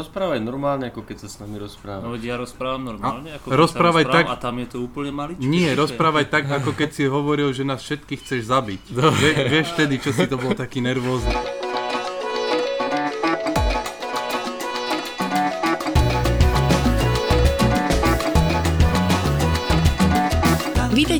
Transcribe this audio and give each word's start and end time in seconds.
Rozprávaj 0.00 0.40
normálne, 0.40 0.88
ako 0.88 1.04
keď 1.04 1.16
sa 1.22 1.28
s 1.28 1.36
nami 1.44 1.60
rozpráva. 1.60 2.00
No 2.00 2.16
ja 2.16 2.40
rozprávam 2.40 2.82
normálne, 2.88 3.36
ako 3.36 3.52
keď 3.52 3.56
rozprávaj 3.60 4.04
sa 4.04 4.08
rozprávam 4.08 4.32
tak- 4.32 4.32
a 4.32 4.36
tam 4.40 4.54
je 4.56 4.66
to 4.72 4.78
úplne 4.80 5.12
maličké. 5.12 5.44
Nie, 5.44 5.76
rozprávaj 5.76 6.26
tak, 6.32 6.44
ako 6.48 6.70
keď 6.72 6.90
si 6.90 7.04
hovoril, 7.04 7.52
že 7.52 7.68
nás 7.68 7.84
všetkých 7.84 8.20
chceš 8.24 8.48
zabiť. 8.48 8.82
Vie, 9.20 9.32
vieš 9.46 9.76
vtedy, 9.76 10.00
čo 10.00 10.16
si 10.16 10.24
to 10.24 10.40
bol 10.40 10.56
taký 10.56 10.80
nervózny. 10.80 11.59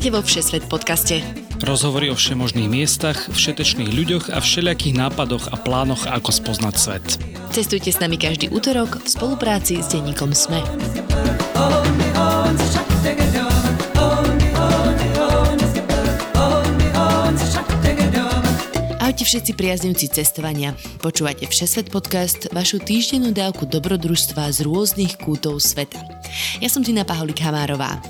Vítajte 0.01 0.17
vo 0.17 0.25
Všesvet 0.25 0.65
podcaste. 0.65 1.21
Rozhovory 1.61 2.09
o 2.09 2.17
všemožných 2.17 2.65
miestach, 2.65 3.21
všetečných 3.37 3.93
ľuďoch 3.93 4.33
a 4.33 4.41
všelijakých 4.41 4.97
nápadoch 4.97 5.53
a 5.53 5.61
plánoch, 5.61 6.09
ako 6.09 6.33
spoznať 6.33 6.73
svet. 6.73 7.05
Cestujte 7.53 7.93
s 7.93 8.01
nami 8.01 8.17
každý 8.17 8.49
útorok 8.49 8.97
v 8.97 9.05
spolupráci 9.05 9.77
s 9.77 9.93
denníkom 9.93 10.33
SME. 10.33 10.65
Ahojte 18.97 19.21
všetci 19.21 19.51
priaznivci 19.53 20.05
cestovania. 20.09 20.73
Počúvate 21.05 21.45
Všesvet 21.45 21.93
podcast, 21.93 22.49
vašu 22.49 22.81
týždennú 22.81 23.37
dávku 23.37 23.69
dobrodružstva 23.69 24.49
z 24.49 24.65
rôznych 24.65 25.21
kútov 25.21 25.61
sveta. 25.61 26.01
Ja 26.57 26.73
som 26.73 26.81
Tina 26.81 27.05
Paholík 27.05 27.37
Hamárová. 27.45 28.01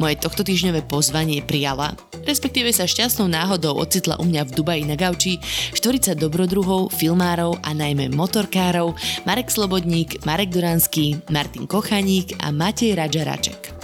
Moje 0.00 0.16
tohto 0.16 0.40
týždňové 0.40 0.88
pozvanie 0.88 1.44
prijala, 1.44 1.92
respektíve 2.24 2.72
sa 2.72 2.88
šťastnou 2.88 3.28
náhodou 3.28 3.76
ocitla 3.76 4.16
u 4.16 4.24
mňa 4.24 4.48
v 4.48 4.54
Dubaji 4.56 4.82
na 4.88 4.96
gauči 4.96 5.36
štvorica 5.76 6.16
dobrodruhov, 6.16 6.88
filmárov 6.96 7.60
a 7.60 7.76
najmä 7.76 8.08
motorkárov 8.08 8.96
Marek 9.28 9.52
Slobodník, 9.52 10.24
Marek 10.24 10.56
Duranský, 10.56 11.20
Martin 11.28 11.68
Kochaník 11.68 12.32
a 12.40 12.48
Matej 12.48 12.96
Radžaraček. 12.96 13.76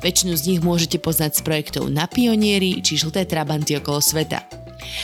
Väčšinu 0.00 0.32
z 0.32 0.42
nich 0.48 0.60
môžete 0.64 0.96
poznať 0.96 1.36
z 1.36 1.40
projektov 1.44 1.92
Na 1.92 2.08
pionieri 2.08 2.80
či 2.80 2.96
Žlté 2.96 3.28
trabanty 3.28 3.76
okolo 3.76 4.00
sveta. 4.00 4.40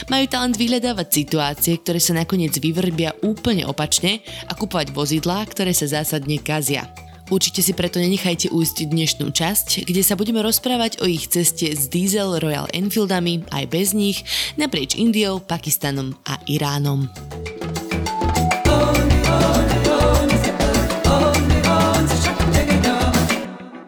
Majú 0.09 0.25
talent 0.25 0.57
vyhľadávať 0.57 1.09
situácie, 1.13 1.77
ktoré 1.85 2.01
sa 2.01 2.17
nakoniec 2.17 2.57
vyvrbia 2.57 3.13
úplne 3.21 3.69
opačne 3.69 4.25
a 4.49 4.57
kupovať 4.57 4.89
vozidlá, 4.97 5.45
ktoré 5.53 5.77
sa 5.77 5.85
zásadne 5.85 6.41
kazia. 6.41 6.89
Určite 7.27 7.59
si 7.59 7.75
preto 7.75 7.99
nenechajte 7.99 8.55
ujsť 8.55 8.87
dnešnú 8.87 9.35
časť, 9.35 9.83
kde 9.83 10.03
sa 10.07 10.15
budeme 10.15 10.39
rozprávať 10.47 11.03
o 11.03 11.11
ich 11.11 11.27
ceste 11.27 11.75
s 11.75 11.91
Diesel 11.91 12.39
Royal 12.39 12.71
Enfieldami 12.71 13.43
aj 13.51 13.65
bez 13.67 13.99
nich 13.99 14.23
naprieč 14.55 14.95
Indiou, 14.95 15.43
Pakistanom 15.43 16.15
a 16.23 16.39
Iránom. 16.47 17.11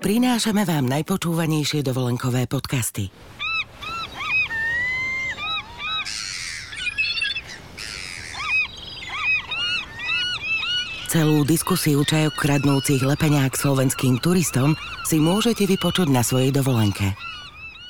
Prinášame 0.03 0.67
vám 0.67 0.91
najpočúvanejšie 0.91 1.87
dovolenkové 1.87 2.51
podcasty. 2.51 3.13
Celú 11.09 11.41
diskusiu 11.41 12.05
čajok 12.05 12.37
kradnúcich 12.37 13.01
lepeňák 13.01 13.57
slovenským 13.57 14.21
turistom 14.21 14.77
si 15.09 15.17
môžete 15.17 15.65
vypočuť 15.65 16.13
na 16.13 16.21
svojej 16.21 16.53
dovolenke. 16.53 17.17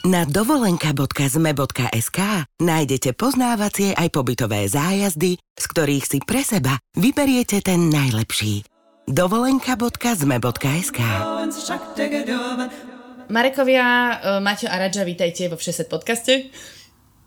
Na 0.07 0.23
dovolenka.zme.sk 0.23 2.19
nájdete 2.63 3.19
poznávacie 3.19 3.99
aj 3.99 4.15
pobytové 4.15 4.71
zájazdy, 4.71 5.35
z 5.35 5.65
ktorých 5.67 6.07
si 6.07 6.23
pre 6.23 6.47
seba 6.47 6.79
vyberiete 6.95 7.59
ten 7.59 7.91
najlepší. 7.91 8.63
dovolenka.zme.sk 9.11 11.01
Marekovia, 13.29 13.87
e, 14.23 14.39
Maťo 14.39 14.71
a 14.71 14.77
Radža, 14.79 15.03
vítajte 15.03 15.51
vo 15.51 15.59
Všeset 15.59 15.91
podcaste. 15.91 16.55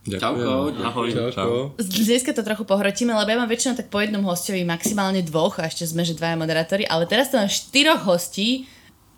Čauko, 0.02 0.74
Ahoj. 0.82 1.14
Čau. 1.30 1.78
Dneska 1.78 2.34
to 2.34 2.42
trochu 2.42 2.66
pohrotíme, 2.66 3.14
lebo 3.14 3.30
ja 3.30 3.38
mám 3.38 3.46
väčšinou 3.46 3.78
tak 3.78 3.94
po 3.94 4.02
jednom 4.02 4.26
hostovi, 4.26 4.66
maximálne 4.66 5.22
dvoch, 5.22 5.62
a 5.62 5.70
ešte 5.70 5.86
sme, 5.86 6.02
že 6.02 6.18
dvaja 6.18 6.34
moderátori, 6.42 6.90
ale 6.90 7.06
teraz 7.06 7.30
to 7.30 7.38
mám 7.38 7.46
štyroch 7.46 8.02
hostí 8.02 8.66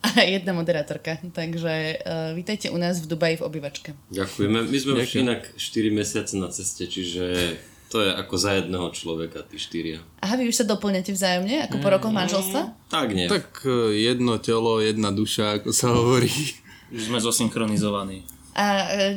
a 0.03 0.27
jedna 0.27 0.51
moderátorka. 0.51 1.23
Takže 1.31 2.03
uh, 2.03 2.35
vítajte 2.35 2.67
u 2.67 2.75
nás 2.75 2.99
v 2.99 3.07
Dubaji 3.07 3.39
v 3.39 3.43
obývačke. 3.47 3.95
Ďakujeme. 4.11 4.67
My 4.67 4.77
sme 4.83 4.91
už 4.99 5.23
inak 5.23 5.55
4 5.55 5.87
mesiace 5.95 6.35
na 6.35 6.51
ceste, 6.51 6.83
čiže 6.83 7.55
to 7.87 8.03
je 8.03 8.11
ako 8.11 8.35
za 8.35 8.59
jedného 8.59 8.91
človeka, 8.91 9.47
tí 9.47 9.55
štyria. 9.55 10.03
Aha, 10.19 10.35
vy 10.35 10.51
už 10.51 10.59
sa 10.59 10.65
doplňate 10.67 11.15
vzájomne, 11.15 11.63
ako 11.63 11.79
po 11.79 11.87
rokoch 11.95 12.11
manželstva? 12.11 12.91
Tak 12.91 13.07
nie. 13.15 13.31
Tak 13.31 13.63
e, 13.63 14.03
jedno 14.03 14.35
telo, 14.41 14.83
jedna 14.83 15.15
duša, 15.15 15.63
ako 15.63 15.69
sa 15.71 15.95
hovorí. 15.95 16.33
Už 16.91 17.07
sme 17.07 17.23
zosynchronizovaní. 17.23 18.27
A 18.53 18.65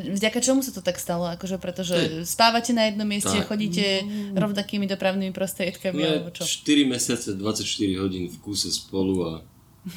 e, 0.01 0.17
vďaka 0.17 0.41
čomu 0.41 0.65
sa 0.65 0.73
to 0.73 0.81
tak 0.81 0.97
stalo? 0.97 1.29
Akože 1.29 1.61
pretože 1.61 2.25
spávate 2.25 2.73
na 2.73 2.89
jednom 2.89 3.05
mieste, 3.05 3.37
Tak. 3.37 3.53
chodíte 3.53 4.05
rovnakými 4.33 4.89
dopravnými 4.89 5.33
prostriedkami, 5.37 6.01
alebo 6.01 6.33
Sme 6.33 6.37
čo? 6.41 6.43
4 6.65 6.89
mesiace, 6.89 7.29
24 7.37 8.03
hodín 8.03 8.33
v 8.33 8.37
kúse 8.41 8.73
spolu 8.73 9.15
a 9.29 9.33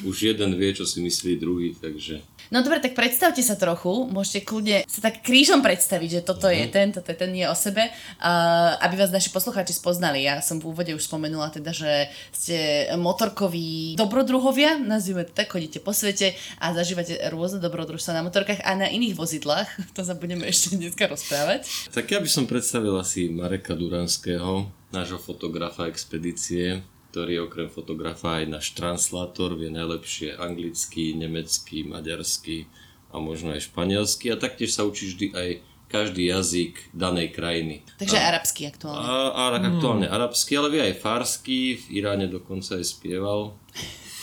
už 0.06 0.36
jeden 0.36 0.54
vie, 0.54 0.70
čo 0.70 0.86
si 0.86 1.02
myslí 1.02 1.40
druhý, 1.40 1.74
takže... 1.74 2.22
No 2.50 2.66
dobre, 2.66 2.82
tak 2.82 2.98
predstavte 2.98 3.46
sa 3.46 3.54
trochu, 3.54 4.10
môžete 4.10 4.42
kľudne 4.42 4.82
sa 4.90 4.98
tak 4.98 5.22
krížom 5.22 5.62
predstaviť, 5.62 6.10
že 6.18 6.26
toto 6.26 6.50
je 6.50 6.66
ten, 6.66 6.90
toto 6.90 7.06
je 7.14 7.18
ten, 7.22 7.30
nie 7.30 7.46
o 7.46 7.54
sebe, 7.54 7.86
uh, 7.86 8.74
aby 8.82 8.98
vás 8.98 9.14
naši 9.14 9.30
poslucháči 9.30 9.70
spoznali. 9.70 10.26
Ja 10.26 10.42
som 10.42 10.58
v 10.58 10.74
úvode 10.74 10.90
už 10.90 11.06
spomenula 11.06 11.54
teda, 11.54 11.70
že 11.70 12.10
ste 12.34 12.90
motorkoví 12.98 13.94
dobrodruhovia, 13.94 14.82
nazvime 14.82 15.30
to 15.30 15.32
tak, 15.32 15.54
chodíte 15.54 15.78
po 15.78 15.94
svete 15.94 16.34
a 16.58 16.74
zažívate 16.74 17.22
rôzne 17.30 17.62
dobrodružstva 17.62 18.18
na 18.18 18.26
motorkách 18.26 18.66
a 18.66 18.74
na 18.74 18.90
iných 18.90 19.14
vozidlách. 19.14 19.70
To 20.00 20.06
sa 20.06 20.18
budeme 20.18 20.48
ešte 20.48 20.80
dneska 20.80 21.06
rozprávať. 21.06 21.66
Tak 21.92 22.08
ja 22.08 22.18
by 22.18 22.30
som 22.30 22.48
predstavil 22.48 22.94
asi 22.96 23.28
Mareka 23.28 23.76
Duranského, 23.76 24.70
nášho 24.90 25.22
fotografa 25.22 25.86
expedície, 25.86 26.82
ktorý 27.10 27.30
je 27.36 27.42
okrem 27.42 27.68
fotografa 27.68 28.38
aj 28.38 28.46
náš 28.46 28.66
translátor, 28.78 29.58
vie 29.58 29.66
najlepšie 29.68 30.38
anglicky, 30.38 31.18
nemecky, 31.18 31.82
maďarsky 31.82 32.70
a 33.10 33.18
možno 33.18 33.50
aj 33.50 33.66
španielsky 33.66 34.30
a 34.30 34.38
taktiež 34.38 34.78
sa 34.78 34.86
učí 34.86 35.10
vždy 35.10 35.26
aj 35.34 35.48
každý 35.90 36.30
jazyk 36.30 36.94
danej 36.94 37.34
krajiny. 37.34 37.82
Takže 37.98 38.14
aj 38.14 38.26
arabský 38.30 38.62
aktuálne. 38.70 39.02
A, 39.02 39.14
a 39.34 39.58
aktuálne 39.58 40.06
arabsky, 40.06 40.54
ale 40.54 40.70
vie 40.70 40.82
aj 40.86 41.02
farsky, 41.02 41.82
v 41.82 41.84
Iráne 41.98 42.30
dokonca 42.30 42.78
aj 42.78 42.86
spieval 42.86 43.58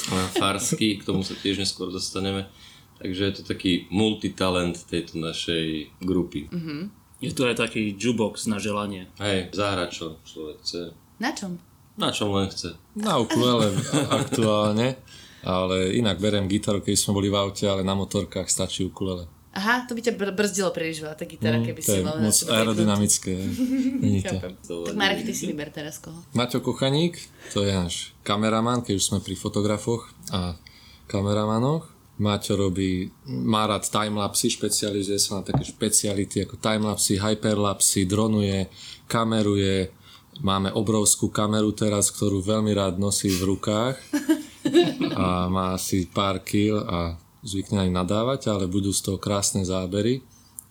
a 0.08 0.16
farsky, 0.40 1.04
k 1.04 1.04
tomu 1.04 1.28
sa 1.28 1.36
tiež 1.36 1.60
neskôr 1.60 1.92
dostaneme. 1.92 2.48
Takže 3.04 3.22
je 3.22 3.34
to 3.36 3.44
taký 3.44 3.86
multitalent 3.92 4.80
tejto 4.88 5.20
našej 5.20 5.92
grupy. 6.00 6.48
Je 7.20 7.36
tu 7.36 7.44
aj 7.44 7.60
taký 7.60 7.94
jukebox 8.00 8.48
na 8.48 8.64
želanie. 8.64 9.12
Hej, 9.20 9.52
zahrať 9.52 9.90
čo 9.92 10.06
človek 10.24 10.58
chce. 10.64 10.82
Na 11.20 11.36
čom? 11.36 11.60
Na 11.98 12.10
čom 12.10 12.30
len 12.32 12.48
chce. 12.48 12.78
Na 12.94 13.18
ukulele 13.18 13.74
aktuálne, 14.14 15.02
ale 15.42 15.76
inak 15.94 16.18
berem 16.18 16.46
gitaru, 16.46 16.80
keď 16.80 16.94
sme 16.94 17.12
boli 17.14 17.28
v 17.28 17.36
aute, 17.36 17.64
ale 17.64 17.82
na 17.82 17.94
motorkách 17.94 18.46
stačí 18.46 18.84
ukulele. 18.84 19.26
Aha, 19.52 19.84
to 19.84 19.98
by 19.98 20.02
ťa 20.02 20.14
br- 20.14 20.30
brzdilo 20.32 20.70
príliš 20.70 21.02
veľa, 21.02 21.18
tá 21.18 21.26
gitara, 21.26 21.58
keby 21.58 21.82
Mm, 21.82 21.88
si 21.88 21.98
mal 22.00 22.16
moc 22.20 22.38
aerodynamické. 22.48 23.34
Nie 24.06 24.22
to. 24.22 24.38
Chápem. 24.38 24.54
Tak 24.62 24.94
Marek, 24.94 25.26
ty 25.26 25.34
si 25.34 25.50
vyber 25.50 25.74
teraz 25.74 25.98
koho. 25.98 26.22
Maťo 26.32 26.62
Kochaník, 26.62 27.18
to 27.50 27.66
je 27.66 27.74
náš 27.74 28.14
kameraman, 28.22 28.86
keď 28.86 28.94
už 28.94 29.08
sme 29.08 29.18
pri 29.18 29.34
fotografoch 29.34 30.14
a 30.30 30.54
kameramanoch. 31.08 31.90
Maťo 32.18 32.54
robí, 32.60 33.10
má 33.26 33.66
rád 33.66 33.86
timelapsy, 33.86 34.50
špecializuje 34.52 35.18
sa 35.18 35.38
na 35.38 35.44
také 35.44 35.62
špeciality 35.64 36.46
ako 36.46 36.58
timelapsy, 36.58 37.14
hyperlapsy, 37.16 38.06
dronuje, 38.06 38.70
kameruje. 39.06 39.90
Máme 40.42 40.70
obrovskú 40.70 41.34
kameru 41.34 41.74
teraz, 41.74 42.14
ktorú 42.14 42.46
veľmi 42.46 42.74
rád 42.78 43.02
nosí 43.02 43.30
v 43.34 43.58
rukách 43.58 43.96
a 45.18 45.50
má 45.50 45.74
asi 45.74 46.06
pár 46.06 46.46
kil 46.46 46.78
a 46.86 47.18
zvykne 47.42 47.88
aj 47.88 47.90
nadávať, 47.90 48.42
ale 48.54 48.70
budú 48.70 48.94
z 48.94 49.02
toho 49.02 49.18
krásne 49.18 49.66
zábery. 49.66 50.22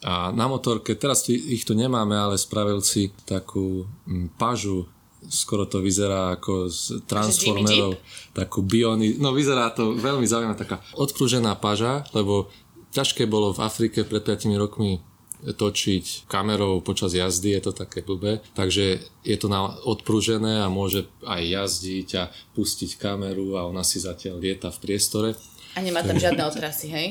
A 0.04 0.30
na 0.30 0.46
motorke, 0.46 0.94
teraz 0.94 1.26
ich 1.26 1.64
tu 1.64 1.72
nemáme, 1.72 2.14
ale 2.14 2.36
spravil 2.38 2.84
si 2.84 3.10
takú 3.24 3.88
mm, 4.06 4.36
pažu, 4.36 4.86
skoro 5.26 5.66
to 5.66 5.82
vyzerá 5.82 6.36
ako 6.36 6.68
z 6.70 7.02
Transformerov, 7.08 7.98
takú 8.36 8.62
biony, 8.62 9.18
no 9.18 9.34
vyzerá 9.34 9.72
to 9.72 9.96
veľmi 9.96 10.28
zaujímavá, 10.28 10.62
taká 10.62 10.78
odprúžená 10.94 11.56
paža, 11.58 12.06
lebo 12.14 12.52
ťažké 12.94 13.26
bolo 13.26 13.50
v 13.50 13.64
Afrike 13.64 14.06
pred 14.06 14.22
5 14.22 14.46
rokmi 14.54 15.02
točiť 15.44 16.30
kamerou 16.30 16.80
počas 16.80 17.12
jazdy, 17.12 17.56
je 17.58 17.62
to 17.68 17.72
také 17.76 18.00
blbé, 18.00 18.40
takže 18.56 19.04
je 19.22 19.36
to 19.36 19.46
na 19.52 19.76
odprúžené 19.84 20.64
a 20.64 20.72
môže 20.72 21.04
aj 21.26 21.42
jazdiť 21.44 22.08
a 22.16 22.24
pustiť 22.56 22.96
kameru 22.96 23.60
a 23.60 23.68
ona 23.68 23.84
si 23.84 24.00
zatiaľ 24.00 24.40
lieta 24.40 24.72
v 24.72 24.78
priestore. 24.80 25.28
A 25.76 25.84
nemá 25.84 26.00
tam 26.00 26.16
žiadne 26.16 26.40
otrasy, 26.40 26.88
hej? 26.88 27.08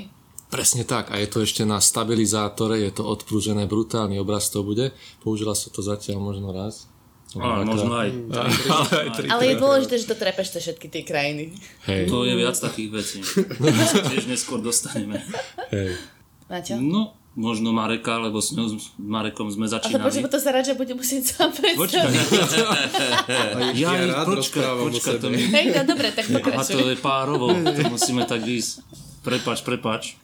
Presne 0.50 0.86
tak 0.86 1.10
a 1.10 1.18
je 1.22 1.28
to 1.30 1.42
ešte 1.42 1.66
na 1.66 1.82
stabilizátore, 1.82 2.78
je 2.82 2.92
to 2.94 3.04
odprúžené, 3.06 3.66
brutálny 3.70 4.22
obraz 4.22 4.50
to 4.50 4.62
bude. 4.62 4.94
Použila 5.22 5.54
sa 5.58 5.70
to 5.74 5.82
zatiaľ 5.82 6.22
možno 6.22 6.54
raz. 6.54 6.90
Ale 7.36 7.68
možno 7.68 7.92
aj. 8.00 8.10
Ale 9.34 9.44
je 9.52 9.56
dôležité, 9.60 9.96
že 10.00 10.08
to 10.08 10.16
trepeš 10.16 10.56
všetky 10.56 10.88
tie 10.88 11.04
krajiny. 11.04 11.52
Hej, 11.84 12.08
To 12.08 12.24
je 12.24 12.32
viac 12.38 12.56
takých 12.56 12.90
vecí. 12.96 13.20
Tiež 14.14 14.32
neskôr 14.32 14.64
dostaneme. 14.64 15.20
hej. 15.74 16.00
Maťo? 16.48 16.80
No, 16.80 17.18
možno 17.36 17.76
Mareka, 17.76 18.18
lebo 18.18 18.40
s 18.40 18.56
ňou, 18.56 18.80
s 18.80 18.96
Marekom 18.96 19.52
sme 19.52 19.68
Ale 19.68 19.76
začínali. 19.78 20.04
počkaj, 20.08 20.32
to 20.32 20.40
sa 20.40 20.50
rád, 20.56 20.66
že 20.66 20.74
bude 20.74 20.96
musieť 20.96 21.24
sám 21.36 21.52
Počkaj, 21.52 22.08
ja, 23.76 23.92
Ja 23.92 23.92
rád 24.08 24.26
počkaj, 24.32 24.64
počkaj, 24.64 25.16
to 25.20 25.28
mi... 25.28 25.38
Hej, 25.38 25.76
no 25.76 25.82
dobre, 25.84 26.16
tak 26.16 26.26
Aha, 26.26 26.32
to 26.32 26.40
pokračuj. 26.40 26.82
je 26.88 26.98
párovo, 26.98 27.52
to 27.52 27.82
musíme 27.92 28.24
tak 28.24 28.42
ísť. 28.42 28.82
Prepač, 29.22 29.62
prepač. 29.62 30.16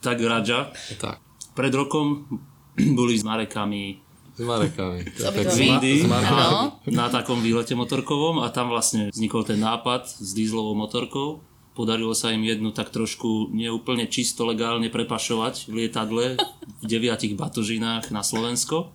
Tak 0.00 0.16
Radža, 0.16 0.72
Tak, 0.96 1.20
pred 1.52 1.72
rokom 1.76 2.24
boli 2.96 3.14
s 3.14 3.22
Marekami 3.22 4.00
s 4.40 4.42
Marekami. 4.48 5.04
S 5.20 5.20
v 5.20 5.28
obidvomi? 5.28 5.66
Indii 5.68 6.00
Áno. 6.08 6.80
na 6.88 7.12
takom 7.12 7.44
výlete 7.44 7.76
motorkovom 7.76 8.40
a 8.40 8.48
tam 8.48 8.72
vlastne 8.72 9.12
vznikol 9.12 9.44
ten 9.44 9.60
nápad 9.60 10.08
s 10.08 10.32
dízlovou 10.32 10.72
motorkou. 10.72 11.44
Podarilo 11.80 12.12
sa 12.12 12.28
im 12.28 12.44
jednu 12.44 12.76
tak 12.76 12.92
trošku 12.92 13.48
neúplne 13.56 14.04
čisto 14.04 14.44
legálne 14.44 14.92
prepašovať 14.92 15.64
v 15.64 15.88
lietadle 15.88 16.36
v 16.36 16.84
deviatich 16.84 17.32
batožinách 17.40 18.12
na 18.12 18.20
Slovensko. 18.20 18.92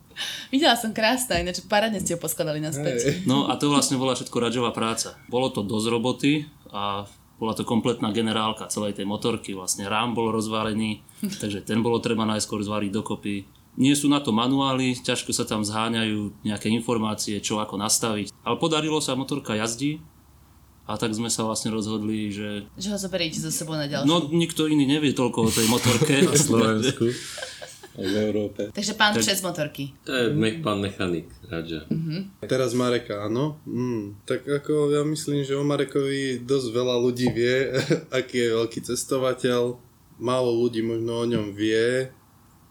Videla 0.53 0.77
som 0.77 0.93
krásna, 0.93 1.41
ináč 1.41 1.65
parádne 1.65 1.97
ste 1.97 2.13
ho 2.13 2.21
poskladali 2.21 2.61
naspäť. 2.61 3.25
No 3.25 3.49
a 3.49 3.57
to 3.57 3.73
vlastne 3.73 3.97
bola 3.97 4.13
všetko 4.13 4.37
Radžová 4.37 4.69
práca. 4.69 5.17
Bolo 5.33 5.49
to 5.49 5.65
dosť 5.65 5.87
roboty 5.89 6.45
a 6.69 7.09
bola 7.41 7.57
to 7.57 7.65
kompletná 7.65 8.13
generálka 8.13 8.69
celej 8.69 9.01
tej 9.01 9.09
motorky. 9.09 9.57
Vlastne 9.57 9.89
rám 9.89 10.13
bol 10.13 10.29
rozválený, 10.29 11.01
takže 11.41 11.65
ten 11.65 11.81
bolo 11.81 11.97
treba 11.97 12.21
najskôr 12.29 12.61
zvariť 12.61 12.93
dokopy. 12.93 13.49
Nie 13.81 13.97
sú 13.97 14.13
na 14.13 14.21
to 14.21 14.29
manuály, 14.29 14.93
ťažko 14.93 15.33
sa 15.33 15.49
tam 15.49 15.65
zháňajú 15.65 16.45
nejaké 16.45 16.69
informácie, 16.69 17.41
čo 17.41 17.57
ako 17.57 17.81
nastaviť. 17.81 18.29
Ale 18.45 18.61
podarilo 18.61 19.01
sa, 19.01 19.17
motorka 19.17 19.57
jazdí 19.57 20.05
a 20.85 20.95
tak 20.95 21.11
sme 21.11 21.27
sa 21.27 21.41
vlastne 21.41 21.69
rozhodli, 21.69 22.29
že 22.29 22.69
Že 22.77 22.89
ho 22.91 22.97
zoberiete 22.99 23.37
so 23.37 23.49
sebou 23.49 23.73
na 23.73 23.85
ďalšiu. 23.85 24.05
no 24.05 24.29
nikto 24.29 24.65
iný 24.65 24.85
nevie 24.85 25.11
toľko 25.11 25.39
o 25.41 25.51
tej 25.51 25.65
motorke. 25.65 26.13
Slovensku. 26.37 27.09
A 27.95 28.03
v 28.03 28.15
Európe. 28.21 28.75
Takže 28.75 28.93
pán 28.93 29.15
přes 29.15 29.39
motorky. 29.39 29.95
To 30.03 30.11
je 30.11 30.25
me- 30.29 30.59
pán 30.59 30.83
mechanik, 30.83 31.31
Radža. 31.47 31.87
Teraz 32.43 32.75
Mareka, 32.75 33.23
áno. 33.23 33.55
Mm, 33.63 34.19
tak 34.25 34.43
ako 34.43 34.91
ja 34.91 35.01
myslím, 35.01 35.41
že 35.41 35.55
o 35.55 35.63
Marekovi 35.63 36.43
dosť 36.43 36.67
veľa 36.69 36.95
ľudí 36.99 37.31
vie, 37.31 37.71
aký 38.19 38.37
je 38.37 38.49
veľký 38.51 38.79
cestovateľ. 38.83 39.79
Málo 40.19 40.51
ľudí 40.59 40.83
možno 40.83 41.23
o 41.23 41.25
ňom 41.25 41.55
vie, 41.55 42.11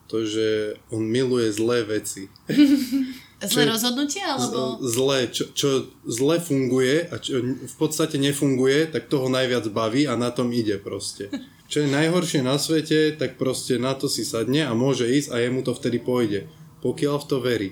to, 0.06 0.22
že 0.22 0.48
on 0.92 1.00
miluje 1.02 1.48
zlé 1.48 1.88
veci. 1.88 2.28
Zlé 3.42 3.66
rozhodnutie, 3.66 4.22
alebo... 4.22 4.78
Zlé, 4.84 5.26
čo, 5.28 5.50
čo 5.50 5.90
zle 6.06 6.38
funguje 6.38 7.10
a 7.10 7.18
čo 7.18 7.42
v 7.42 7.76
podstate 7.76 8.16
nefunguje, 8.16 8.88
tak 8.88 9.10
toho 9.10 9.26
najviac 9.26 9.66
baví 9.74 10.06
a 10.06 10.14
na 10.14 10.30
tom 10.30 10.54
ide 10.54 10.78
proste. 10.78 11.28
Čo 11.64 11.80
je 11.80 11.96
najhoršie 11.96 12.44
na 12.44 12.60
svete, 12.60 13.16
tak 13.16 13.40
proste 13.40 13.80
na 13.80 13.96
to 13.96 14.04
si 14.04 14.20
sadne 14.20 14.68
a 14.68 14.76
môže 14.76 15.08
ísť 15.08 15.32
a 15.32 15.40
jemu 15.40 15.64
to 15.64 15.72
vtedy 15.72 15.96
pôjde. 15.96 16.44
Pokiaľ 16.84 17.16
v 17.18 17.26
to 17.26 17.36
verí. 17.40 17.70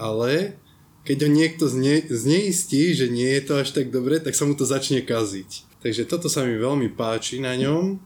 Ale 0.00 0.56
keď 1.04 1.28
ho 1.28 1.30
niekto 1.30 1.64
zne, 1.68 2.00
zneistí, 2.08 2.96
že 2.96 3.12
nie 3.12 3.28
je 3.38 3.42
to 3.44 3.52
až 3.60 3.76
tak 3.76 3.92
dobre, 3.92 4.20
tak 4.20 4.36
sa 4.36 4.48
mu 4.48 4.56
to 4.56 4.64
začne 4.64 5.04
kaziť. 5.04 5.80
Takže 5.84 6.08
toto 6.08 6.28
sa 6.28 6.44
mi 6.44 6.56
veľmi 6.56 6.92
páči 6.92 7.40
na 7.40 7.56
ňom, 7.56 8.00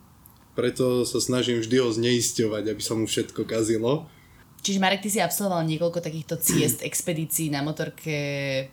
preto 0.55 1.03
sa 1.03 1.19
snažím 1.19 1.59
vždy 1.59 1.77
ho 1.83 1.91
zneisťovať, 1.91 2.71
aby 2.71 2.83
sa 2.83 2.95
mu 2.95 3.11
všetko 3.11 3.43
kazilo. 3.43 4.07
Čiže 4.65 4.81
Marek, 4.81 5.05
ty 5.05 5.13
si 5.13 5.21
absolvoval 5.21 5.69
niekoľko 5.69 6.01
takýchto 6.01 6.41
ciest, 6.41 6.81
expedícií 6.89 7.53
na 7.53 7.61
motorke 7.61 8.17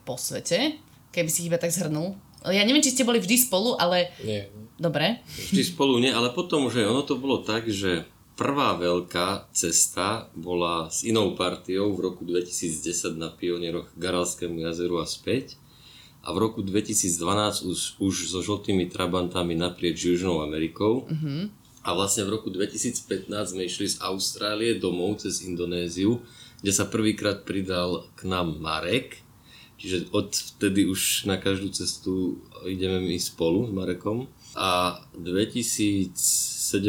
po 0.07 0.15
svete, 0.15 0.79
keby 1.11 1.27
si 1.27 1.51
iba 1.51 1.59
tak 1.59 1.75
zhrnul. 1.75 2.15
Ja 2.47 2.63
neviem, 2.65 2.81
či 2.81 2.95
ste 2.95 3.05
boli 3.05 3.19
vždy 3.21 3.37
spolu, 3.37 3.77
ale 3.77 4.09
Nie. 4.25 4.49
dobre. 4.79 5.21
Vždy 5.51 5.61
spolu 5.61 6.01
nie, 6.01 6.09
ale 6.09 6.33
potom, 6.33 6.71
že 6.73 6.87
ono 6.87 7.05
to 7.05 7.19
bolo 7.19 7.43
tak, 7.45 7.69
že 7.69 8.07
prvá 8.33 8.73
veľká 8.73 9.53
cesta 9.53 10.25
bola 10.33 10.89
s 10.89 11.05
inou 11.05 11.37
partiou 11.37 11.93
v 11.93 12.09
roku 12.09 12.25
2010 12.25 13.13
na 13.13 13.29
pionieroch 13.29 13.93
Garalskému 13.93 14.57
jazeru 14.65 14.97
a 14.97 15.05
späť. 15.05 15.61
A 16.25 16.33
v 16.33 16.37
roku 16.49 16.65
2012 16.65 17.65
už, 17.65 17.79
už 18.01 18.13
so 18.29 18.41
žltými 18.41 18.89
trabantami 18.89 19.53
naprieč 19.53 20.01
Južnou 20.05 20.41
Amerikou. 20.41 21.05
A 21.81 21.97
vlastne 21.97 22.29
v 22.29 22.37
roku 22.37 22.53
2015 22.53 23.25
sme 23.29 23.65
išli 23.65 23.89
z 23.89 23.97
Austrálie 24.05 24.77
domov 24.77 25.25
cez 25.25 25.41
Indonéziu, 25.41 26.21
kde 26.61 26.71
sa 26.71 26.85
prvýkrát 26.85 27.41
pridal 27.41 28.05
k 28.13 28.29
nám 28.29 28.61
Marek. 28.61 29.25
Čiže 29.81 30.13
odvtedy 30.13 30.85
už 30.85 31.25
na 31.25 31.41
každú 31.41 31.73
cestu 31.73 32.37
ideme 32.69 33.01
my 33.01 33.17
spolu 33.17 33.65
s 33.65 33.71
Marekom. 33.73 34.29
A 34.53 35.01
2017 35.17 36.13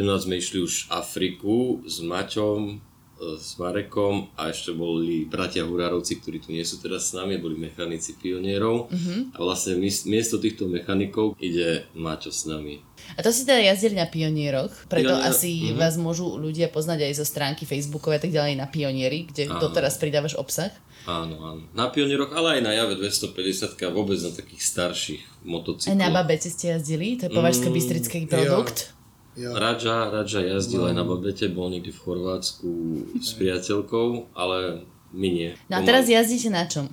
sme 0.04 0.36
išli 0.36 0.60
už 0.60 0.92
Afriku 0.92 1.80
s 1.88 2.04
Maťom, 2.04 2.91
s 3.32 3.54
Marekom 3.54 4.28
a 4.34 4.48
ešte 4.48 4.70
boli 4.70 5.24
bratia 5.24 5.62
Hurárovci, 5.62 6.18
ktorí 6.18 6.38
tu 6.38 6.50
nie 6.50 6.62
sú 6.62 6.76
teraz 6.76 7.08
s 7.08 7.12
nami, 7.12 7.36
boli 7.36 7.54
mechanici 7.54 8.14
pionierov. 8.14 8.90
A 9.32 9.38
vlastne 9.38 9.76
mies- 9.76 10.04
miesto 10.04 10.36
týchto 10.36 10.66
mechanikov 10.66 11.38
ide 11.38 11.86
Maťo 11.92 12.28
s 12.28 12.44
nami. 12.44 12.82
A 13.12 13.20
to 13.20 13.28
si 13.28 13.42
teda 13.42 13.58
jazdili 13.64 13.94
na 13.94 14.06
pionieroch, 14.06 14.70
preto 14.86 15.10
Pionier- 15.10 15.26
asi 15.28 15.50
vás 15.72 15.94
môžu 15.96 16.34
ľudia 16.34 16.66
poznať 16.66 17.02
aj 17.04 17.12
zo 17.14 17.24
stránky 17.24 17.62
Facebookové 17.62 18.16
a 18.16 18.20
tak 18.20 18.30
ďalej 18.30 18.54
na 18.54 18.66
pionieri, 18.66 19.24
kde 19.24 19.46
Áno. 19.48 19.58
doteraz 19.60 19.96
pridávaš 19.96 20.34
obsah. 20.34 20.70
Áno, 21.02 21.34
áno. 21.44 21.62
Na 21.72 21.88
pionieroch, 21.88 22.30
ale 22.30 22.58
aj 22.58 22.62
na 22.62 22.72
jave 22.72 22.94
250 22.96 23.74
a 23.76 23.90
vôbec 23.90 24.14
na 24.16 24.30
takých 24.30 24.62
starších 24.62 25.22
Aj 25.22 25.42
motocykloch. 25.44 25.98
na 25.98 26.08
Babete 26.08 26.46
ste 26.46 26.70
jazdili, 26.70 27.16
to 27.16 27.26
je 27.26 27.30
považské 27.32 27.68
bystrický 27.68 28.18
produkt. 28.24 28.94
Radža, 29.36 30.12
Radža 30.12 30.44
jazdil 30.44 30.84
aj 30.88 30.94
na 30.96 31.04
Babete, 31.08 31.48
bol 31.48 31.72
niekde 31.72 31.92
v 31.94 32.02
Chorvátsku 32.04 32.68
s 33.16 33.32
priateľkou, 33.40 34.36
ale 34.36 34.84
my 35.16 35.28
nie. 35.28 35.50
No 35.72 35.80
a 35.80 35.82
teraz 35.84 36.04
jazdíte 36.08 36.52
na 36.52 36.68
čom? 36.68 36.92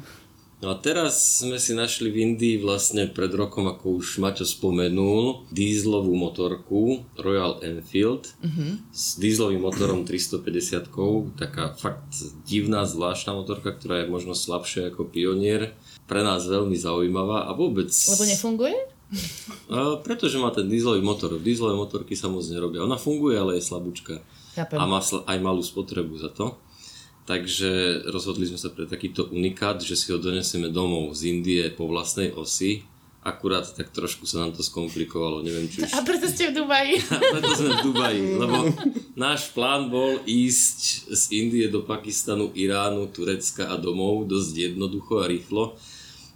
No 0.60 0.76
a 0.76 0.76
teraz 0.76 1.40
sme 1.40 1.56
si 1.56 1.72
našli 1.72 2.12
v 2.12 2.20
Indii 2.20 2.60
vlastne 2.60 3.08
pred 3.08 3.32
rokom, 3.32 3.72
ako 3.72 4.04
už 4.04 4.20
Maťo 4.20 4.44
spomenul, 4.44 5.48
dízlovú 5.56 6.12
motorku 6.20 7.08
Royal 7.16 7.64
Enfield 7.64 8.28
s 8.92 9.16
dízlovým 9.16 9.64
motorom 9.64 10.04
350 10.04 10.92
taká 11.40 11.72
fakt 11.80 12.12
divná, 12.44 12.84
zvláštna 12.84 13.40
motorka, 13.40 13.72
ktorá 13.72 14.04
je 14.04 14.12
možno 14.12 14.36
slabšia 14.36 14.92
ako 14.92 15.08
Pionier. 15.08 15.80
Pre 16.12 16.28
nás 16.28 16.44
veľmi 16.44 16.76
zaujímavá 16.76 17.48
a 17.48 17.56
vôbec... 17.56 17.88
Lebo 17.96 18.28
nefunguje? 18.28 18.76
A, 19.70 19.98
pretože 20.02 20.38
má 20.38 20.54
ten 20.54 20.70
dízlový 20.70 21.02
motor. 21.02 21.42
Dízlové 21.42 21.74
motorky 21.74 22.14
sa 22.14 22.30
moc 22.30 22.46
nerobia. 22.46 22.86
Ona 22.86 22.98
funguje, 22.98 23.38
ale 23.38 23.58
je 23.58 23.66
slabúčka. 23.66 24.22
Chápem. 24.54 24.78
A 24.78 24.86
má 24.86 25.02
aj 25.02 25.38
malú 25.42 25.62
spotrebu 25.66 26.18
za 26.18 26.30
to. 26.30 26.58
Takže 27.30 28.02
rozhodli 28.10 28.50
sme 28.50 28.58
sa 28.58 28.74
pre 28.74 28.90
takýto 28.90 29.30
unikát, 29.30 29.78
že 29.86 29.94
si 29.94 30.10
ho 30.10 30.18
donesieme 30.18 30.74
domov 30.74 31.14
z 31.14 31.30
Indie 31.30 31.62
po 31.70 31.86
vlastnej 31.86 32.34
osi. 32.34 32.82
Akurát 33.22 33.68
tak 33.70 33.94
trošku 33.94 34.26
sa 34.26 34.42
nám 34.42 34.58
to 34.58 34.66
skomplikovalo, 34.66 35.46
neviem 35.46 35.70
či 35.70 35.86
už... 35.86 35.94
A 35.94 36.02
preto 36.02 36.26
ste 36.26 36.50
v 36.50 36.64
Dubaji. 36.64 37.04
Preto 37.36 37.52
sme 37.52 37.70
v 37.76 37.82
Dubaji, 37.92 38.24
lebo 38.40 38.58
náš 39.20 39.52
plán 39.52 39.92
bol 39.92 40.24
ísť 40.24 41.12
z 41.12 41.22
Indie 41.36 41.68
do 41.68 41.84
Pakistanu, 41.84 42.50
Iránu, 42.56 43.12
Turecka 43.12 43.70
a 43.70 43.76
domov 43.76 44.24
dosť 44.26 44.72
jednoducho 44.72 45.20
a 45.20 45.28
rýchlo. 45.28 45.76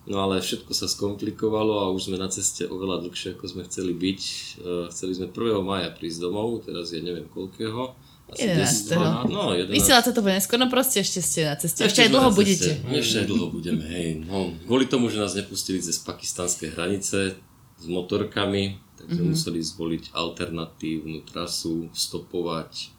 No 0.03 0.19
ale 0.19 0.43
všetko 0.43 0.75
sa 0.75 0.91
skomplikovalo 0.91 1.79
a 1.79 1.91
už 1.95 2.11
sme 2.11 2.19
na 2.19 2.27
ceste 2.27 2.67
oveľa 2.67 3.07
dlhšie, 3.07 3.39
ako 3.39 3.45
sme 3.47 3.63
chceli 3.63 3.95
byť. 3.95 4.21
Eh, 4.59 4.85
Chceli 4.91 5.11
sme 5.15 5.27
1. 5.31 5.63
maja 5.63 5.89
prísť 5.95 6.27
domov, 6.27 6.67
teraz 6.67 6.91
je 6.91 6.99
neviem 6.99 7.23
koľkého. 7.31 7.95
Asi 8.27 8.49
11.. 8.51 8.99
10, 8.99 9.31
no, 9.31 9.55
11. 9.55 9.71
Vysielať 9.71 10.03
sa 10.09 10.11
to 10.15 10.23
bude 10.23 10.35
neskôr, 10.35 10.59
no 10.59 10.67
proste 10.67 11.03
ešte 11.03 11.19
ste 11.23 11.47
na 11.47 11.55
ceste. 11.55 11.87
Ešte, 11.87 12.03
aj 12.03 12.09
sme 12.11 12.15
dlho 12.19 12.29
budete. 12.35 12.71
Ešte 12.83 13.15
aj 13.23 13.27
dlho 13.31 13.47
budeme, 13.51 13.83
hej. 13.83 14.23
No, 14.27 14.51
kvôli 14.67 14.87
tomu, 14.91 15.07
že 15.07 15.19
nás 15.19 15.35
nepustili 15.35 15.79
cez 15.79 15.99
pakistanské 16.03 16.71
hranice 16.71 17.35
s 17.79 17.85
motorkami, 17.87 18.79
tak 18.95 19.07
sme 19.11 19.35
museli 19.35 19.59
zvoliť 19.59 20.15
alternatívnu 20.15 21.27
trasu, 21.27 21.91
stopovať 21.91 22.95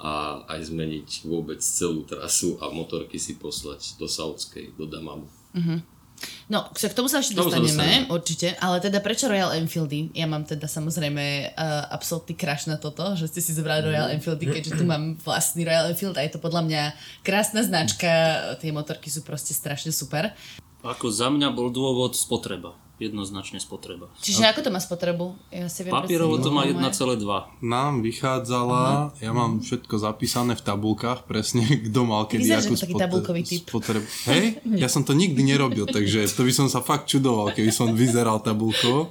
a 0.00 0.44
aj 0.44 0.60
zmeniť 0.68 1.24
vôbec 1.24 1.64
celú 1.64 2.04
trasu 2.04 2.60
a 2.60 2.68
motorky 2.68 3.16
si 3.16 3.40
poslať 3.40 3.96
do 3.96 4.04
Saudskej, 4.04 4.76
do 4.76 4.84
Damamu. 4.84 5.24
No, 6.48 6.68
k 6.72 6.76
k 6.76 6.92
tomu 6.92 7.08
sa 7.08 7.24
ešte 7.24 7.32
tomu 7.32 7.48
sa 7.48 7.56
dostaneme, 7.56 8.04
dostaneme. 8.04 8.12
určite. 8.12 8.48
Ale 8.60 8.76
teda 8.84 9.00
prečo 9.00 9.26
Royal 9.32 9.56
Enfieldy? 9.56 10.12
Ja 10.12 10.28
mám 10.28 10.44
teda 10.44 10.68
samozrejme 10.68 11.56
uh, 11.56 11.88
absolútny 11.88 12.36
crush 12.36 12.68
na 12.68 12.76
toto, 12.76 13.16
že 13.16 13.32
ste 13.32 13.40
si 13.40 13.56
zobrali 13.56 13.88
Royal. 13.88 14.12
Enfieldy, 14.12 14.52
keďže 14.52 14.76
tu 14.76 14.84
mám 14.84 15.16
vlastný 15.24 15.64
Royal 15.64 15.88
Enfield 15.88 16.20
a 16.20 16.22
je 16.22 16.36
to 16.36 16.40
podľa 16.40 16.62
mňa 16.68 16.82
krásna 17.24 17.64
značka. 17.64 18.10
Tie 18.60 18.70
motorky 18.70 19.08
sú 19.08 19.24
proste 19.24 19.56
strašne 19.56 19.88
super. 19.88 20.36
Ako 20.84 21.08
za 21.08 21.32
mňa 21.32 21.48
bol 21.56 21.72
dôvod 21.72 22.12
spotreba. 22.12 22.76
Jednoznačne 23.02 23.58
spotreba. 23.58 24.06
Čiže 24.22 24.46
ako 24.54 24.60
to 24.62 24.70
má 24.70 24.78
spotrebu? 24.78 25.34
Ja 25.50 25.66
si 25.66 25.82
viem 25.82 25.90
Papierovo 25.90 26.38
to 26.38 26.54
má 26.54 26.62
predstaviť. 26.62 27.26
1,2. 27.26 27.66
Nám 27.66 27.92
vychádzala, 28.06 28.82
ja 29.18 29.30
mám 29.34 29.58
všetko 29.58 29.94
zapísané 29.98 30.54
v 30.54 30.62
tabulkách, 30.62 31.26
presne 31.26 31.66
kto 31.90 32.00
mal 32.06 32.30
kedy 32.30 32.46
Vyzeráš 32.46 32.66
akú 32.70 32.76
taký 32.78 32.94
tabulkový 32.94 33.42
typ. 33.42 33.66
spotrebu. 33.66 34.06
Hej, 34.30 34.44
ja 34.78 34.86
som 34.86 35.02
to 35.02 35.10
nikdy 35.12 35.42
nerobil, 35.42 35.90
takže 35.90 36.22
to 36.30 36.46
by 36.46 36.52
som 36.54 36.70
sa 36.70 36.78
fakt 36.78 37.10
čudoval, 37.10 37.50
keby 37.50 37.74
som 37.74 37.92
vyzeral 37.98 38.38
tabulkovo. 38.38 39.10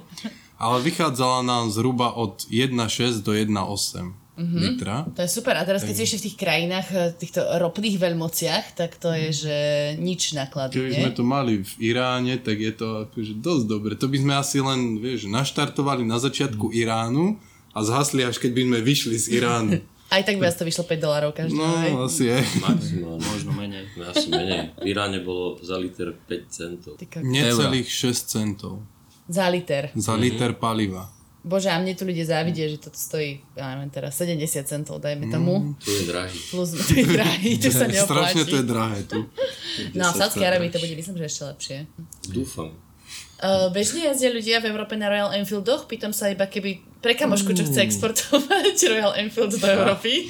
Ale 0.54 0.80
vychádzala 0.80 1.44
nám 1.44 1.68
zhruba 1.68 2.14
od 2.16 2.46
1,6 2.48 3.20
do 3.20 3.36
1,8 3.36 4.23
Mhm. 4.34 4.56
litra. 4.58 5.06
To 5.14 5.22
je 5.22 5.30
super. 5.30 5.54
A 5.54 5.62
teraz, 5.62 5.82
keď 5.82 5.94
si 5.94 6.02
ešte 6.04 6.18
v 6.18 6.26
tých 6.26 6.36
krajinách, 6.36 6.88
eh, 6.90 7.14
týchto 7.14 7.38
ropných 7.38 7.96
veľmociach, 7.96 8.74
tak 8.74 8.98
to 8.98 9.10
je, 9.10 9.28
že 9.30 9.56
nič 9.96 10.34
nákladu, 10.34 10.74
Keby 10.74 10.90
nie? 10.90 11.00
sme 11.00 11.12
to 11.12 11.22
mali 11.22 11.62
v 11.62 11.72
Iráne, 11.80 12.34
tak 12.36 12.58
je 12.58 12.72
to 12.72 13.06
akože 13.06 13.38
dosť 13.38 13.64
dobre. 13.64 13.92
To 13.94 14.10
by 14.10 14.18
sme 14.18 14.34
asi 14.34 14.58
len, 14.58 14.98
vieš, 14.98 15.30
naštartovali 15.30 16.02
na 16.02 16.18
začiatku 16.18 16.74
Iránu 16.74 17.38
a 17.70 17.78
zhasli 17.80 18.22
až 18.22 18.42
keď 18.42 18.50
by 18.50 18.62
sme 18.66 18.78
vyšli 18.82 19.16
z 19.16 19.26
Iránu. 19.38 19.72
Aj 20.10 20.22
tak 20.22 20.38
by 20.38 20.46
vás 20.46 20.54
to 20.54 20.62
vyšlo 20.62 20.84
5 20.84 20.94
dolárov 21.00 21.30
každý. 21.32 21.54
No, 21.54 21.66
hej? 21.80 21.90
asi 21.96 22.22
je. 22.28 22.38
Maximálne. 22.60 23.18
Možno 23.24 23.50
menej. 23.50 23.82
Asi 23.98 24.30
menej. 24.30 24.70
V 24.78 24.86
Iráne 24.86 25.18
bolo 25.18 25.58
za 25.58 25.74
liter 25.74 26.14
5 26.14 26.30
centov. 26.46 26.92
Necelých 27.18 27.88
6 27.88 28.30
centov 28.30 28.82
Za 29.26 29.48
liter. 29.48 29.90
za 29.96 30.14
liter 30.14 30.54
paliva. 30.54 31.10
Bože, 31.44 31.68
a 31.68 31.76
mne 31.76 31.92
tu 31.92 32.08
ľudia 32.08 32.24
závidia, 32.24 32.72
že 32.72 32.80
toto 32.80 32.96
stojí, 32.96 33.36
ja 33.52 33.76
neviem 33.76 33.92
teraz, 33.92 34.16
70 34.16 34.64
centov, 34.64 34.96
dajme 34.96 35.28
tomu. 35.28 35.76
To 35.76 35.92
je 35.92 36.08
drahý. 36.08 36.38
Plus, 36.48 36.68
to 36.72 36.92
je 36.96 37.04
drahý, 37.04 37.50
to 37.60 37.68
sa 37.68 37.84
neoplatí. 37.84 38.40
Strašne 38.40 38.44
to 38.48 38.56
je 38.56 38.66
drahé 38.66 39.00
tu. 39.04 39.20
No 39.98 40.06
a 40.06 40.10
v 40.14 40.16
10 40.16 40.20
Sádskej 40.24 40.46
Arabii 40.46 40.70
to 40.72 40.78
bude, 40.80 40.94
myslím, 40.96 41.18
že 41.20 41.26
ešte 41.28 41.42
lepšie. 41.50 41.78
Dúfam. 42.30 42.70
Uh, 43.42 43.68
bežne 43.74 44.06
jazdia 44.08 44.30
ľudia 44.32 44.62
v 44.62 44.70
Európe 44.72 44.96
na 44.96 45.10
Royal 45.10 45.34
Enfieldoch, 45.36 45.84
pýtam 45.84 46.14
sa 46.16 46.32
iba 46.32 46.48
keby 46.48 46.80
pre 47.04 47.12
kamošku, 47.12 47.52
čo 47.52 47.68
chce 47.68 47.84
exportovať 47.84 48.76
Royal 48.96 49.12
Enfield 49.20 49.52
do 49.52 49.60
Európy. 49.60 50.24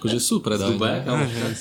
Akože 0.00 0.16
sú 0.16 0.40
predajné. 0.40 1.04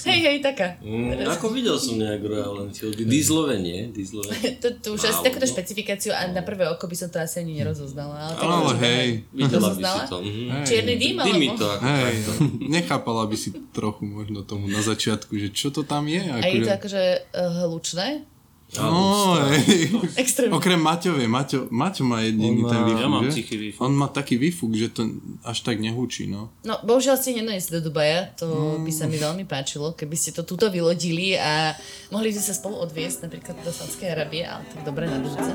Hej, 0.07 0.19
hej, 0.23 0.37
taká. 0.39 0.79
Mm, 0.79 1.27
ako 1.27 1.51
videl 1.51 1.75
som 1.75 1.99
nejak 1.99 2.23
Royal 2.23 2.71
Enfield. 2.71 2.95
Dízlové 2.95 3.59
nie? 3.59 3.91
Dízlové. 3.91 4.31
To, 4.63 4.71
to 4.71 4.87
už 4.95 5.11
asi 5.11 5.19
takúto 5.19 5.43
špecifikáciu 5.43 6.15
a 6.15 6.31
na 6.31 6.39
prvé 6.39 6.63
oko 6.71 6.87
by 6.87 6.95
som 6.95 7.11
to 7.11 7.19
asi 7.19 7.43
ani 7.43 7.59
nerozoznala. 7.59 8.31
Ale, 8.31 8.33
tak 8.39 8.47
Ale 8.47 8.71
hej, 8.87 9.07
Videla 9.35 9.69
by 9.75 9.83
si 9.83 9.99
to. 10.07 10.17
Mhm. 10.23 10.45
Čierny 10.63 10.95
dým, 10.95 11.15
Dymy 11.19 11.47
alebo? 11.51 11.59
to 11.59 11.67
ako 11.75 11.83
hej, 11.83 12.15
takto. 12.15 12.41
nechápala 12.71 13.23
by 13.27 13.35
si 13.35 13.49
trochu 13.75 14.07
možno 14.07 14.47
tomu 14.47 14.71
na 14.71 14.79
začiatku, 14.79 15.35
že 15.35 15.51
čo 15.51 15.75
to 15.75 15.83
tam 15.83 16.07
je. 16.07 16.23
A 16.23 16.39
je 16.39 16.63
to 16.63 16.71
Akože, 16.71 16.71
akože 16.79 17.03
uh, 17.35 17.67
hlučné? 17.67 18.07
No. 18.77 19.39
Extrémne. 20.17 20.51
Okrem 20.51 20.75
Maťovej, 20.77 21.25
Maťo, 21.25 21.59
Maťo 21.69 22.03
má 22.03 22.19
jediný 22.19 22.59
On 22.59 22.67
ten 22.67 22.75
má- 22.75 22.85
výfuk, 22.85 22.99
Ja 22.99 23.07
mám 23.07 23.23
že? 23.23 23.31
tichý 23.35 23.55
výfuk. 23.57 23.79
On 23.79 23.91
má 23.91 24.07
taký 24.07 24.35
výfuk, 24.35 24.71
že 24.71 24.87
to 24.89 25.01
až 25.41 25.57
tak 25.61 25.77
nehúči, 25.77 26.25
no. 26.25 26.51
No, 26.61 26.81
bohužiaľ 26.81 27.15
ste 27.15 27.33
nenoniesli 27.33 27.71
do 27.73 27.85
Dubaja, 27.85 28.33
to 28.33 28.45
Mm. 28.45 28.81
by 28.81 28.91
sa 28.91 29.05
mi 29.05 29.15
veľmi 29.15 29.45
páčilo, 29.45 29.91
keby 29.91 30.13
ste 30.13 30.31
to 30.31 30.41
tuto 30.41 30.67
vylodili 30.67 31.35
a 31.35 31.71
mohli 32.09 32.29
by 32.29 32.37
sa 32.37 32.51
spolu 32.51 32.81
odviesť 32.81 33.23
napríklad 33.23 33.55
do 33.59 33.69
Sádskej 33.69 34.09
Arabie, 34.09 34.43
ale 34.43 34.65
tak 34.65 34.81
dobre 34.81 35.05
na 35.05 35.17
budúce. 35.17 35.51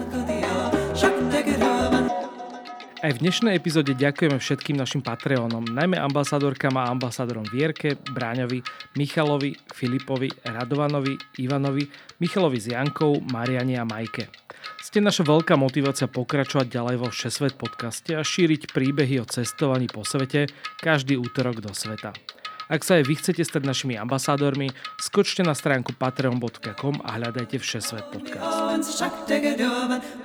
Aj 3.00 3.16
v 3.16 3.24
dnešnej 3.24 3.56
epizóde 3.56 3.96
ďakujeme 3.96 4.36
všetkým 4.36 4.76
našim 4.76 5.00
Patreonom, 5.00 5.64
najmä 5.72 5.96
ambasádorkám 5.96 6.76
a 6.76 6.92
ambasádorom 6.92 7.48
Vierke, 7.48 7.96
Bráňovi, 7.96 8.60
Michalovi, 9.00 9.56
Filipovi, 9.72 10.28
Radovanovi, 10.44 11.16
Ivanovi, 11.40 11.88
Michalovi 12.20 12.60
s 12.60 12.68
Jankou, 12.68 13.24
Mariane 13.24 13.80
a 13.80 13.88
Majke. 13.88 14.28
Ste 14.84 15.00
naša 15.00 15.24
veľká 15.24 15.56
motivácia 15.56 16.12
pokračovať 16.12 16.68
ďalej 16.68 16.96
vo 17.00 17.08
Všesvet 17.08 17.56
podcaste 17.56 18.12
a 18.12 18.20
šíriť 18.20 18.68
príbehy 18.68 19.16
o 19.16 19.24
cestovaní 19.24 19.88
po 19.88 20.04
svete 20.04 20.52
každý 20.76 21.16
útorok 21.16 21.64
do 21.64 21.72
sveta. 21.72 22.12
Ak 22.70 22.86
sa 22.86 23.02
aj 23.02 23.10
vy 23.10 23.18
chcete 23.18 23.42
stať 23.42 23.66
našimi 23.66 23.98
ambasádormi, 23.98 24.70
skočte 25.02 25.42
na 25.42 25.58
stránku 25.58 25.90
patreon.com 25.98 27.02
a 27.02 27.18
hľadajte 27.18 27.58
Všesvet 27.58 28.14
podcast. 28.14 28.94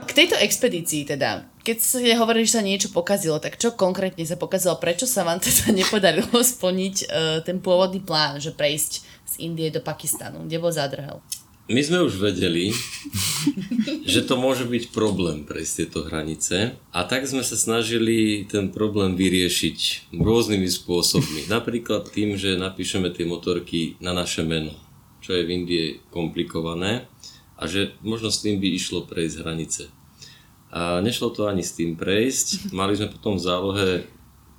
K 0.06 0.12
tejto 0.14 0.38
expedícii 0.38 1.10
teda, 1.10 1.50
keď 1.66 1.78
ste 1.82 2.14
hovorili, 2.14 2.46
že 2.46 2.62
sa 2.62 2.62
niečo 2.62 2.94
pokazilo, 2.94 3.42
tak 3.42 3.58
čo 3.58 3.74
konkrétne 3.74 4.22
sa 4.30 4.38
pokazilo? 4.38 4.78
Prečo 4.78 5.10
sa 5.10 5.26
vám 5.26 5.42
teda 5.42 5.74
nepodarilo 5.82 6.38
splniť 6.38 6.96
uh, 7.10 7.42
ten 7.42 7.58
pôvodný 7.58 8.06
plán, 8.06 8.38
že 8.38 8.54
prejsť 8.54 8.92
z 9.26 9.34
Indie 9.42 9.74
do 9.74 9.82
Pakistanu? 9.82 10.46
Kde 10.46 10.62
bol 10.62 10.70
zádrhel? 10.70 11.26
My 11.66 11.82
sme 11.82 12.06
už 12.06 12.22
vedeli, 12.22 12.70
že 14.14 14.22
to 14.22 14.38
môže 14.38 14.70
byť 14.70 14.94
problém 14.94 15.50
prejsť 15.50 15.74
tieto 15.82 16.06
hranice 16.06 16.78
a 16.94 17.00
tak 17.10 17.26
sme 17.26 17.42
sa 17.42 17.58
snažili 17.58 18.46
ten 18.46 18.70
problém 18.70 19.18
vyriešiť 19.18 20.14
rôznymi 20.14 20.70
spôsobmi. 20.70 21.50
Napríklad 21.50 22.14
tým, 22.14 22.38
že 22.38 22.54
napíšeme 22.54 23.10
tie 23.10 23.26
motorky 23.26 23.98
na 23.98 24.14
naše 24.14 24.46
meno, 24.46 24.78
čo 25.26 25.34
je 25.34 25.42
v 25.42 25.54
Indii 25.58 25.88
komplikované 26.14 27.10
a 27.58 27.66
že 27.66 27.98
možno 28.06 28.30
s 28.30 28.46
tým 28.46 28.62
by 28.62 28.70
išlo 28.70 29.10
prejsť 29.10 29.42
hranice. 29.42 29.84
A 30.70 31.02
nešlo 31.02 31.34
to 31.34 31.50
ani 31.50 31.66
s 31.66 31.74
tým 31.74 31.98
prejsť. 31.98 32.68
Mali 32.78 32.94
sme 32.94 33.10
potom 33.10 33.42
v 33.42 33.46
zálohe... 33.46 33.90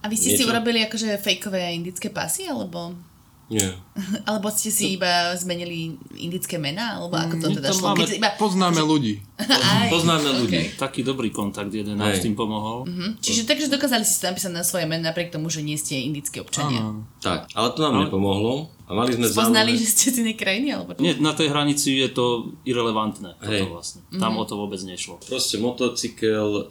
A 0.03 0.11
vy 0.11 0.19
ste 0.19 0.35
si 0.35 0.43
Niečo? 0.43 0.51
urobili 0.51 0.83
akože 0.83 1.23
fejkové 1.23 1.71
indické 1.71 2.11
pasy, 2.11 2.51
alebo... 2.51 2.99
Nie. 3.47 3.79
Alebo 4.29 4.51
ste 4.51 4.69
si 4.69 4.95
iba 4.95 5.31
zmenili 5.33 5.95
indické 6.13 6.57
mená? 6.57 6.99
Alebo 6.99 7.15
ako 7.15 7.35
to 7.39 7.47
teda 7.53 7.69
tam 7.69 7.75
šlo? 7.75 7.87
máme- 7.89 8.01
Keď 8.01 8.11
iba... 8.17 8.29
Poznáme 8.35 8.81
ľudí. 8.83 9.15
Aj, 9.39 9.87
Poznáme 9.87 10.29
ľudí. 10.37 10.75
Taký 10.75 11.01
dobrý 11.01 11.31
kontakt 11.31 11.71
jeden 11.71 11.95
nám 11.95 12.11
s 12.11 12.21
tým 12.21 12.33
pomohol. 12.33 12.85
Hm, 12.85 13.19
Čiže 13.19 13.45
takže 13.45 13.67
dokázali 13.69 14.03
si 14.03 14.17
to 14.17 14.27
napísať 14.27 14.51
na 14.51 14.61
svoje 14.61 14.85
meno 14.85 15.05
napriek 15.05 15.31
tomu, 15.31 15.47
že 15.47 15.61
nie 15.61 15.75
ste 15.75 15.95
indickí 15.97 16.39
občania. 16.39 16.91
Tak, 17.19 17.53
ale 17.53 17.69
to 17.71 17.81
nám 17.81 18.03
nepomohlo. 18.03 18.75
A 18.87 18.95
mali 18.95 19.11
sme 19.13 19.27
v 19.27 19.33
Poznali, 19.33 19.75
zálohe- 19.75 19.81
že 19.81 19.87
ste 19.89 20.07
z 20.09 20.17
inej 20.21 20.37
krajiny? 20.37 20.69
Alebo? 20.71 20.95
Nie, 20.99 21.15
na 21.17 21.31
tej 21.31 21.49
hranici 21.49 21.95
je 21.97 22.07
to 22.09 22.25
irrelevantné. 22.63 23.35
Toto 23.37 23.47
Hej. 23.49 23.67
vlastne. 23.67 24.01
Tam 24.13 24.35
o 24.35 24.43
to 24.43 24.55
vôbec 24.55 24.79
nešlo. 24.81 25.19
Proste 25.21 25.59
motocykel 25.59 26.71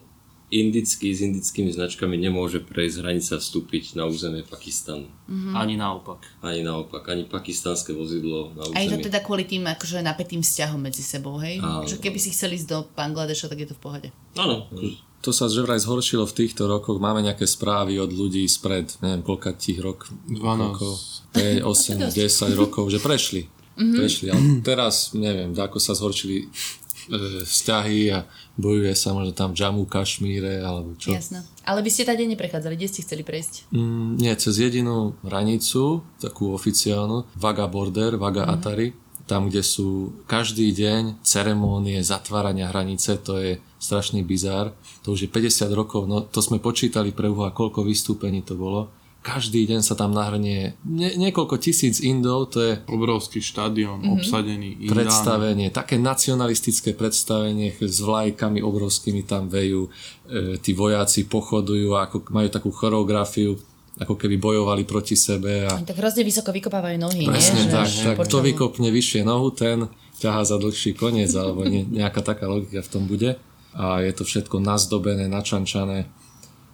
indický 0.62 1.12
s 1.12 1.20
indickými 1.26 1.72
značkami 1.74 2.16
nemôže 2.16 2.64
prejsť 2.64 3.04
hranica 3.04 3.36
vstúpiť 3.42 4.00
na 4.00 4.08
územie 4.08 4.46
Pakistanu. 4.46 5.12
Ani 5.58 5.76
naopak. 5.76 6.22
Ani 6.46 6.62
naopak, 6.62 7.02
ani 7.12 7.26
pakistanské 7.26 7.92
vozidlo 7.92 8.54
na 8.54 8.70
A 8.72 8.86
je 8.86 8.96
to 8.96 9.10
teda 9.10 9.20
kvôli 9.26 9.44
tým 9.44 9.66
akože 9.66 10.06
napätým 10.06 10.46
vzťahom 10.46 10.80
medzi 10.80 11.02
sebou, 11.02 11.42
hej? 11.42 11.58
Áno. 11.60 11.84
Že 11.84 11.98
keby 12.00 12.20
si 12.22 12.30
chceli 12.32 12.62
ísť 12.62 12.68
do 12.70 12.80
Bangladeša, 12.94 13.50
tak 13.50 13.66
je 13.66 13.68
to 13.74 13.76
v 13.76 13.82
pohode. 13.82 14.08
Áno, 14.38 14.70
To 15.26 15.34
sa 15.34 15.50
že 15.50 15.66
vraj 15.66 15.82
zhoršilo 15.82 16.30
v 16.30 16.38
týchto 16.46 16.70
rokoch. 16.70 17.02
Máme 17.02 17.26
nejaké 17.26 17.50
správy 17.50 17.98
od 17.98 18.14
ľudí 18.14 18.46
spred, 18.46 18.94
neviem, 19.02 19.26
koľka 19.26 19.58
tých 19.58 19.82
rok, 19.82 20.06
12. 20.30 20.38
rokov, 20.38 20.94
5, 21.34 21.66
8, 21.66 22.14
10 22.14 22.62
rokov, 22.62 22.94
že 22.94 23.02
prešli. 23.02 23.50
Prešli, 23.76 24.32
ale 24.32 24.64
teraz 24.64 25.12
neviem, 25.18 25.52
ako 25.52 25.84
sa 25.84 25.92
zhoršili 25.98 26.46
e, 26.46 27.44
vzťahy 27.44 28.00
a 28.14 28.24
bojuje 28.56 28.96
sa 28.96 29.12
možno 29.12 29.36
tam 29.36 29.52
v 29.52 29.60
Jammu, 29.60 29.84
Kašmíre 29.88 30.64
alebo 30.64 30.96
čo. 30.96 31.12
Jasné. 31.12 31.44
Ale 31.66 31.84
by 31.84 31.90
ste 31.92 32.08
tady 32.08 32.28
neprechádzali, 32.36 32.76
kde 32.76 32.90
ste 32.92 33.04
chceli 33.04 33.24
prejsť? 33.28 33.70
Mm, 33.74 34.22
nie, 34.22 34.34
cez 34.36 34.56
jedinú 34.58 35.18
hranicu, 35.26 36.06
takú 36.18 36.56
oficiálnu, 36.56 37.28
Vaga 37.36 37.68
Border, 37.68 38.16
Vaga 38.16 38.48
Mhm. 38.48 38.52
Atari, 38.54 38.88
tam, 39.26 39.50
kde 39.50 39.66
sú 39.66 40.22
každý 40.30 40.70
deň 40.70 41.26
ceremónie 41.26 41.98
zatvárania 42.06 42.70
hranice, 42.70 43.18
to 43.18 43.42
je 43.42 43.58
strašný 43.82 44.22
bizár. 44.22 44.78
To 45.02 45.18
už 45.18 45.26
je 45.26 45.30
50 45.30 45.74
rokov, 45.74 46.06
no 46.06 46.22
to 46.22 46.46
sme 46.46 46.62
počítali 46.62 47.10
pre 47.10 47.26
Uha, 47.30 47.50
koľko 47.50 47.82
vystúpení 47.82 48.46
to 48.46 48.54
bolo. 48.54 48.94
Každý 49.26 49.66
deň 49.66 49.82
sa 49.82 49.98
tam 49.98 50.14
nahrnie 50.14 50.78
nie, 50.86 51.18
niekoľko 51.18 51.58
tisíc 51.58 51.98
Indov, 52.00 52.54
to 52.54 52.62
je 52.62 52.74
Obrovský 52.86 53.42
štadión, 53.42 54.06
Mhm. 54.06 54.12
obsadený 54.14 54.70
Indánmi. 54.78 54.90
predstavenie, 54.94 55.68
také 55.72 55.98
nacionalistické 55.98 56.94
predstavenie 56.94 57.74
s 57.74 57.98
vlajkami 58.00 58.62
obrovskými 58.62 59.26
tam 59.26 59.50
vejú, 59.50 59.90
e, 60.24 60.62
tí 60.62 60.72
vojaci 60.72 61.26
pochodujú, 61.26 61.90
ako 61.92 62.30
majú 62.30 62.48
takú 62.48 62.70
choreografiu, 62.70 63.58
ako 63.96 64.14
keby 64.14 64.38
bojovali 64.38 64.84
proti 64.84 65.16
sebe 65.16 65.66
a 65.66 65.74
tak 65.82 65.96
hrozne 65.96 66.22
vysoko 66.22 66.52
vykopávajú 66.52 66.98
nohy, 67.00 67.26
presne 67.26 67.66
nie? 67.66 67.72
tak, 67.72 67.88
Že 67.88 68.04
tak 68.14 68.18
kto 68.22 68.38
vykopne 68.44 68.90
vyššie 68.92 69.22
nohu, 69.24 69.50
ten 69.50 69.90
ťahá 70.16 70.44
za 70.44 70.56
dlhší 70.56 70.94
koniec, 70.94 71.34
alebo 71.34 71.64
ne, 71.64 71.82
nejaká 71.82 72.22
taká 72.22 72.46
logika 72.46 72.80
v 72.80 72.92
tom 72.92 73.04
bude 73.04 73.40
a 73.74 73.86
je 74.00 74.12
to 74.12 74.22
všetko 74.22 74.60
nazdobené, 74.60 75.26
načančané 75.26 76.06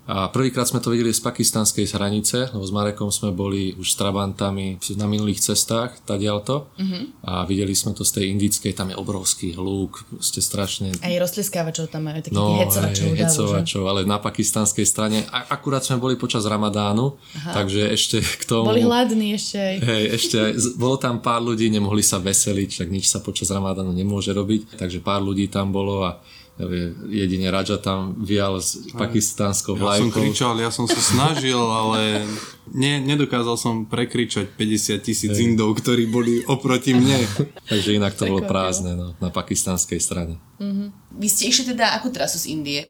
a 0.10 0.34
prvýkrát 0.34 0.66
sme 0.66 0.82
to 0.82 0.90
videli 0.90 1.14
z 1.14 1.22
pakistanskej 1.22 1.86
hranice, 1.94 2.50
lebo 2.50 2.66
s 2.66 2.74
Marekom 2.74 3.14
sme 3.14 3.30
boli 3.30 3.78
už 3.78 3.94
s 3.94 3.96
Trabantami 3.96 4.82
na 4.98 5.06
minulých 5.06 5.46
cestách, 5.46 6.02
tadialto. 6.04 6.74
Mm-hmm. 6.76 7.04
A 7.22 7.46
videli 7.46 7.78
sme 7.78 7.94
to 7.94 8.02
z 8.02 8.18
tej 8.18 8.26
indickej, 8.34 8.74
tam 8.74 8.90
je 8.90 8.98
obrovský 8.98 9.54
hluk, 9.54 10.02
ste 10.18 10.42
strašne... 10.42 10.98
Aj 11.06 11.14
rozlieskávačov 11.22 11.94
tam 11.94 12.10
majú, 12.10 12.18
takých 12.18 12.34
No, 12.34 12.58
hecovačov. 12.58 13.08
že? 13.08 13.18
hecovačov, 13.22 13.84
ale 13.86 14.02
na 14.10 14.18
pakistanskej 14.18 14.86
strane. 14.90 15.22
A, 15.30 15.54
akurát 15.54 15.86
sme 15.86 16.02
boli 16.02 16.18
počas 16.18 16.50
Ramadánu, 16.50 17.14
Aha. 17.38 17.62
takže 17.62 17.94
ešte 17.94 18.18
k 18.26 18.44
tomu... 18.50 18.74
Boli 18.74 18.82
hladní 18.82 19.38
ešte 19.38 19.58
aj. 19.62 19.76
Hej, 19.86 20.04
ešte 20.18 20.36
aj, 20.42 20.52
bolo 20.82 20.98
tam 20.98 21.22
pár 21.22 21.46
ľudí, 21.46 21.70
nemohli 21.70 22.02
sa 22.02 22.18
veseliť, 22.18 22.70
však 22.74 22.90
nič 22.90 23.06
sa 23.06 23.22
počas 23.22 23.54
Ramadánu 23.54 23.94
nemôže 23.94 24.34
robiť, 24.34 24.82
takže 24.82 24.98
pár 25.06 25.22
ľudí 25.22 25.46
tam 25.46 25.70
bolo 25.70 26.10
a 26.10 26.18
jedine 27.10 27.52
Raja 27.52 27.78
tam 27.78 28.16
vial 28.22 28.60
s 28.62 28.78
pakistánskou 28.94 29.80
Ja 29.80 29.98
som 29.98 30.12
vlajkou. 30.12 30.20
kričal, 30.22 30.56
ja 30.60 30.70
som 30.70 30.86
sa 30.86 31.00
snažil, 31.00 31.58
ale 31.58 32.28
ne, 32.70 33.02
nedokázal 33.02 33.56
som 33.58 33.88
prekričať 33.88 34.54
50 34.54 35.02
tisíc 35.02 35.34
Indov, 35.42 35.80
ktorí 35.80 36.06
boli 36.12 36.44
oproti 36.46 36.94
mne. 36.94 37.18
Takže 37.72 37.98
inak 37.98 38.14
to 38.14 38.30
bolo 38.30 38.46
prázdne 38.46 38.94
no, 38.94 39.18
na 39.18 39.30
pakistánskej 39.34 40.00
strane. 40.04 40.38
Vy 41.16 41.28
ste 41.28 41.50
išli 41.50 41.74
teda 41.74 41.98
akú 41.98 42.14
trasu 42.14 42.38
z 42.38 42.54
Indie? 42.54 42.82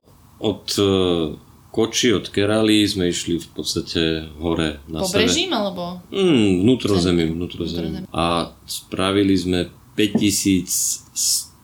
Od 0.42 0.66
uh, 0.82 1.38
Koči, 1.72 2.12
od 2.12 2.28
Kerali 2.28 2.84
sme 2.84 3.08
išli 3.08 3.40
v 3.40 3.48
podstate 3.56 4.28
hore 4.44 4.84
na. 4.92 5.00
Pobrežím 5.00 5.56
alebo? 5.56 6.04
Mm, 6.12 6.68
vnútrozemím, 6.68 7.40
vnútrozemím. 7.40 8.04
A 8.12 8.52
spravili 8.68 9.32
sme 9.40 9.72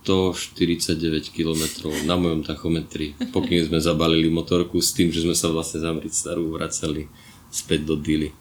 5149 0.08 1.36
km 1.36 1.92
na 2.08 2.16
mojom 2.16 2.48
tachometri, 2.48 3.12
pokým 3.36 3.60
sme 3.68 3.84
zabalili 3.84 4.32
motorku 4.32 4.80
s 4.80 4.96
tým, 4.96 5.12
že 5.12 5.28
sme 5.28 5.36
sa 5.36 5.52
vlastne 5.52 5.84
za 5.84 5.92
starú 6.08 6.56
vracali 6.56 7.12
späť 7.52 7.84
do 7.84 8.00
Dili. 8.00 8.32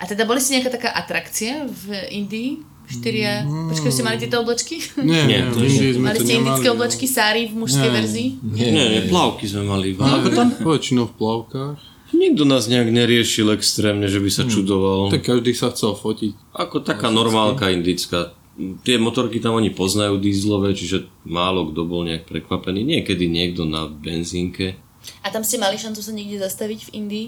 A 0.00 0.08
teda 0.08 0.24
boli 0.24 0.40
ste 0.40 0.56
nejaká 0.56 0.72
taká 0.72 0.90
atrakcia 0.96 1.68
v 1.68 2.08
Indii? 2.08 2.50
Štyria... 2.90 3.46
Počkaj, 3.46 3.92
ste 3.94 4.02
mali 4.02 4.18
tieto 4.18 4.42
oblečky? 4.42 4.82
Nie, 4.98 5.22
nie, 5.22 5.38
Nie, 5.46 5.54
to 5.54 5.62
Indii 5.62 5.94
sme 5.94 6.10
Mali 6.10 6.18
ste 6.18 6.32
nemali. 6.34 6.42
indické 6.42 6.68
oblečky, 6.74 7.06
sári 7.06 7.46
v 7.46 7.54
mužskej 7.62 7.86
Nie. 7.86 7.94
verzii? 8.02 8.28
Nie, 8.42 8.68
nie, 8.74 8.86
nie, 8.90 9.00
plavky 9.06 9.46
sme 9.46 9.62
mali. 9.62 9.94
Ako 9.94 10.02
Ale 10.02 10.34
tam? 10.34 10.48
Väčšinou 10.58 11.06
v 11.06 11.14
plavkách. 11.14 11.78
Nikto 12.10 12.42
nás 12.42 12.66
nejak 12.66 12.90
neriešil 12.90 13.54
extrémne, 13.54 14.10
že 14.10 14.18
by 14.18 14.30
sa 14.34 14.42
čudoval. 14.42 15.14
Tak 15.14 15.22
každý 15.22 15.54
sa 15.54 15.70
chcel 15.70 15.94
fotiť. 15.94 16.34
Ako 16.50 16.82
taká 16.82 17.14
normálka 17.14 17.70
indická. 17.70 18.34
Tie 18.58 18.96
motorky 19.00 19.40
tam 19.40 19.56
oni 19.56 19.72
poznajú 19.72 20.20
dízlové, 20.20 20.76
čiže 20.76 21.08
málo 21.24 21.70
kto 21.72 21.86
bol 21.86 22.04
nejak 22.04 22.28
prekvapený. 22.28 22.84
Niekedy 22.84 23.30
niekto 23.30 23.64
na 23.64 23.88
benzínke. 23.88 24.76
A 25.24 25.32
tam 25.32 25.46
ste 25.46 25.56
mali 25.56 25.80
šancu 25.80 26.00
sa 26.04 26.12
niekde 26.12 26.42
zastaviť 26.42 26.90
v 26.90 26.94
Indii? 26.98 27.26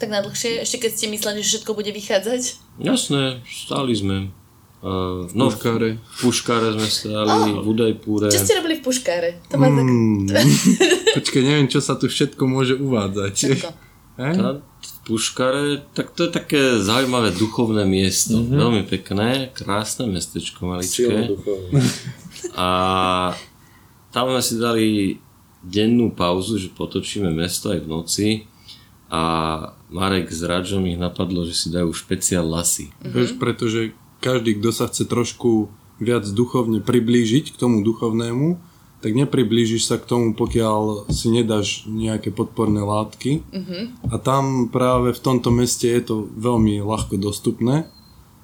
Tak 0.00 0.08
na 0.08 0.24
dlhšie? 0.24 0.64
Ešte 0.64 0.88
keď 0.88 0.90
ste 0.96 1.06
mysleli, 1.12 1.38
že 1.44 1.60
všetko 1.60 1.76
bude 1.76 1.92
vychádzať? 1.92 2.42
Jasné, 2.80 3.44
stáli 3.44 3.92
sme. 3.92 4.16
Uh, 4.82 5.30
no, 5.38 5.46
Puškáre. 5.46 5.94
v 5.94 6.14
Puškáre 6.26 6.74
sme 6.74 6.88
stáli, 6.90 7.54
v 7.54 7.66
Udajpúre. 7.70 8.26
Čo 8.34 8.42
ste 8.42 8.58
robili 8.58 8.80
v 8.80 8.82
Puškáre? 8.82 9.30
To 9.46 9.54
tak... 9.54 9.70
Mm. 9.70 10.26
Počkaj, 11.22 11.42
neviem, 11.46 11.68
čo 11.70 11.78
sa 11.78 11.94
tu 11.94 12.10
všetko 12.10 12.42
môže 12.50 12.74
uvádzať. 12.74 13.34
Všetko. 13.36 13.70
Hej? 14.26 14.34
Puškare, 15.02 15.82
tak 15.98 16.14
to 16.14 16.26
je 16.26 16.30
také 16.30 16.60
zaujímavé 16.78 17.34
duchovné 17.34 17.82
miesto. 17.82 18.38
Mm-hmm. 18.38 18.58
Veľmi 18.58 18.82
pekné, 18.86 19.28
krásne 19.50 20.06
mestečko 20.06 20.70
maličké. 20.70 21.26
A 22.58 22.68
tam 24.14 24.24
sme 24.30 24.42
si 24.44 24.54
dali 24.60 24.86
dennú 25.62 26.14
pauzu, 26.14 26.58
že 26.58 26.70
potočíme 26.70 27.30
mesto 27.30 27.70
aj 27.70 27.80
v 27.82 27.88
noci 27.88 28.28
a 29.12 29.22
Marek 29.92 30.32
s 30.32 30.40
Radžom 30.42 30.88
ich 30.88 30.96
napadlo, 30.96 31.44
že 31.44 31.54
si 31.54 31.68
dajú 31.68 31.92
špeciál 31.92 32.48
lasy. 32.48 32.90
Vieš, 33.04 33.36
pretože 33.36 33.92
každý, 34.24 34.56
kto 34.58 34.70
sa 34.72 34.88
chce 34.88 35.04
trošku 35.04 35.68
viac 36.00 36.24
duchovne 36.26 36.80
priblížiť 36.80 37.52
k 37.52 37.56
tomu 37.60 37.84
duchovnému, 37.84 38.71
tak 39.02 39.18
nepriblížiš 39.18 39.90
sa 39.90 39.98
k 39.98 40.06
tomu, 40.06 40.38
pokiaľ 40.38 41.10
si 41.10 41.34
nedáš 41.34 41.84
nejaké 41.90 42.30
podporné 42.30 42.86
látky. 42.86 43.42
A 44.08 44.16
tam 44.22 44.70
práve 44.70 45.10
v 45.10 45.20
tomto 45.20 45.50
meste 45.50 45.90
je 45.90 46.02
to 46.06 46.16
veľmi 46.38 46.78
ľahko 46.78 47.18
dostupné. 47.18 47.90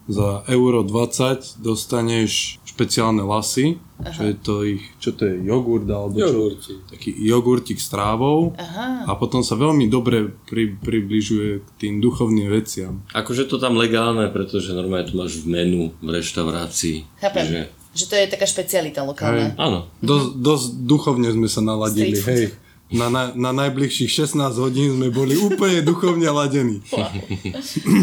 Za 0.08 0.42
euro 0.48 0.82
20 0.82 1.60
dostaneš 1.60 2.58
špeciálne 2.64 3.20
lasy, 3.20 3.76
čo 3.98 4.22
je 4.24 4.34
to 4.38 4.54
ich, 4.62 4.80
čo 5.02 5.10
to 5.12 5.26
je, 5.26 5.42
jogurt 5.42 5.84
alebo 5.90 6.16
čo? 6.22 6.54
Taký 6.86 7.12
jogurtík 7.12 7.82
s 7.82 7.90
trávou. 7.90 8.54
Aha. 8.54 9.04
A 9.04 9.12
potom 9.18 9.42
sa 9.42 9.58
veľmi 9.58 9.90
dobre 9.90 10.32
pri, 10.46 10.78
približuje 10.78 11.60
k 11.60 11.68
tým 11.76 11.94
duchovným 11.98 12.48
veciam. 12.48 13.02
Akože 13.12 13.50
to 13.50 13.58
tam 13.58 13.74
legálne, 13.74 14.30
pretože 14.30 14.72
normálne 14.72 15.10
to 15.10 15.18
máš 15.18 15.42
v 15.42 15.50
menu 15.50 15.82
v 15.98 16.08
reštaurácii. 16.08 17.20
Chápem. 17.20 17.44
Že, 17.44 17.60
Že 17.98 18.06
to 18.06 18.14
je 18.14 18.26
taká 18.28 18.46
špecialita 18.46 19.02
lokálna. 19.02 19.58
áno, 19.58 19.90
Dos, 19.98 20.30
dosť 20.32 20.66
duchovne 20.80 21.28
sme 21.28 21.50
sa 21.50 21.58
naladili, 21.58 22.14
hej. 22.16 22.54
Na, 22.88 23.12
na, 23.12 23.36
na 23.36 23.52
najbližších 23.52 24.08
16 24.08 24.40
hodín 24.56 24.96
sme 24.96 25.12
boli 25.12 25.36
úplne 25.36 25.84
duchovne 25.84 26.24
ladení. 26.30 26.80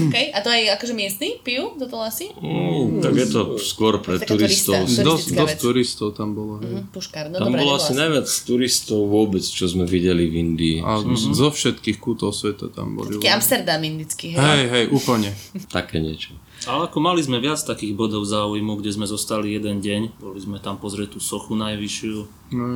Okay. 0.05 0.29
A 0.29 0.39
to 0.39 0.49
aj 0.49 0.77
akože 0.77 0.93
miestni 0.93 1.41
pijú 1.41 1.73
do 1.75 1.85
toho 1.85 2.05
asi? 2.05 2.29
mm, 2.31 3.01
tak 3.01 3.13
je 3.15 3.27
to 3.27 3.41
skôr 3.57 3.97
pre 3.97 4.21
Taká 4.21 4.37
turistov. 4.37 4.85
turista. 4.85 5.01
Dosť, 5.03 5.27
dosť 5.33 5.55
turistov 5.57 6.07
tam 6.13 6.31
bolo. 6.31 6.61
Hej. 6.61 6.71
Hm, 6.71 6.93
Puškár, 6.93 7.25
no 7.27 7.37
Tam 7.37 7.49
dobré, 7.49 7.59
bolo 7.61 7.71
asi 7.75 7.91
najviac 7.93 8.27
turistov 8.45 8.99
vôbec, 9.05 9.41
čo 9.41 9.65
sme 9.65 9.83
videli 9.85 10.29
v 10.29 10.33
Indii. 10.39 10.77
A 10.81 11.01
zo 11.33 11.49
všetkých 11.49 11.97
kútov 11.97 12.31
sveta 12.31 12.69
tam 12.69 12.93
boli. 12.93 13.17
Taký 13.17 13.29
Amsterdam 13.31 13.81
indický, 13.81 14.27
hej? 14.33 14.39
Hej, 14.39 14.63
hej, 14.69 14.85
úplne. 14.93 15.29
Také 15.67 15.97
niečo. 15.97 16.37
Ale 16.65 16.87
ako 16.89 16.97
mali 17.03 17.21
sme 17.21 17.37
viac 17.43 17.59
takých 17.61 17.93
bodov 17.93 18.25
záujmu, 18.25 18.79
kde 18.79 18.95
sme 18.95 19.05
zostali 19.05 19.53
jeden 19.53 19.83
deň. 19.83 20.17
Boli 20.17 20.39
sme 20.41 20.57
tam 20.57 20.79
pozrieť 20.81 21.15
tú 21.15 21.19
sochu 21.21 21.53
najvyššiu 21.59 22.15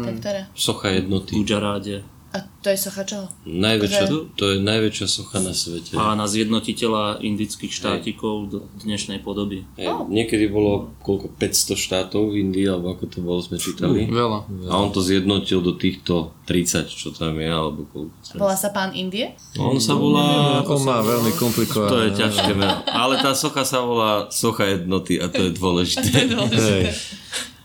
Tak 0.05 0.15
ktoré? 0.21 0.41
Socha 0.53 0.93
jednoty. 0.93 1.33
v 1.33 1.47
Gujaráde. 1.47 1.95
A 2.29 2.45
to 2.61 2.69
je 2.69 2.77
socha 2.77 3.01
čoho? 3.09 3.25
Najväčšia, 3.49 4.05
Akože- 4.05 4.37
to 4.37 4.45
je 4.53 4.57
najväčšia 4.61 5.07
socha 5.09 5.41
na 5.41 5.49
svete. 5.49 5.97
Pána 5.97 6.29
zjednotiteľa 6.29 7.25
indických 7.25 7.73
štátikov 7.73 8.35
do 8.53 8.57
dnešnej 8.85 9.17
podoby. 9.25 9.65
Hej, 9.81 9.89
niekedy 10.13 10.45
bolo 10.45 10.93
koľko 11.01 11.33
500 11.33 11.73
štátov 11.73 12.29
v 12.29 12.45
Indii, 12.45 12.69
alebo 12.69 12.93
ako 12.93 13.05
to 13.09 13.17
bolo, 13.25 13.41
sme 13.41 13.57
čítali. 13.57 14.05
Veľa. 14.05 14.45
A 14.69 14.73
on 14.77 14.93
to 14.93 15.01
zjednotil 15.01 15.65
do 15.65 15.73
týchto 15.73 16.37
30, 16.45 16.85
čo 16.93 17.09
tam 17.09 17.33
je, 17.41 17.49
alebo 17.49 17.89
koľko. 17.89 18.13
Volá 18.37 18.53
sa 18.53 18.69
pán 18.69 18.93
Indie? 18.93 19.33
On 19.57 19.81
sa 19.81 19.97
volá... 19.97 20.61
On 20.69 20.85
má 20.85 21.01
veľmi 21.01 21.33
komplikované. 21.33 21.89
To 21.89 21.97
je 22.05 22.11
ťažké 22.13 22.51
meno. 22.53 22.77
Ale 22.85 23.17
tá 23.17 23.33
socha 23.33 23.65
sa 23.65 23.81
volá 23.81 24.29
Socha 24.29 24.69
jednoty 24.69 25.17
a 25.17 25.25
to 25.33 25.49
je 25.49 25.51
dôležité. 25.57 26.29
Hej. 26.29 26.93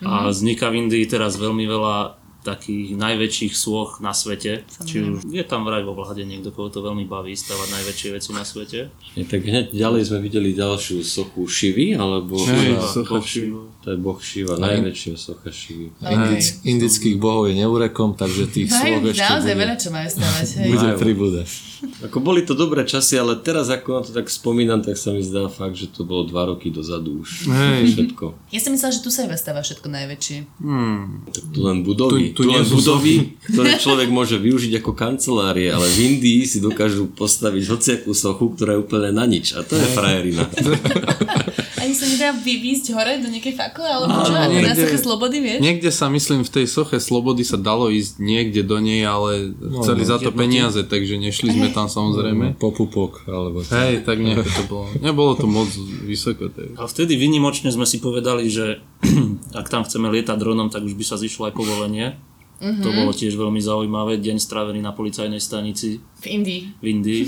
A 0.01 0.33
vzniká 0.33 0.73
v 0.73 0.89
Indii 0.89 1.05
teraz 1.05 1.37
veľmi 1.37 1.69
veľa 1.69 2.24
takých 2.45 2.93
najväčších 2.95 3.53
sôch 3.57 4.05
na 4.05 4.13
svete. 4.13 4.69
Či 4.85 5.01
už 5.01 5.25
je 5.25 5.45
tam 5.49 5.65
vraj 5.65 5.81
vo 5.81 5.97
vláde 5.97 6.29
niekto, 6.29 6.53
koho 6.53 6.69
to 6.69 6.85
veľmi 6.85 7.09
baví 7.09 7.33
stavať 7.33 7.69
najväčšie 7.73 8.09
veci 8.13 8.31
na 8.37 8.45
svete. 8.45 8.93
Je, 9.17 9.25
tak 9.25 9.41
hneď 9.41 9.73
ďalej 9.73 10.13
sme 10.13 10.21
videli 10.21 10.53
ďalšiu 10.53 11.01
sochu 11.01 11.49
Šivy, 11.49 11.97
alebo... 11.97 12.37
Boh 12.37 12.85
socha 12.85 13.19
Šiva. 13.25 13.65
To 13.85 13.93
je 13.93 13.99
boh 14.01 14.21
Šiva, 14.21 14.61
najväčšia 14.61 15.17
socha 15.17 15.49
Šivy. 15.49 15.93
Indic, 16.05 16.45
indických 16.69 17.17
bohov 17.17 17.49
je 17.49 17.65
neurekom, 17.65 18.13
takže 18.13 18.49
tých 18.53 18.69
Majú 18.69 19.09
ešte 19.09 19.25
naozaj 19.25 19.55
bude, 19.55 19.63
veľa, 19.65 19.75
čo 19.81 19.89
majú 19.93 20.09
stavať, 20.09 20.49
hej? 20.61 20.69
bude 20.69 20.89
pribúde. 21.01 21.41
Ako 22.01 22.17
boli 22.25 22.41
to 22.49 22.57
dobré 22.57 22.89
časy, 22.89 23.21
ale 23.21 23.37
teraz 23.45 23.69
ako 23.69 23.89
na 23.93 24.03
to 24.05 24.11
tak 24.17 24.33
spomínam, 24.33 24.81
tak 24.81 24.97
sa 24.97 25.13
mi 25.13 25.21
zdá 25.21 25.53
fakt, 25.53 25.77
že 25.77 25.93
to 25.93 26.09
bolo 26.09 26.25
dva 26.25 26.49
roky 26.49 26.73
dozadu 26.73 27.21
už. 27.21 27.45
Hej. 27.45 27.93
Všetko. 27.93 28.25
Ja 28.53 28.61
som 28.61 28.73
myslela, 28.73 28.93
že 28.97 29.01
tu 29.05 29.13
sa 29.13 29.29
iba 29.29 29.37
stáva 29.37 29.61
všetko 29.61 29.87
najväčšie. 29.93 30.37
Tak 31.29 31.45
tu 31.53 31.59
len 31.61 31.85
budovy. 31.85 32.33
Tu- 32.33 32.34
tu 32.35 32.43
nie 32.45 32.59
budovy, 32.61 33.15
ktoré 33.55 33.79
človek 33.79 34.11
môže 34.11 34.37
využiť 34.37 34.83
ako 34.83 34.93
kancelárie, 34.93 35.71
ale 35.71 35.87
v 35.87 35.97
Indii 36.13 36.43
si 36.45 36.59
dokážu 36.59 37.09
postaviť 37.15 37.63
hociakú 37.71 38.11
sochu, 38.13 38.53
ktorá 38.59 38.75
je 38.77 38.83
úplne 38.83 39.11
na 39.15 39.25
nič. 39.25 39.55
A 39.55 39.63
to 39.63 39.79
je 39.79 39.87
frajerina. 39.95 40.51
Ani 41.85 41.93
sa 41.93 42.09
nedá 42.09 42.33
vy, 42.33 42.65
výjsť 42.65 42.97
hore 42.97 43.21
do 43.21 43.29
nejakej 43.29 43.61
fakle, 43.61 43.85
alebo 43.85 44.17
čo? 44.25 44.33
Na 44.33 44.49
niekde- 44.49 44.89
soche 44.89 44.97
slobody, 44.97 45.37
vieš? 45.45 45.61
Niekde 45.61 45.91
sa 45.93 46.09
myslím 46.09 46.41
v 46.41 46.51
tej 46.51 46.67
soche 46.67 46.97
slobody 46.97 47.45
sa 47.45 47.61
dalo 47.61 47.93
ísť 47.93 48.25
niekde 48.25 48.65
do 48.65 48.81
nej, 48.81 49.05
ale 49.05 49.53
chceli 49.85 50.03
za 50.09 50.17
to 50.17 50.33
peniaze, 50.33 50.81
takže 50.81 51.21
nešli 51.21 51.53
sme 51.53 51.69
tam 51.77 51.93
samozrejme. 51.93 52.57
Popupok, 52.57 53.29
alebo 53.29 53.61
to. 53.61 53.69
Hej, 53.77 54.01
tak 54.09 54.17
nejako 54.17 54.49
to 54.49 54.63
bolo. 54.65 54.87
Nebolo 54.97 55.37
to 55.37 55.45
moc 55.45 55.69
vysoko. 56.09 56.49
Tak. 56.49 56.73
A 56.81 56.89
vtedy 56.89 57.21
vynimočne 57.21 57.69
sme 57.69 57.85
si 57.85 58.01
povedali, 58.01 58.49
že 58.49 58.81
ak 59.61 59.69
tam 59.69 59.85
chceme 59.85 60.09
lietať 60.09 60.41
dronom, 60.41 60.73
tak 60.73 60.89
už 60.89 60.97
by 60.97 61.05
sa 61.05 61.21
zišlo 61.21 61.53
aj 61.53 61.55
povolenie. 61.55 62.17
To 62.81 62.91
bolo 62.91 63.11
tiež 63.11 63.35
veľmi 63.35 63.59
zaujímavé. 63.59 64.17
Deň 64.17 64.37
strávený 64.39 64.81
na 64.81 64.91
policajnej 64.91 65.39
stanici 65.39 66.01
V 66.21 66.27
Indii. 66.27 66.63
v 66.77 66.87
Indii. 66.87 67.23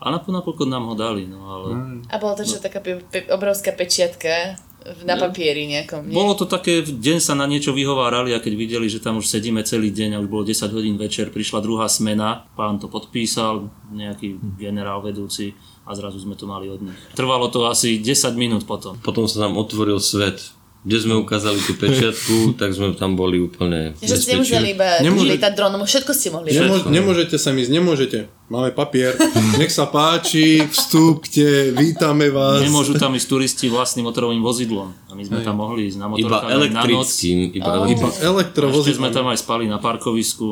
A 0.00 0.12
napokon 0.12 0.68
nám 0.68 0.84
ho 0.84 0.92
dali, 0.92 1.24
no 1.24 1.40
ale... 1.46 1.68
A 2.08 2.16
bolo 2.16 2.36
to 2.36 2.44
čo, 2.44 2.60
taká 2.60 2.84
pe- 2.84 3.00
pe- 3.00 3.24
obrovská 3.28 3.72
pečiatka 3.72 4.60
na 5.00 5.16
papieri 5.16 5.64
nejakom, 5.64 6.04
nie? 6.04 6.12
Bolo 6.12 6.36
to 6.36 6.44
také, 6.44 6.84
v 6.84 7.00
deň 7.00 7.18
sa 7.18 7.32
na 7.32 7.48
niečo 7.48 7.72
vyhovárali 7.72 8.36
a 8.36 8.42
keď 8.42 8.52
videli, 8.52 8.84
že 8.84 9.00
tam 9.00 9.16
už 9.16 9.24
sedíme 9.24 9.64
celý 9.64 9.88
deň 9.88 10.16
a 10.16 10.20
už 10.20 10.28
bolo 10.28 10.44
10 10.44 10.60
hodín 10.68 11.00
večer, 11.00 11.32
prišla 11.32 11.64
druhá 11.64 11.88
smena, 11.88 12.44
pán 12.52 12.76
to 12.76 12.92
podpísal, 12.92 13.72
nejaký 13.88 14.36
generál 14.60 15.00
vedúci 15.00 15.56
a 15.88 15.96
zrazu 15.96 16.20
sme 16.20 16.36
to 16.36 16.44
mali 16.44 16.68
od 16.68 16.84
nich. 16.84 17.00
Trvalo 17.16 17.48
to 17.48 17.64
asi 17.64 17.96
10 17.96 18.36
minút 18.36 18.68
potom. 18.68 19.00
Potom 19.00 19.24
sa 19.24 19.48
nám 19.48 19.56
otvoril 19.56 19.96
svet. 19.96 20.52
Kde 20.84 20.98
sme 21.00 21.16
ukázali 21.16 21.56
tú 21.58 21.72
pečiatku, 21.74 22.34
tak 22.60 22.70
sme 22.70 22.92
tam 22.92 23.14
boli 23.14 23.40
úplne 23.40 23.96
Že 23.96 24.14
ste 24.14 24.30
nemuseli 24.34 24.68
iba 24.70 25.00
Nemôže- 25.00 25.32
lietať 25.32 25.52
dronom, 25.52 25.80
všetko 25.80 26.12
ste 26.12 26.28
mohli. 26.28 26.52
Nemô- 26.52 26.84
nemôžete 26.86 27.34
sa 27.34 27.50
ísť, 27.50 27.72
nemôžete. 27.72 28.18
Máme 28.44 28.68
papier. 28.70 29.16
Nech 29.56 29.70
sa 29.70 29.88
páči, 29.88 30.60
vstúpte, 30.62 31.72
vítame 31.72 32.28
vás. 32.28 32.60
Nemôžu 32.60 32.94
tam 32.94 33.12
ísť 33.12 33.26
turisti 33.26 33.66
vlastným 33.66 34.04
motorovým 34.04 34.38
vozidlom. 34.38 34.92
A 35.08 35.12
my 35.12 35.22
sme 35.22 35.40
tam 35.40 35.56
mohli 35.56 35.88
ísť 35.88 35.96
na 35.96 36.06
Iba 36.06 36.12
motorkách 36.12 36.44
aj 36.44 36.52
na 36.52 36.52
noc. 36.52 36.68
elektrickým, 36.68 37.38
iba 37.48 37.64
Iba 37.64 37.70
elektrickým. 37.80 38.28
elektrovozidlami. 38.28 38.84
Ešte 38.86 39.00
sme 39.00 39.10
tam 39.10 39.26
aj 39.26 39.38
spali 39.40 39.64
na 39.64 39.78
parkovisku. 39.78 40.48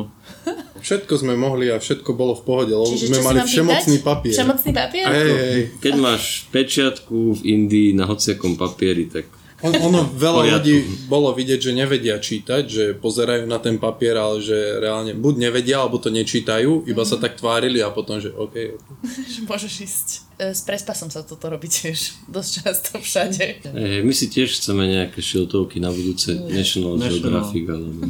Všetko 0.81 1.13
sme 1.15 1.37
mohli 1.37 1.69
a 1.69 1.77
všetko 1.77 2.11
bolo 2.11 2.33
v 2.33 2.43
pohode, 2.43 2.73
lebo 2.73 2.89
Čiže 2.89 3.07
sme 3.07 3.21
mali 3.23 3.39
všemocný 3.45 3.95
pýtať? 3.95 4.09
papier. 4.09 4.35
Všemocný 4.35 4.71
papier? 4.73 5.07
Hej, 5.07 5.31
hej. 5.31 5.61
Keď 5.79 5.95
máš 5.95 6.23
pečiatku 6.49 7.19
v 7.37 7.41
Indii 7.45 7.93
na 7.93 8.05
hociakom 8.05 8.57
papieri, 8.57 9.07
tak 9.07 9.29
On, 9.63 9.71
ono 9.71 10.11
veľa 10.11 10.43
Poriadku. 10.43 10.55
ľudí 10.59 10.75
bolo 11.07 11.31
vidieť, 11.31 11.61
že 11.63 11.73
nevedia 11.73 12.19
čítať, 12.19 12.63
že 12.67 12.85
pozerajú 12.99 13.47
na 13.47 13.63
ten 13.63 13.79
papier, 13.79 14.19
ale 14.19 14.43
že 14.43 14.55
reálne 14.83 15.15
buď 15.15 15.35
nevedia, 15.39 15.79
alebo 15.79 16.03
to 16.03 16.11
nečítajú, 16.11 16.83
iba 16.85 17.07
sa 17.07 17.15
tak 17.15 17.39
tvárili 17.39 17.79
a 17.79 17.95
potom, 17.95 18.19
že 18.19 18.35
OK. 18.35 18.55
Že 19.33 19.47
Môžeš 19.47 19.75
ísť. 19.81 20.09
E, 20.37 20.51
S 20.51 20.67
prespasom 20.67 21.09
sa 21.09 21.23
toto 21.23 21.47
robí 21.47 21.71
tiež 21.71 22.27
dosť 22.27 22.51
často 22.59 22.91
všade. 22.99 23.45
hej, 23.71 24.01
my 24.03 24.11
si 24.11 24.27
tiež 24.27 24.59
chceme 24.59 24.83
nejaké 24.83 25.23
šiltovky 25.23 25.79
na 25.79 25.89
budúce 25.89 26.35
National 26.35 26.99
National. 26.99 27.23
Geographic. 27.23 27.65
Alebo... 27.71 28.01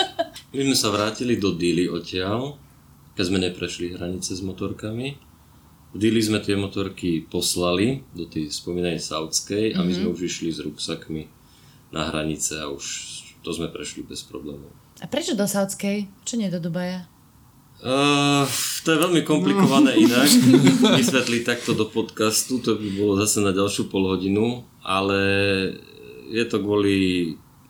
My 0.50 0.66
sme 0.66 0.74
sa 0.74 0.90
vrátili 0.90 1.38
do 1.38 1.54
Dili 1.54 1.86
odtiaľ, 1.86 2.58
keď 3.14 3.24
sme 3.24 3.38
neprešli 3.38 3.94
hranice 3.94 4.34
s 4.34 4.42
motorkami. 4.42 5.29
Dili 5.90 6.22
sme 6.22 6.38
tie 6.38 6.54
motorky 6.54 7.26
poslali 7.26 8.06
do 8.14 8.22
tej 8.22 8.46
spomínanej 8.46 9.02
Saudskej 9.02 9.74
a 9.74 9.82
my 9.82 9.90
sme 9.90 10.14
už 10.14 10.30
išli 10.30 10.54
s 10.54 10.62
ruksakmi 10.62 11.26
na 11.90 12.06
hranice 12.06 12.62
a 12.62 12.70
už 12.70 12.84
to 13.42 13.50
sme 13.50 13.66
prešli 13.74 14.06
bez 14.06 14.22
problémov. 14.22 14.70
A 15.02 15.10
prečo 15.10 15.34
do 15.34 15.48
Saudskej? 15.50 16.06
Čo 16.22 16.38
nie 16.38 16.46
do 16.46 16.62
Dubaja? 16.62 17.10
Uh, 17.80 18.44
to 18.84 18.92
je 18.92 19.02
veľmi 19.02 19.24
komplikované 19.24 19.96
inak 19.96 20.28
vysvetliť 21.00 21.42
takto 21.48 21.72
do 21.72 21.88
podcastu, 21.88 22.60
to 22.60 22.76
by 22.76 22.88
bolo 22.92 23.16
zase 23.16 23.40
na 23.40 23.56
ďalšiu 23.56 23.88
polhodinu, 23.88 24.68
ale 24.84 25.18
je 26.28 26.44
to 26.44 26.60
kvôli 26.60 26.96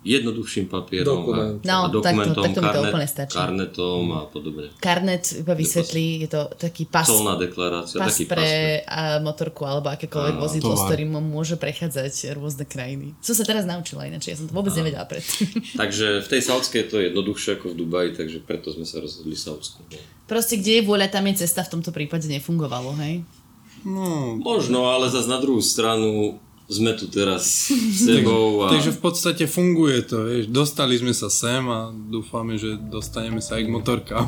jednoduchším 0.03 0.65
papierom 0.67 1.21
Dokument. 1.23 1.59
a, 1.59 1.67
No, 1.67 1.77
a 1.77 1.85
takto- 1.85 1.95
dokumentom, 1.95 2.43
takto 2.43 2.51
mi 2.57 2.67
to 2.67 2.73
karnet, 2.73 2.89
úplne 2.89 3.07
stačí. 3.07 3.37
karnetom 3.37 4.05
a 4.11 4.21
podobne. 4.25 4.65
Karnet 4.79 5.25
iba 5.37 5.53
vysvetlí, 5.53 6.07
je 6.21 6.29
to 6.31 6.41
taký 6.57 6.83
pas, 6.85 7.05
Colná 7.05 7.37
deklarácia, 7.37 7.97
pas 7.97 8.09
taký 8.09 8.25
pre 8.25 8.49
a, 8.83 9.19
motorku 9.19 9.63
alebo 9.63 9.89
akékoľvek 9.91 10.35
Áno, 10.35 10.43
vozidlo, 10.43 10.73
s 10.73 10.83
ktorým 10.85 11.11
môže 11.15 11.55
prechádzať 11.55 12.13
rôzne 12.33 12.65
krajiny. 12.65 13.13
Som 13.19 13.35
sa 13.35 13.45
teraz 13.45 13.63
naučila 13.63 14.05
ináč, 14.05 14.27
ja 14.27 14.37
som 14.37 14.45
to 14.45 14.53
vôbec 14.53 14.73
nevedela 14.73 15.05
predtým. 15.05 15.53
Takže 15.83 16.25
v 16.25 16.29
tej 16.29 16.41
Saudskej 16.43 16.81
je 16.81 16.89
to 16.89 16.97
jednoduchšie 17.03 17.51
ako 17.55 17.67
v 17.69 17.77
Dubaji, 17.77 18.11
takže 18.13 18.41
preto 18.41 18.73
sme 18.73 18.85
sa 18.85 18.99
rozhodli 18.99 19.33
Saudsku. 19.33 19.85
Proste 20.25 20.57
kde 20.57 20.81
je 20.81 20.83
vôľa, 20.83 21.09
tam 21.09 21.29
je 21.29 21.43
cesta, 21.43 21.61
v 21.61 21.77
tomto 21.77 21.91
prípade 21.91 22.25
nefungovalo, 22.25 22.97
hej? 22.99 23.21
No, 23.81 24.37
Možno, 24.37 24.87
ale 24.87 25.09
zase 25.09 25.25
na 25.25 25.37
druhú 25.37 25.59
stranu 25.59 26.37
sme 26.71 26.95
tu 26.95 27.11
teraz 27.11 27.67
s 27.69 28.07
sebou 28.07 28.63
a 28.63 28.71
takže 28.71 28.95
v 28.95 29.01
podstate 29.03 29.45
funguje 29.45 30.07
to, 30.07 30.23
vieš. 30.25 30.45
Dostali 30.47 30.95
sme 30.95 31.11
sa 31.11 31.27
sem 31.27 31.67
a 31.67 31.91
dúfame, 31.91 32.55
že 32.55 32.79
dostaneme 32.79 33.43
sa 33.43 33.59
aj 33.59 33.67
k 33.67 33.75
motorkám. 33.75 34.27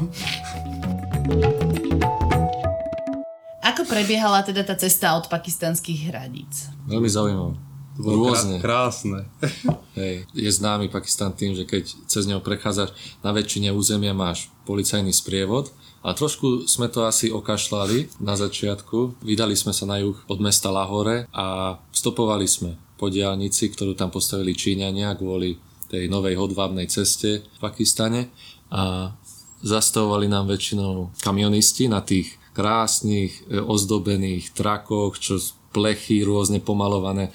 Ako 3.62 3.86
prebiehala 3.86 4.42
teda 4.42 4.66
tá 4.66 4.74
cesta 4.74 5.14
od 5.14 5.30
pakistanských 5.30 6.10
hraníc? 6.10 6.66
Veľmi 6.90 7.06
zaujímavé. 7.06 7.54
To 7.92 8.00
bolo 8.00 8.32
Rôzne. 8.32 8.56
krá- 8.58 8.88
krásne. 8.90 9.28
Hej, 10.00 10.24
je 10.32 10.50
známy 10.50 10.88
Pakistan 10.88 11.30
tým, 11.30 11.52
že 11.52 11.62
keď 11.62 11.84
cez 12.08 12.24
neho 12.24 12.40
prechádzaš, 12.40 12.90
na 13.20 13.30
väčšine 13.30 13.70
územia 13.70 14.16
máš 14.16 14.48
policajný 14.64 15.12
sprievod, 15.12 15.70
a 16.02 16.10
trošku 16.18 16.66
sme 16.66 16.90
to 16.90 17.06
asi 17.06 17.30
okašľali 17.30 18.18
na 18.18 18.34
začiatku. 18.34 19.22
Vydali 19.22 19.54
sme 19.54 19.70
sa 19.70 19.86
na 19.86 20.02
juh 20.02 20.18
od 20.26 20.38
mesta 20.42 20.74
Lahore 20.74 21.30
a 21.30 21.78
stopovali 21.94 22.46
sme 22.50 22.74
po 22.98 23.06
diálnici, 23.06 23.70
ktorú 23.70 23.94
tam 23.94 24.10
postavili 24.10 24.54
Číňania 24.54 25.14
kvôli 25.14 25.58
tej 25.86 26.10
novej 26.10 26.34
hodvábnej 26.38 26.90
ceste 26.90 27.46
v 27.46 27.58
Pakistane 27.62 28.34
a 28.74 29.14
zastavovali 29.62 30.26
nám 30.26 30.50
väčšinou 30.50 31.14
kamionisti 31.22 31.86
na 31.86 32.02
tých 32.02 32.34
krásnych 32.50 33.46
e, 33.46 33.62
ozdobených 33.62 34.56
trakoch, 34.58 35.22
čo 35.22 35.38
plechy 35.70 36.26
rôzne 36.26 36.58
pomalované 36.58 37.30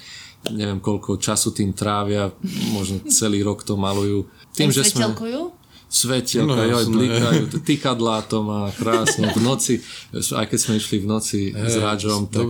neviem 0.54 0.78
koľko 0.78 1.18
času 1.18 1.50
tým 1.50 1.74
trávia, 1.74 2.30
možno 2.72 3.02
celý 3.10 3.42
rok 3.42 3.66
to 3.66 3.74
malujú. 3.74 4.30
Tým, 4.54 4.70
že 4.70 4.86
sme... 4.86 5.10
Svetelkujú? 5.10 5.57
Svetielka, 5.88 6.52
No, 6.52 6.68
joj, 6.68 6.84
blikajú, 6.92 7.42
tykadlá 7.64 8.28
to 8.28 8.44
má 8.44 8.68
krásne. 8.76 9.32
V 9.32 9.40
noci, 9.40 9.80
aj 10.12 10.44
keď 10.44 10.58
sme 10.60 10.74
išli 10.76 11.00
v 11.00 11.06
noci 11.08 11.40
s 11.48 11.74
Radžom, 11.80 12.28
tak 12.28 12.44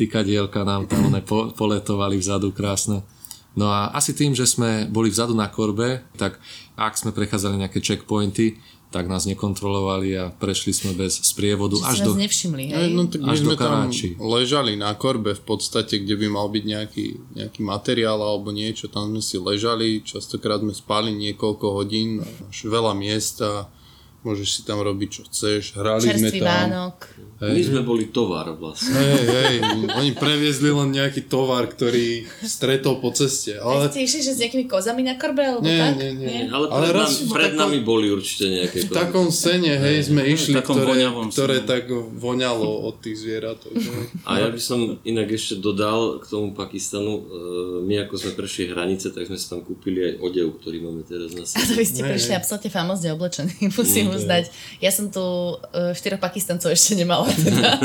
tykadielka 0.00 0.64
nám 0.64 0.88
tam 0.88 1.12
one 1.12 1.20
po, 1.20 1.52
poletovali 1.52 2.16
vzadu 2.16 2.56
krásne. 2.56 3.04
No 3.52 3.68
a 3.68 3.92
asi 3.92 4.16
tým, 4.16 4.32
že 4.32 4.48
sme 4.48 4.88
boli 4.88 5.12
vzadu 5.12 5.36
na 5.36 5.52
korbe, 5.52 6.00
tak 6.16 6.40
ak 6.80 6.96
sme 6.96 7.12
prechádzali 7.12 7.60
nejaké 7.60 7.84
checkpointy, 7.84 8.56
tak 8.90 9.06
nás 9.06 9.22
nekontrolovali 9.22 10.18
a 10.18 10.34
prešli 10.34 10.74
sme 10.74 10.98
bez 10.98 11.22
sprievodu 11.22 11.78
Že 11.78 11.86
až 11.86 11.98
do... 12.02 12.10
nás 12.10 12.18
nevšimli, 12.26 12.64
hej? 12.74 12.74
Hej, 12.74 12.90
no 12.90 13.02
tak 13.06 13.20
my 13.22 13.30
Až 13.30 13.38
sme 13.38 13.54
do 13.54 13.62
tam 13.62 13.86
ležali 14.18 14.72
na 14.74 14.90
korbe 14.98 15.38
v 15.38 15.42
podstate, 15.46 16.02
kde 16.02 16.18
by 16.18 16.26
mal 16.26 16.50
byť 16.50 16.64
nejaký, 16.66 17.06
nejaký 17.38 17.60
materiál 17.62 18.18
alebo 18.18 18.50
niečo, 18.50 18.90
tam 18.90 19.14
sme 19.14 19.22
si 19.22 19.38
ležali, 19.38 20.02
častokrát 20.02 20.58
sme 20.58 20.74
spali 20.74 21.14
niekoľko 21.14 21.66
hodín, 21.70 22.26
máš 22.26 22.66
veľa 22.66 22.92
miesta, 22.98 23.70
môžeš 24.20 24.48
si 24.50 24.62
tam 24.62 24.78
robiť 24.78 25.08
čo 25.10 25.22
chceš, 25.24 25.72
hrali 25.74 26.02
sme 26.02 26.12
Čerstvý 26.28 26.40
tam. 26.40 26.48
Vánok. 26.68 26.96
my 27.42 27.60
sme 27.62 27.80
boli 27.80 28.04
tovar 28.06 28.52
vlastne. 28.52 28.92
Hej, 28.92 29.24
hej, 29.26 29.54
oni 29.90 30.12
previezli 30.12 30.68
len 30.68 30.90
nejaký 30.90 31.24
tovar, 31.24 31.64
ktorý 31.64 32.28
stretol 32.42 32.98
po 32.98 33.08
ceste, 33.10 33.56
A 33.56 33.64
ale 33.64 33.88
ste 33.88 34.04
išli 34.04 34.20
že 34.20 34.32
s 34.32 34.38
nejakými 34.38 34.66
kozami 34.66 35.00
na 35.00 35.16
korbe, 35.16 35.40
alebo 35.42 35.64
Nie, 35.64 35.88
tak? 35.88 35.96
nie, 35.96 36.10
nie. 36.12 36.40
Ale 36.46 36.68
Ale 36.68 36.84
pred, 36.84 36.94
raz 36.94 37.10
nami, 37.10 37.24
pred 37.30 37.44
takom- 37.46 37.60
nami 37.62 37.78
boli 37.80 38.06
určite 38.08 38.44
nejaké 38.46 38.78
v 38.82 38.92
takom 38.92 39.26
sene, 39.30 39.72
hej, 39.74 39.96
sme 40.04 40.20
išli, 40.22 40.52
takom 40.54 40.76
ktoré, 40.76 41.00
ktoré 41.30 41.56
sene. 41.56 41.66
tak 41.66 41.82
voňalo 42.14 42.68
od 42.86 43.00
tých 43.00 43.16
zvierat. 43.18 43.56
A 44.22 44.36
ja 44.38 44.48
by 44.48 44.60
som 44.60 44.78
inak 45.02 45.30
ešte 45.30 45.56
dodal 45.56 46.20
k 46.20 46.28
tomu 46.28 46.52
Pakistanu, 46.52 47.12
e, 47.16 47.22
my 47.82 48.04
ako 48.04 48.14
sme 48.16 48.30
prešli 48.34 48.68
hranice, 48.68 49.08
tak 49.08 49.24
sme 49.24 49.34
si 49.34 49.46
tam 49.46 49.60
kúpili 49.60 50.02
aj 50.02 50.20
odev, 50.20 50.60
ktorý 50.60 50.78
máme 50.82 51.02
teraz 51.02 51.32
na 51.32 51.40
A 51.40 51.48
sebe. 51.48 51.64
to 51.64 51.72
vy 51.74 51.86
ste 51.86 52.00
prišli 52.02 52.32
absolútne 52.34 52.68
famozne 52.68 53.08
oblečení, 53.10 53.48
musím 53.72 54.09
uznať. 54.12 54.44
Ja 54.78 54.90
som 54.90 55.08
tu 55.08 55.20
uh, 55.20 55.58
štyroch 55.92 56.18
pakistancov 56.18 56.70
ešte 56.70 56.94
nemala. 56.94 57.26
Teda. 57.26 57.78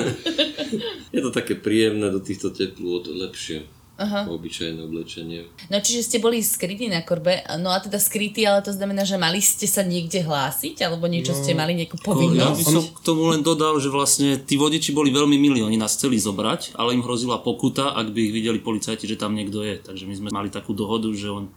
Je 1.16 1.22
to 1.22 1.30
také 1.30 1.56
príjemné 1.56 2.10
do 2.10 2.20
týchto 2.20 2.50
teplôt, 2.50 3.06
lepšie. 3.06 3.64
Aha. 3.96 4.28
Obyčajné 4.28 4.84
oblečenie. 4.84 5.48
No 5.72 5.80
čiže 5.80 6.04
ste 6.04 6.18
boli 6.20 6.44
skrytí 6.44 6.92
na 6.92 7.00
korbe, 7.00 7.40
no 7.56 7.72
a 7.72 7.80
teda 7.80 7.96
skrytí, 7.96 8.44
ale 8.44 8.60
to 8.60 8.76
znamená, 8.76 9.08
že 9.08 9.16
mali 9.16 9.40
ste 9.40 9.72
sa 9.72 9.88
niekde 9.88 10.20
hlásiť, 10.20 10.84
alebo 10.84 11.08
niečo 11.08 11.32
No. 11.32 11.40
ste 11.40 11.56
mali 11.56 11.80
nejakú 11.80 11.96
Ja 11.96 12.04
by 12.04 12.08
povinnosť? 12.12 12.60
som 12.68 12.84
k 12.84 13.00
tomu 13.00 13.32
len 13.32 13.40
dodal, 13.40 13.80
že 13.80 13.88
vlastne 13.88 14.36
tí 14.36 14.60
vodiči 14.60 14.92
boli 14.92 15.16
veľmi 15.16 15.40
milí, 15.40 15.64
oni 15.64 15.80
nás 15.80 15.96
chceli 15.96 16.20
zobrať, 16.20 16.76
ale 16.76 16.92
im 16.92 17.08
hrozila 17.08 17.40
pokuta, 17.40 17.96
ak 17.96 18.12
by 18.12 18.20
ich 18.20 18.36
videli 18.36 18.60
policajti, 18.60 19.08
že 19.08 19.16
tam 19.16 19.32
niekto 19.32 19.64
je. 19.64 19.80
Takže 19.80 20.04
my 20.04 20.16
sme 20.20 20.28
mali 20.28 20.52
takú 20.52 20.76
dohodu, 20.76 21.08
že 21.16 21.32
on, 21.32 21.48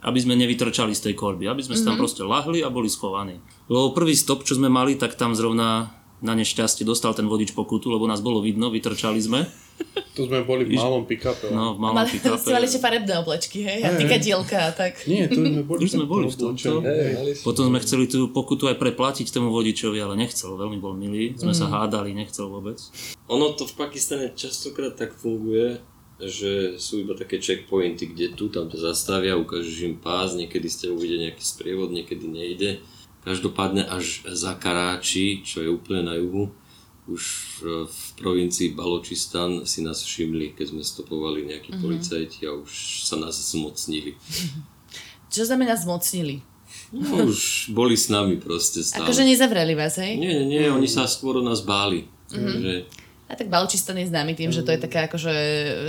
aby 0.00 0.18
sme 0.20 0.36
nevytrčali 0.36 0.96
z 0.96 1.10
tej 1.10 1.14
korby, 1.16 1.48
aby 1.48 1.60
sme 1.60 1.76
mm-hmm. 1.76 1.88
tam 1.88 2.00
proste 2.00 2.22
lahli 2.24 2.64
a 2.64 2.72
boli 2.72 2.88
schovaní. 2.88 3.40
Lebo 3.68 3.92
prvý 3.92 4.16
stop, 4.16 4.44
čo 4.44 4.56
sme 4.56 4.72
mali, 4.72 4.96
tak 4.96 5.16
tam 5.16 5.36
zrovna 5.36 6.00
na 6.20 6.36
nešťastie 6.36 6.84
dostal 6.84 7.16
ten 7.16 7.24
vodič 7.24 7.56
pokutu, 7.56 7.88
lebo 7.88 8.04
nás 8.04 8.20
bolo 8.20 8.44
vidno, 8.44 8.68
vytrčali 8.68 9.20
sme. 9.20 9.40
To 10.12 10.28
sme 10.28 10.44
boli 10.44 10.68
v 10.68 10.76
malom 10.76 11.08
pick-upe. 11.08 11.48
No, 11.48 11.72
v 11.72 11.78
malom 11.80 12.04
Mali 12.04 12.12
ste 12.12 12.28
mali 12.28 12.36
pick-upe. 12.36 12.68
ešte 12.68 12.80
farebné 12.84 13.14
oblečky, 13.24 13.64
hej? 13.64 13.80
A 13.80 13.96
tykadielka 13.96 14.58
a 14.68 14.70
tak. 14.76 15.08
Nie, 15.08 15.24
tu 15.24 15.40
sme 15.40 15.64
boli, 15.64 15.80
Už 15.86 15.90
sme 15.96 16.04
boli 16.04 16.28
v 16.28 16.36
tomto. 16.36 16.84
oblečení. 16.84 17.40
Potom 17.40 17.72
sme 17.72 17.78
chceli 17.80 18.04
tú 18.04 18.28
pokutu 18.28 18.68
aj 18.68 18.76
preplatiť 18.76 19.32
tomu 19.32 19.48
vodičovi, 19.48 19.96
ale 19.96 20.20
nechcel, 20.20 20.52
veľmi 20.60 20.76
bol 20.76 20.92
milý. 20.92 21.32
Sme 21.40 21.56
sa 21.56 21.72
hádali, 21.72 22.12
nechcel 22.12 22.52
vôbec. 22.52 22.76
Ono 23.32 23.56
to 23.56 23.64
v 23.64 23.74
Pakistane 23.80 24.36
častokrát 24.36 24.92
tak 24.92 25.16
funguje, 25.16 25.80
že 26.28 26.76
sú 26.76 27.04
iba 27.04 27.16
také 27.16 27.40
checkpointy, 27.40 28.12
kde 28.12 28.36
tu, 28.36 28.52
tam 28.52 28.68
ťa 28.68 28.92
zastavia, 28.92 29.40
ukážeš 29.40 29.86
im 29.86 29.96
pás, 29.96 30.36
niekedy 30.36 30.68
ste 30.68 30.92
uvidia 30.92 31.30
nejaký 31.30 31.40
sprievod, 31.40 31.94
niekedy 31.94 32.26
nejde. 32.28 32.70
Každopádne 33.24 33.84
až 33.84 34.24
za 34.32 34.56
Karáči, 34.56 35.44
čo 35.44 35.60
je 35.64 35.68
úplne 35.68 36.08
na 36.08 36.16
juhu, 36.16 36.52
už 37.10 37.24
v 37.90 38.00
provincii 38.22 38.76
Baločistan 38.76 39.66
si 39.66 39.82
nás 39.82 40.00
všimli, 40.04 40.54
keď 40.54 40.76
sme 40.76 40.82
stopovali 40.84 41.48
nejakí 41.48 41.74
mm-hmm. 41.74 41.84
policajti 41.84 42.40
a 42.46 42.54
už 42.54 43.04
sa 43.08 43.18
nás 43.18 43.34
zmocnili. 43.34 44.14
Čo 45.34 45.46
znamená 45.46 45.78
zmocnili? 45.78 46.42
No, 46.90 47.30
už 47.30 47.70
boli 47.70 47.94
s 47.94 48.10
nami 48.10 48.38
proste 48.42 48.82
stále. 48.82 49.06
Akože 49.06 49.22
nezavreli 49.22 49.78
vás, 49.78 49.94
hej? 50.02 50.18
Nie, 50.18 50.42
nie, 50.42 50.66
oni 50.66 50.90
sa 50.90 51.06
skôr 51.06 51.38
o 51.38 51.44
nás 51.46 51.62
báli. 51.62 52.10
Takže 52.30 52.86
A 53.30 53.38
tak 53.38 53.46
Balčistan 53.46 53.94
je 53.94 54.10
známy 54.10 54.34
tým, 54.34 54.50
že 54.50 54.66
to 54.66 54.74
je 54.74 54.82
taká 54.82 55.06
akože 55.06 55.34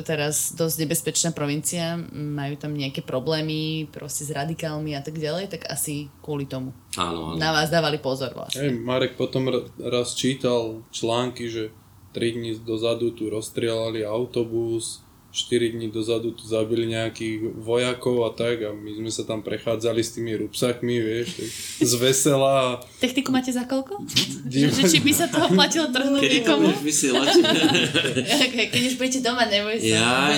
teraz 0.05 0.53
dosť 0.53 0.85
nebezpečná 0.85 1.33
provincia, 1.33 1.97
majú 2.13 2.53
tam 2.53 2.77
nejaké 2.77 3.01
problémy 3.01 3.89
proste 3.89 4.29
s 4.29 4.31
radikálmi 4.31 4.93
a 4.93 5.01
tak 5.01 5.17
ďalej, 5.17 5.49
tak 5.49 5.65
asi 5.65 6.13
kvôli 6.21 6.45
tomu. 6.45 6.69
áno, 7.01 7.33
áno. 7.33 7.41
Na 7.41 7.49
vás 7.49 7.73
dávali 7.73 7.97
pozor 7.97 8.37
vlastne. 8.37 8.69
Hej, 8.69 8.77
Marek 8.85 9.17
potom 9.17 9.49
raz 9.81 10.13
čítal 10.13 10.85
články, 10.93 11.49
že 11.49 11.73
3 12.13 12.37
dní 12.37 12.51
dozadu 12.61 13.09
tu 13.09 13.33
rozstrieľali 13.33 14.05
autobus, 14.05 15.01
4 15.31 15.71
dní 15.79 15.87
dozadu 15.87 16.35
tu 16.35 16.43
zabili 16.43 16.91
nejakých 16.91 17.55
vojakov 17.55 18.27
a 18.27 18.35
tak 18.35 18.67
a 18.67 18.75
my 18.75 18.99
sme 18.99 19.07
sa 19.07 19.23
tam 19.23 19.39
prechádzali 19.39 20.03
s 20.03 20.19
tými 20.19 20.35
rupsakmi, 20.35 20.99
vieš, 20.99 21.27
tak 21.39 21.49
z 21.87 21.93
vesela. 21.95 22.83
Techniku 22.99 23.31
máte 23.31 23.55
za 23.55 23.63
koľko? 23.63 24.03
Že, 24.51 24.91
či 24.91 24.99
by 24.99 25.11
sa 25.15 25.31
toho 25.31 25.47
platilo 25.55 25.87
trhnúť 25.87 26.19
Kedy 26.19 26.35
niekomu? 26.43 26.67
budeš 26.67 26.83
vysielať? 26.83 27.27
Okay, 28.51 28.67
keď 28.67 28.81
už 28.91 28.95
budete 28.99 29.19
doma, 29.23 29.47
neboj 29.47 29.79
sa. 29.79 29.87
Jaj. 29.87 30.37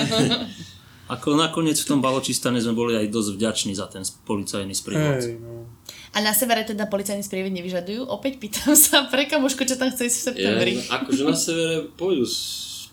Ako 1.04 1.36
nakoniec 1.36 1.76
v 1.76 1.88
tom 1.90 2.00
Baločistane 2.00 2.56
sme 2.62 2.72
boli 2.72 2.96
aj 2.96 3.10
dosť 3.12 3.30
vďační 3.36 3.72
za 3.76 3.90
ten 3.90 4.06
policajný 4.24 4.72
sprievod. 4.72 5.20
Hej, 5.20 5.36
no. 5.36 5.68
A 6.14 6.22
na 6.22 6.30
severe 6.30 6.62
teda 6.62 6.86
policajný 6.86 7.26
sprievod 7.26 7.50
nevyžadujú? 7.50 8.06
Opäť 8.06 8.38
pýtam 8.38 8.72
sa 8.78 9.04
pre 9.10 9.26
kamošku, 9.26 9.66
čo 9.66 9.74
tam 9.74 9.90
chce 9.90 10.06
ísť 10.06 10.16
v 10.16 10.24
septembri. 10.30 10.72
Ja, 10.78 11.02
akože 11.02 11.22
na 11.26 11.36
severe 11.36 11.90
pôjdu 11.98 12.24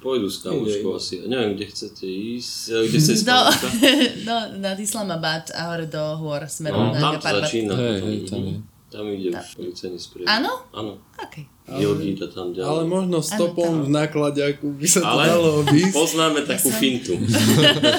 pôjdu 0.02 0.28
s 0.28 0.42
kamoškou 0.42 0.92
asi. 0.92 1.22
Neviem, 1.24 1.54
kde 1.54 1.66
chcete 1.68 2.04
ísť, 2.04 2.58
eh, 2.68 2.84
kde 2.84 2.98
chce 2.98 3.12
ísť 3.14 3.24
Do, 3.24 3.38
kamoška. 3.38 3.68
do, 4.20 4.36
nad 4.58 4.78
Islamabad 4.78 5.44
a 5.52 5.62
hore 5.70 5.86
do 5.86 6.04
hôr 6.18 6.42
smerom 6.44 6.90
No, 6.90 6.92
na 6.92 7.00
tam 7.00 7.14
to 7.14 7.20
Parbat. 7.22 7.46
začína. 7.46 7.74
Hej, 7.76 7.98
hej, 8.02 8.18
tam 8.26 8.42
je. 8.44 8.56
Tam 8.90 9.08
ide 9.08 9.32
už 9.32 9.48
policajný 9.56 9.96
sprievod. 9.98 10.28
Áno? 10.28 10.52
Áno. 10.74 10.94
Okay. 11.16 11.48
Jogíta 11.72 12.28
tam 12.28 12.52
ďalej. 12.52 12.68
Ale 12.68 12.84
možno 12.84 13.24
stopom 13.24 13.72
v 13.82 13.90
nákladiaku 13.90 14.68
by 14.76 14.84
sa 14.86 15.00
to 15.00 15.08
Ale 15.08 15.24
dalo 15.30 15.50
obísť. 15.64 15.96
poznáme 15.96 16.44
takú 16.44 16.68
fintu. 16.70 17.16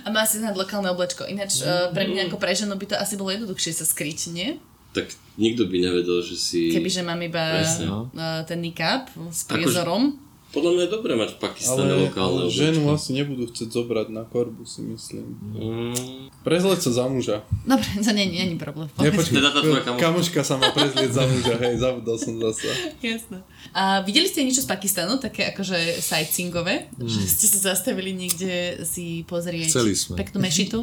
A 0.00 0.08
má 0.08 0.24
si 0.24 0.40
znať 0.40 0.54
lokálne 0.56 0.88
oblečko. 0.88 1.22
Ináč 1.24 1.60
uh, 1.60 1.90
pre 1.90 2.06
mňa 2.06 2.26
ako 2.26 2.36
pre 2.36 2.50
ženu 2.52 2.74
by 2.74 2.86
to 2.86 2.96
asi 2.96 3.14
bolo 3.14 3.30
jednoduchšie 3.30 3.72
sa 3.72 3.84
skryť, 3.84 4.18
nie? 4.32 4.58
Tak 4.90 5.06
nikto 5.36 5.62
by 5.64 5.76
nevedel, 5.78 6.18
že 6.20 6.34
si... 6.34 6.60
Kebyže 6.68 7.04
mám 7.04 7.20
iba 7.20 7.60
Presne. 7.60 7.86
uh, 7.86 8.42
ten 8.42 8.58
niqab 8.58 9.06
s 9.30 9.44
Akože- 9.44 9.50
priezorom. 9.52 10.18
Podľa 10.50 10.70
mňa 10.72 10.82
je 10.82 10.90
dobré 10.90 11.12
mať 11.14 11.30
v 11.30 11.38
Pakistane 11.38 11.86
Ale, 11.86 12.10
lokálne 12.10 12.42
ale 12.42 12.50
ženu 12.50 12.90
asi 12.90 13.14
nebudú 13.14 13.46
chcieť 13.46 13.70
zobrať 13.70 14.10
na 14.10 14.26
korbu, 14.26 14.66
si 14.66 14.82
myslím. 14.82 15.38
Mm, 15.54 16.26
Prezleť 16.42 16.82
sa 16.82 16.90
za 16.90 17.04
muža. 17.06 17.46
Dobre, 17.62 17.86
to 18.02 18.10
nie, 18.10 18.26
nie, 18.26 18.42
nie 18.44 18.58
problém. 18.58 18.90
Nie, 18.96 19.14
počkaj, 19.14 19.30
Teda 19.32 19.50
tá 19.50 19.62
tvoja 19.62 19.82
kamoška. 19.82 20.02
kamoška 20.02 20.40
sa 20.42 20.54
má 20.56 20.68
prezlieť 20.70 21.10
za 21.12 21.24
muža, 21.24 21.54
hej, 21.56 21.74
zabudol 21.78 22.16
som 22.18 22.34
zasa. 22.36 22.70
Jasné. 22.98 23.38
A 23.70 23.82
videli 24.02 24.26
ste 24.26 24.42
niečo 24.42 24.60
z 24.60 24.68
Pakistanu, 24.68 25.16
také 25.16 25.54
akože 25.54 26.02
sightseeingové? 26.02 26.90
Že 26.98 27.20
ste 27.24 27.46
sa 27.46 27.58
zastavili 27.70 28.10
niekde 28.10 28.82
si 28.82 29.22
pozrieť 29.24 29.70
Chceli 29.70 29.94
sme. 29.94 30.18
peknú 30.18 30.42
mešitu? 30.42 30.82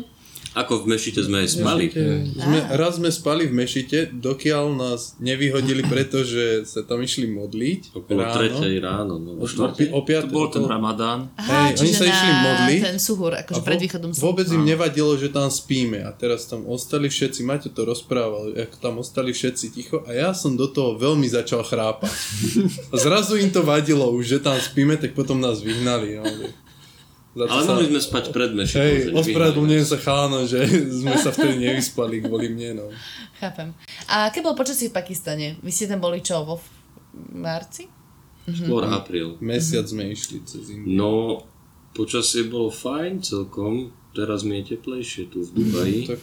Ako 0.54 0.86
v 0.86 0.96
Mešite 0.96 1.22
sme 1.22 1.44
aj 1.44 1.50
spali. 1.54 1.92
Sme, 2.34 2.60
raz 2.72 2.96
sme 2.96 3.10
spali 3.10 3.46
v 3.46 3.54
Mešite, 3.54 4.10
dokiaľ 4.10 4.66
nás 4.74 5.16
nevyhodili, 5.18 5.84
pretože 5.92 6.64
sa 6.64 6.82
tam 6.82 7.02
išli 7.02 7.28
modliť 7.28 7.82
Okolo 7.94 8.22
tretej 8.24 8.76
ráno. 8.80 9.18
No, 9.18 9.38
O, 9.38 9.46
štvrtej. 9.46 9.92
o, 9.92 9.98
o 9.98 10.02
To 10.02 10.06
piatej, 10.06 10.32
bol 10.32 10.48
ten 10.48 10.64
Ramadán. 10.64 11.30
Aha, 11.36 11.74
Hej, 11.74 11.82
oni 11.82 11.94
sa 11.94 12.06
išli 12.06 12.32
modliť 12.32 12.80
ten 12.80 12.98
suhur, 12.98 13.32
akože 13.36 13.62
pred 13.62 13.80
východom 13.80 14.10
slnka. 14.14 14.24
Vôbec 14.24 14.48
im 14.50 14.64
nevadilo, 14.64 15.14
že 15.14 15.30
tam 15.30 15.50
spíme 15.50 16.02
a 16.02 16.12
teraz 16.12 16.46
tam 16.46 16.66
ostali 16.66 17.08
všetci, 17.08 17.42
Maťo 17.42 17.70
to 17.70 17.84
rozprával, 17.84 18.54
ako 18.54 18.76
tam 18.78 18.94
ostali 18.98 19.32
všetci 19.32 19.66
ticho 19.72 19.98
a 20.04 20.14
ja 20.14 20.30
som 20.32 20.54
do 20.54 20.66
toho 20.66 20.96
veľmi 20.96 21.26
začal 21.28 21.62
chrápať. 21.62 22.14
A 22.94 22.96
zrazu 22.96 23.36
im 23.36 23.50
to 23.50 23.62
vadilo 23.62 24.10
už, 24.10 24.26
že 24.28 24.40
tam 24.40 24.58
spíme, 24.58 24.98
tak 24.98 25.14
potom 25.14 25.38
nás 25.38 25.60
vyhnali. 25.62 26.18
No. 26.18 26.48
Za 27.38 27.44
Ale 27.46 27.62
sa- 27.62 27.70
mohli 27.70 27.86
sme 27.88 28.02
spať 28.02 28.26
pred 28.30 28.52
Mešitou. 28.52 28.82
Hej, 28.82 28.98
ospravedlňujem 29.14 29.86
sa 29.86 29.98
cháno, 29.98 30.38
že 30.44 30.60
sme 31.00 31.14
sa 31.14 31.30
vtedy 31.30 31.62
nevyspali 31.62 32.20
kvôli 32.20 32.50
mne. 32.50 32.70
No. 32.76 32.86
Chápem. 33.36 33.78
A 34.06 34.28
aké 34.28 34.42
bolo 34.42 34.54
počasie 34.54 34.90
v 34.90 34.96
Pakistane? 34.96 35.56
Vy 35.60 35.70
ste 35.70 35.86
tam 35.86 36.00
boli 36.00 36.20
čo, 36.20 36.42
vo 36.42 36.58
f- 36.58 36.74
marci? 37.30 37.86
Skôr 38.44 38.88
apríl. 38.88 39.38
Mesiac 39.40 39.86
sme 39.86 40.08
išli 40.08 40.42
cez 40.42 40.66
Indiu. 40.68 40.90
No, 40.90 41.44
počasie 41.92 42.44
bolo 42.44 42.68
fajn 42.68 43.22
celkom. 43.22 43.92
Teraz 44.10 44.42
mi 44.42 44.58
je 44.58 44.74
teplejšie 44.74 45.30
tu 45.30 45.44
v 45.44 45.50
Dubaji. 45.54 46.02
Tak, 46.08 46.22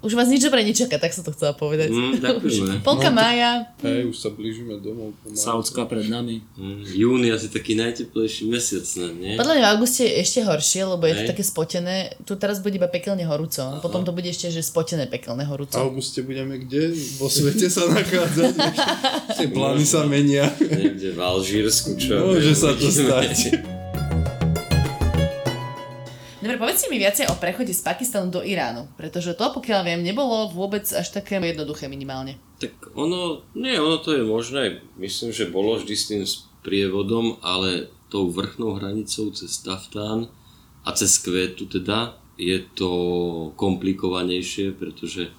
Už 0.00 0.16
vás 0.16 0.30
nič 0.30 0.40
dobre 0.40 0.64
nečaká, 0.64 0.96
tak 0.96 1.12
som 1.12 1.26
to 1.26 1.34
chcela 1.34 1.52
povedať. 1.52 1.92
Mm, 1.92 2.22
ďakujeme. 2.22 2.74
Polka 2.88 3.10
mája, 3.12 3.68
hej, 3.84 4.08
už 4.08 4.16
sa 4.16 4.30
blížime 4.32 4.78
domov. 4.80 5.12
Saudská 5.34 5.84
pred 5.84 6.08
nami. 6.08 6.40
Mm, 6.56 6.80
júni 6.86 7.28
asi 7.28 7.50
taký 7.52 7.76
najteplejší 7.76 8.48
mesiac 8.48 8.86
snad, 8.86 9.12
nie? 9.18 9.36
podľa 9.36 9.54
mňa 9.56 9.64
v 9.64 9.70
auguste 9.76 10.02
je 10.06 10.12
ešte 10.20 10.40
horšie, 10.46 10.80
lebo 10.86 11.04
je 11.04 11.14
to 11.14 11.24
Hej. 11.26 11.30
také 11.36 11.44
spotené. 11.44 11.96
Tu 12.24 12.32
teraz 12.38 12.62
bude 12.62 12.78
iba 12.78 12.88
pekelne 12.88 13.24
horúco. 13.26 13.60
A 13.60 13.82
potom 13.82 14.06
to 14.06 14.14
bude 14.14 14.26
ešte, 14.26 14.48
že 14.48 14.62
spotené 14.62 15.10
pekelné 15.10 15.44
V 15.44 15.50
horúco. 15.50 15.74
auguste 15.76 16.22
budeme 16.22 16.60
kde? 16.60 16.94
Vo 17.18 17.28
svete 17.28 17.66
sa 17.68 17.88
nachádzať. 17.90 18.54
Tie 19.36 19.48
plány 19.50 19.84
sa 19.84 20.06
menia. 20.06 20.48
Niekde 20.60 21.12
v 21.12 21.20
Alžírsku, 21.20 21.96
čo? 21.98 22.30
Môže 22.30 22.54
sa 22.54 22.72
to 22.76 22.88
stať. 22.88 23.34
Dobre, 26.50 26.66
povedzte 26.66 26.90
mi 26.90 26.98
viacej 26.98 27.30
o 27.30 27.38
prechode 27.38 27.70
z 27.70 27.78
Pakistanu 27.78 28.26
do 28.26 28.42
Iránu, 28.42 28.90
pretože 28.98 29.38
to, 29.38 29.54
pokiaľ 29.54 29.86
viem, 29.86 30.02
nebolo 30.02 30.50
vôbec 30.50 30.82
až 30.82 31.06
také 31.14 31.38
jednoduché 31.38 31.86
minimálne. 31.86 32.42
Tak 32.58 32.90
ono, 32.98 33.46
nie, 33.54 33.78
ono 33.78 34.02
to 34.02 34.18
je 34.18 34.26
možné. 34.26 34.82
Myslím, 34.98 35.30
že 35.30 35.46
bolo 35.46 35.78
vždy 35.78 35.94
s 35.94 36.10
tým 36.10 36.26
sprievodom, 36.26 37.38
ale 37.38 37.86
tou 38.10 38.34
vrchnou 38.34 38.82
hranicou 38.82 39.30
cez 39.30 39.62
Taftán 39.62 40.26
a 40.82 40.90
cez 40.90 41.22
Kvetu 41.22 41.70
teda 41.70 42.18
je 42.34 42.58
to 42.74 42.90
komplikovanejšie, 43.54 44.74
pretože 44.74 45.30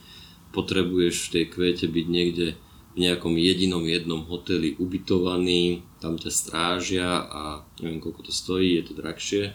potrebuješ 0.56 1.28
v 1.28 1.32
tej 1.36 1.46
Kvete 1.52 1.92
byť 1.92 2.06
niekde 2.08 2.56
v 2.96 2.98
nejakom 3.04 3.36
jedinom 3.36 3.84
jednom 3.84 4.24
hoteli 4.32 4.80
ubytovaný, 4.80 5.84
tam 6.00 6.16
ťa 6.16 6.32
strážia 6.32 7.28
a 7.28 7.68
neviem 7.84 8.00
koľko 8.00 8.32
to 8.32 8.32
stojí, 8.32 8.80
je 8.80 8.84
to 8.88 8.94
drahšie. 8.96 9.52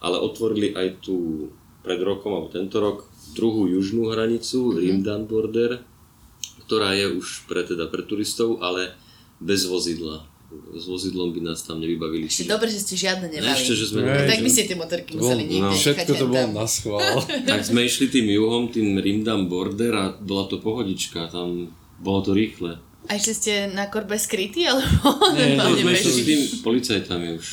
Ale 0.00 0.16
otvorili 0.16 0.72
aj 0.72 1.04
tu 1.04 1.48
pred 1.84 2.00
rokom, 2.00 2.32
alebo 2.36 2.48
tento 2.48 2.80
rok, 2.80 3.08
druhú 3.32 3.68
južnú 3.68 4.08
hranicu, 4.10 4.76
Rimdan 4.76 5.24
Border, 5.24 5.80
ktorá 6.66 6.92
je 6.96 7.08
už 7.14 7.44
pre, 7.46 7.64
teda 7.64 7.88
pre 7.88 8.02
turistov, 8.04 8.60
ale 8.64 8.96
bez 9.40 9.64
vozidla. 9.64 10.24
S 10.74 10.90
vozidlom 10.90 11.30
by 11.30 11.40
nás 11.46 11.62
tam 11.62 11.78
nevybavili. 11.78 12.26
Ešte 12.26 12.42
Čiže- 12.42 12.50
dobre, 12.50 12.68
že 12.68 12.78
ste 12.82 12.94
žiadne 12.98 13.26
nemali. 13.30 13.54
Ešte, 13.54 13.72
že 13.78 13.84
sme... 13.86 14.02
Hej, 14.02 14.26
tak 14.26 14.40
by 14.42 14.50
ste 14.50 14.62
tie 14.66 14.76
motorky 14.78 15.10
museli 15.14 15.42
bol- 15.46 15.50
niekde 15.50 15.70
no. 15.70 15.78
Všetko 15.78 16.10
to 16.10 16.26
bolo 16.26 16.48
na 16.50 16.66
schvál. 16.66 17.16
Tak 17.50 17.60
sme 17.62 17.80
išli 17.86 18.06
tým 18.10 18.26
juhom, 18.26 18.62
tým 18.66 18.98
Rimdan 18.98 19.46
Border 19.46 19.94
a 19.94 20.04
bola 20.18 20.50
to 20.50 20.58
pohodička, 20.58 21.30
tam 21.30 21.70
bolo 22.02 22.20
to 22.26 22.34
rýchle. 22.34 22.82
A 23.08 23.16
išli 23.16 23.32
ste 23.32 23.52
na 23.72 23.88
korbe 23.88 24.20
skrytí, 24.20 24.68
alebo 24.68 25.32
Nie, 25.32 25.56
To 25.56 25.72
sme 25.72 25.96
išli 25.96 26.12
s 26.12 26.20
tým 26.20 26.40
policajtami 26.60 27.26
už 27.40 27.46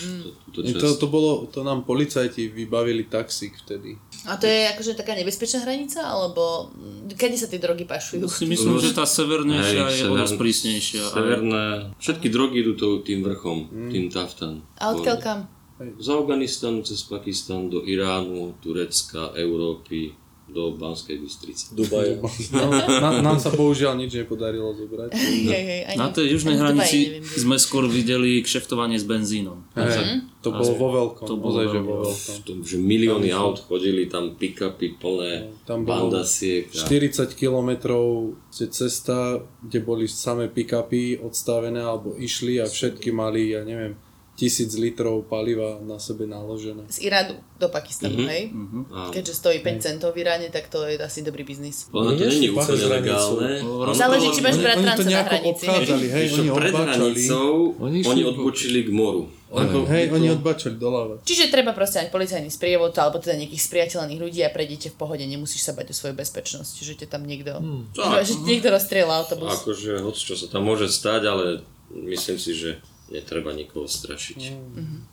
to, 0.52 0.60
Nie, 0.60 0.76
časť. 0.76 0.82
To, 0.84 0.90
to, 1.00 1.08
bolo, 1.08 1.32
to 1.48 1.64
nám 1.64 1.88
policajti 1.88 2.52
vybavili 2.52 3.08
taxík 3.08 3.56
vtedy. 3.64 3.96
A 4.28 4.36
to 4.36 4.44
je 4.44 4.68
akože 4.76 5.00
taká 5.00 5.16
nebezpečná 5.16 5.64
hranica, 5.64 6.04
alebo 6.04 6.74
mm, 6.76 7.16
kedy 7.16 7.36
sa 7.40 7.48
tie 7.48 7.64
drogy 7.64 7.88
pašujú? 7.88 8.28
Si 8.28 8.44
myslím, 8.44 8.76
že 8.82 8.92
tá 8.92 9.08
severnejšia 9.08 9.84
je 9.88 10.04
o 10.12 10.18
dosť 10.18 10.36
severn- 10.36 10.42
prísnejšia. 10.42 11.02
A 11.02 11.10
Severné, 11.16 11.64
všetky 11.96 12.28
drogy 12.28 12.56
idú 12.66 12.74
to, 12.76 12.88
tým 13.08 13.24
vrchom, 13.24 13.72
tým 13.88 14.12
Taftan. 14.12 14.66
A 14.82 14.92
odkiaľ 14.92 15.18
kam? 15.24 15.40
Z 15.78 16.08
Afganistanu 16.10 16.82
cez 16.82 17.06
Pakistan 17.06 17.70
do 17.70 17.86
Iránu, 17.86 18.58
Turecka, 18.60 19.32
Európy, 19.38 20.10
do 20.48 20.72
Banskej 20.74 21.20
Bystrice. 21.20 21.76
Dubaj. 21.76 22.24
No, 22.56 22.72
na, 22.72 23.20
nám 23.20 23.38
sa 23.38 23.52
bohužiaľ 23.52 24.00
nič 24.00 24.16
nepodarilo 24.16 24.72
zobrať. 24.72 25.12
Hej, 25.12 25.44
hej, 25.44 25.82
ani- 25.92 26.00
na 26.00 26.08
tej 26.08 26.34
južnej 26.34 26.56
Dubaji 26.56 26.64
hranici 26.64 27.00
kde. 27.20 27.40
sme 27.44 27.56
skôr 27.60 27.84
videli 27.86 28.40
kšeftovanie 28.40 28.96
s 28.96 29.04
benzínom. 29.04 29.68
Hej, 29.76 30.24
to 30.40 30.56
bolo 30.56 30.72
vo 30.80 30.88
veľkom, 30.96 31.26
To 31.28 31.36
bolo 31.36 31.60
že 31.60 31.68
vo 31.68 32.00
veľké. 32.00 32.08
veľkom. 32.08 32.36
To, 32.48 32.52
že 32.64 32.78
milióny 32.80 33.30
aut 33.36 33.60
chodili 33.68 34.08
tam 34.08 34.40
pick-upy 34.40 34.96
plné 34.96 35.52
Tam 35.68 35.84
bolo 35.84 36.08
bandasiek. 36.08 36.72
A... 36.72 36.88
40 36.88 37.36
kilometrov 37.36 38.32
cesta, 38.50 39.44
kde 39.60 39.80
boli 39.84 40.08
samé 40.08 40.48
pick-upy 40.48 41.20
odstavené 41.20 41.84
alebo 41.84 42.16
išli 42.16 42.64
a 42.64 42.66
všetky 42.66 43.12
mali, 43.12 43.52
ja 43.52 43.68
neviem, 43.68 44.00
tisíc 44.38 44.70
litrov 44.76 45.26
paliva 45.26 45.82
na 45.82 45.98
sebe 45.98 46.24
naložené. 46.24 46.86
Z 46.88 47.02
Iránu 47.02 47.42
do 47.58 47.68
Pakistanu, 47.68 48.14
Mhm. 48.16 48.30
hej? 48.30 48.44
A 48.88 49.10
Keďže 49.10 49.34
stojí 49.34 49.58
5 49.60 49.82
centov 49.82 50.14
v 50.14 50.22
Iráne, 50.22 50.48
tak 50.48 50.70
to 50.70 50.86
je 50.86 50.94
asi 50.96 51.20
dobrý 51.20 51.42
biznis. 51.42 51.90
ono 51.90 52.14
to 52.14 52.14
Oni 52.14 52.22
není 52.22 52.46
nešli 52.46 52.48
úplne 52.54 52.86
legálne. 52.88 53.50
Záleží, 53.92 54.30
či 54.30 54.40
máš 54.40 54.58
bratranca 54.58 55.02
na 55.04 55.26
hranici. 55.26 55.66
obchádzali, 55.66 56.06
hej, 56.08 56.26
oni 56.32 56.50
pred 56.54 56.72
hranicou 56.72 57.50
Oni 57.80 58.00
oni, 58.06 58.22
odbočili 58.24 58.86
k 58.86 58.90
moru. 58.92 59.26
Ako, 59.48 59.88
Hej, 59.88 60.12
oni 60.12 60.28
odbačali 60.30 60.76
doľava. 60.76 61.24
Čiže 61.24 61.48
treba 61.48 61.72
proste 61.72 61.98
mať 61.98 62.12
policajný 62.12 62.52
sprievod 62.52 62.92
alebo 62.94 63.18
teda 63.18 63.40
nejakých 63.40 63.64
spriateľných 63.64 64.20
ľudí 64.20 64.44
a 64.44 64.52
prejdete 64.52 64.92
v 64.92 64.98
pohode, 64.98 65.24
nemusíš 65.24 65.64
sa 65.64 65.72
bať 65.72 65.88
o 65.88 65.96
svoju 65.96 66.14
bezpečnosť, 66.14 66.74
že 66.78 66.94
ťa 66.94 67.08
tam 67.08 67.24
niekto, 67.24 67.56
Tak. 67.96 68.22
že, 68.22 68.36
že 68.36 68.44
niekto 68.44 68.68
rozstrieľa 68.68 69.14
autobus. 69.18 69.56
akože 69.58 70.04
hoď 70.04 70.16
čo 70.20 70.36
sa 70.36 70.46
tam 70.46 70.62
môže 70.62 70.86
stať, 70.86 71.22
ale 71.26 71.46
myslím 71.90 72.36
si, 72.36 72.52
že 72.54 72.70
netreba 73.08 73.56
nikoho 73.56 73.88
strašiť. 73.88 74.40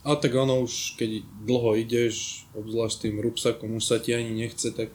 A 0.03 0.19
tak 0.19 0.35
ono 0.35 0.63
už, 0.63 0.99
keď 0.99 1.23
dlho 1.43 1.79
ideš, 1.79 2.47
obzvlášť 2.53 3.09
tým 3.09 3.23
rúbsakom, 3.23 3.79
už 3.79 3.85
sa 3.85 3.97
ti 4.03 4.13
ani 4.13 4.35
nechce, 4.35 4.75
tak 4.75 4.91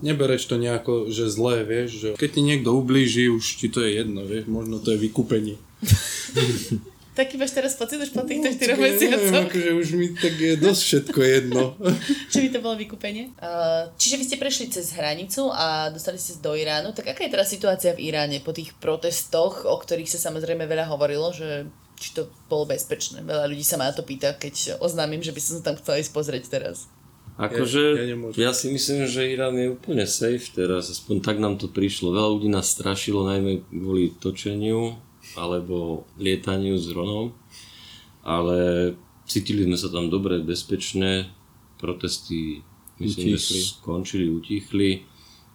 nebereš 0.00 0.48
to 0.48 0.56
nejako, 0.56 1.08
že 1.12 1.28
zlé, 1.28 1.64
vieš, 1.64 1.90
že 2.00 2.08
keď 2.16 2.30
ti 2.32 2.42
niekto 2.44 2.72
ublíži, 2.72 3.28
už 3.28 3.60
ti 3.60 3.68
to 3.68 3.84
je 3.84 4.00
jedno, 4.00 4.24
vieš, 4.24 4.48
možno 4.48 4.80
to 4.80 4.92
je 4.92 4.98
vykúpenie. 5.00 5.56
Taký 7.10 7.36
máš 7.36 7.52
teraz 7.52 7.74
pocit 7.74 7.98
už 7.98 8.14
po 8.14 8.22
týchto 8.22 8.48
4 8.48 8.70
No, 8.70 8.80
mesiacoch? 8.80 9.44
akože 9.50 9.70
už 9.76 9.88
mi 9.98 10.14
tak 10.14 10.30
je 10.38 10.54
dosť 10.56 10.82
všetko 10.86 11.18
jedno. 11.20 11.62
Že 12.32 12.38
by 12.38 12.48
to 12.54 12.58
bolo 12.62 12.74
vykúpenie? 12.78 13.34
Uh, 13.36 13.90
čiže 14.00 14.14
vy 14.16 14.24
ste 14.24 14.36
prešli 14.38 14.70
cez 14.70 14.94
hranicu 14.94 15.50
a 15.50 15.90
dostali 15.90 16.16
ste 16.22 16.38
do 16.38 16.54
Iránu. 16.54 16.94
Tak 16.94 17.10
aká 17.10 17.26
je 17.26 17.34
teraz 17.34 17.50
situácia 17.50 17.92
v 17.92 18.08
Iráne 18.08 18.38
po 18.40 18.54
tých 18.54 18.72
protestoch, 18.78 19.66
o 19.66 19.76
ktorých 19.76 20.06
sa 20.06 20.30
samozrejme 20.30 20.64
veľa 20.64 20.86
hovorilo, 20.86 21.34
že 21.34 21.66
či 22.00 22.16
to 22.16 22.22
bolo 22.48 22.64
bezpečné. 22.66 23.20
Veľa 23.20 23.44
ľudí 23.46 23.60
sa 23.60 23.76
ma 23.76 23.86
na 23.86 23.94
to 23.94 24.00
pýta, 24.00 24.32
keď 24.32 24.80
oznámim, 24.80 25.20
že 25.20 25.30
by 25.30 25.38
som 25.38 25.52
sa 25.60 25.62
tam 25.62 25.76
chcela 25.76 26.00
ísť 26.00 26.10
pozrieť 26.10 26.44
teraz. 26.48 26.88
Akože, 27.36 27.80
Ja- 27.80 27.92
ja, 27.92 27.94
ja 27.94 28.02
ja, 28.02 28.10
nemôžem. 28.10 28.36
ja 28.40 28.52
si 28.52 28.66
myslím, 28.68 29.04
že 29.04 29.24
Irán 29.26 29.54
je 29.54 29.68
úplne 29.70 30.04
safe 30.04 30.48
teraz, 30.50 30.88
aspoň 30.88 31.16
tak 31.20 31.36
nám 31.36 31.56
to 31.56 31.68
prišlo. 31.68 32.10
Veľa 32.10 32.30
ľudí 32.34 32.48
nás 32.48 32.68
strašilo 32.68 33.24
najmä 33.24 33.64
kvôli 33.70 34.12
točeniu 34.16 34.96
alebo 35.36 36.04
lietaniu 36.16 36.76
s 36.76 36.88
dronom, 36.88 37.32
ale 38.20 38.92
cítili 39.24 39.64
sme 39.64 39.76
sa 39.76 39.88
tam 39.88 40.08
dobre, 40.08 40.40
bezpečné, 40.40 41.32
protesty 41.76 42.60
myslím, 42.98 43.36
Utíchli. 43.36 43.56
že 43.56 43.72
skončili, 43.78 44.26
utichli. 44.28 44.90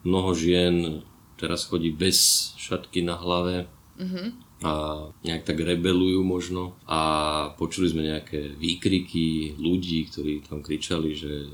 Mnoho 0.01 0.33
žien 0.33 1.01
teraz 1.35 1.65
chodí 1.65 1.89
bez 1.89 2.17
šatky 2.57 3.01
na 3.01 3.13
hlave 3.15 3.69
a 4.63 5.03
nejak 5.27 5.43
tak 5.43 5.59
rebelujú 5.59 6.23
možno 6.23 6.79
a 6.87 6.99
počuli 7.59 7.91
sme 7.91 8.07
nejaké 8.07 8.55
výkriky 8.55 9.59
ľudí, 9.59 10.07
ktorí 10.07 10.47
tam 10.47 10.63
kričali, 10.63 11.11
že 11.11 11.51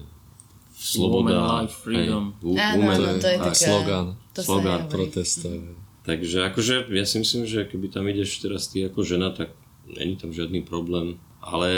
sloboda, 0.82 1.34
Woman, 1.34 1.62
life, 1.66 1.78
freedom. 1.82 2.24
Hej, 2.42 2.58
Áno, 2.58 2.78
woman, 2.82 2.98
áno, 2.98 3.22
to 3.22 3.30
je 3.30 3.38
tak. 3.38 3.48
taká... 3.54 3.58
slogan. 3.58 4.06
To 4.34 4.42
Slogan. 4.42 4.80
Protestové. 4.90 5.58
Takže 6.02 6.38
akože 6.50 6.74
ja 6.90 7.06
si 7.06 7.16
myslím, 7.22 7.44
že 7.46 7.70
keby 7.70 7.94
tam 7.94 8.10
ideš 8.10 8.42
teraz 8.42 8.66
ty 8.66 8.82
ako 8.82 9.06
žena, 9.06 9.30
tak 9.30 9.54
není 9.86 10.18
tam 10.18 10.34
žiadny 10.34 10.66
problém. 10.66 11.22
Ale 11.42 11.70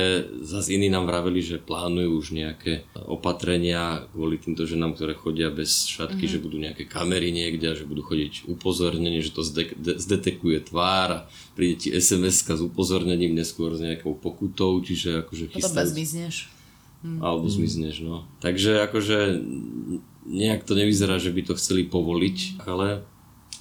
zase 0.44 0.76
iní 0.76 0.92
nám 0.92 1.08
vraveli, 1.08 1.40
že 1.40 1.56
plánujú 1.56 2.20
už 2.20 2.28
nejaké 2.32 2.84
opatrenia 3.00 4.04
kvôli 4.12 4.36
týmto 4.36 4.68
ženám, 4.68 4.92
ktoré 4.92 5.16
chodia 5.16 5.48
bez 5.48 5.88
šatky, 5.88 6.28
že 6.28 6.38
budú 6.38 6.60
nejaké 6.60 6.84
kamery 6.84 7.32
niekde 7.32 7.72
a 7.72 7.78
že 7.78 7.88
budú 7.88 8.04
chodiť 8.04 8.44
upozornenie, 8.46 9.24
že 9.24 9.32
to 9.32 9.40
zde- 9.40 9.72
de- 9.74 9.96
zdetekuje 9.96 10.60
tvár 10.62 11.10
a 11.10 11.20
príde 11.56 11.80
ti 11.80 11.90
sms 11.90 12.44
s 12.44 12.62
upozornením 12.62 13.32
neskôr 13.32 13.72
s 13.72 13.80
nejakou 13.80 14.12
pokutou, 14.14 14.76
čiže 14.78 15.24
akože 15.24 15.48
Potom 15.48 15.60
chystajú 15.64 15.88
zmizneš. 15.90 16.36
alebo 17.24 17.48
zmizneš, 17.48 18.04
no. 18.04 18.28
Takže 18.40 18.84
akože 18.84 19.40
nejak 20.26 20.64
to 20.64 20.76
nevyzerá, 20.76 21.20
že 21.20 21.32
by 21.32 21.42
to 21.44 21.56
chceli 21.56 21.84
povoliť, 21.84 22.64
ale 22.64 23.04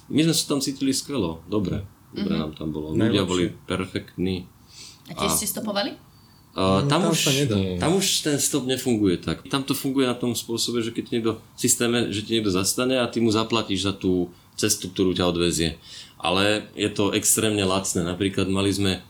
my 0.07 0.19
sme 0.21 0.35
sa 0.35 0.43
tam 0.45 0.59
cítili 0.59 0.91
skvelo, 0.91 1.39
dobre. 1.47 1.83
Dobre 2.11 2.35
nám 2.37 2.53
tam 2.53 2.69
bolo. 2.69 2.93
Ľudia 2.93 3.23
boli 3.25 3.49
perfektní. 3.65 4.45
A 5.09 5.13
tiež 5.15 5.31
ste 5.35 5.47
stopovali? 5.49 5.95
Uh, 6.53 6.85
tam, 6.85 7.01
tam 7.01 7.09
už, 7.09 7.17
sa 7.17 7.33
nedá. 7.33 7.57
tam 7.81 7.97
už 7.97 8.05
ten 8.21 8.37
stop 8.37 8.69
nefunguje 8.69 9.17
tak. 9.17 9.41
Tam 9.49 9.65
to 9.65 9.73
funguje 9.73 10.05
na 10.05 10.13
tom 10.13 10.37
spôsobe, 10.37 10.85
že 10.85 10.93
keď 10.93 11.05
niekto 11.09 11.31
v 11.41 11.57
systéme, 11.57 12.13
že 12.13 12.21
ti 12.21 12.37
niekto 12.37 12.53
zastane 12.53 13.01
a 13.01 13.09
ty 13.09 13.17
mu 13.25 13.33
zaplatíš 13.33 13.89
za 13.89 13.93
tú 13.97 14.29
cestu, 14.53 14.93
ktorú 14.93 15.17
ťa 15.17 15.33
odvezie. 15.33 15.81
Ale 16.21 16.69
je 16.77 16.93
to 16.93 17.09
extrémne 17.17 17.65
lacné. 17.65 18.05
Napríklad 18.05 18.45
mali 18.53 18.69
sme 18.69 19.01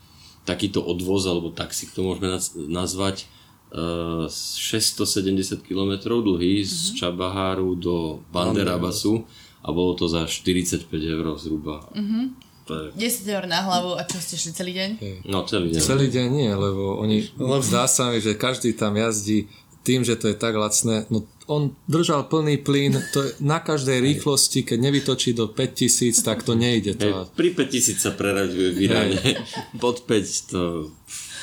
takýto 0.48 0.80
odvoz, 0.80 1.28
alebo 1.28 1.52
taxi 1.52 1.84
to 1.92 2.00
môžeme 2.00 2.32
naz- 2.32 2.56
nazvať, 2.56 3.28
uh, 3.76 4.24
670 4.32 5.60
km 5.60 6.16
dlhý 6.24 6.64
z 6.64 6.96
Čabaháru 6.96 7.76
do 7.76 8.24
Banderabasu 8.32 9.28
a 9.60 9.68
bolo 9.68 9.92
to 9.92 10.08
za 10.08 10.24
45 10.24 10.88
eur 10.96 11.36
zhruba. 11.36 11.84
To 12.64 12.72
je, 12.74 12.86
10 12.96 13.28
eur 13.28 13.44
na 13.44 13.60
hlavu 13.60 13.92
a 13.96 14.02
čo 14.08 14.16
ste 14.20 14.40
šli 14.40 14.52
celý 14.56 14.72
deň? 14.72 14.90
no 15.28 15.44
celý 15.44 15.68
deň. 15.72 15.80
Celý 15.84 16.06
deň 16.08 16.26
nie, 16.32 16.48
lebo 16.48 16.96
oni, 16.96 17.28
zdá 17.68 17.84
sa 17.84 18.08
mi, 18.08 18.24
že 18.24 18.32
každý 18.36 18.72
tam 18.72 18.96
jazdí 18.96 19.46
tým, 19.84 20.00
že 20.00 20.16
to 20.16 20.32
je 20.32 20.36
tak 20.36 20.56
lacné, 20.56 21.04
no 21.12 21.28
on 21.44 21.76
držal 21.84 22.24
plný 22.24 22.64
plyn, 22.64 22.96
to 23.12 23.20
je 23.20 23.30
na 23.44 23.60
každej 23.60 24.00
rýchlosti, 24.00 24.64
keď 24.64 24.78
nevytočí 24.80 25.36
do 25.36 25.52
5000, 25.52 26.16
tak 26.24 26.40
to 26.40 26.56
nejde. 26.56 26.96
To. 26.96 27.28
pri 27.36 27.52
5000 27.52 28.00
sa 28.00 28.16
preraďuje 28.16 28.68
v 28.72 28.78
Iráne. 28.80 29.20
Pod 29.82 30.08
5 30.08 30.50
to... 30.50 30.88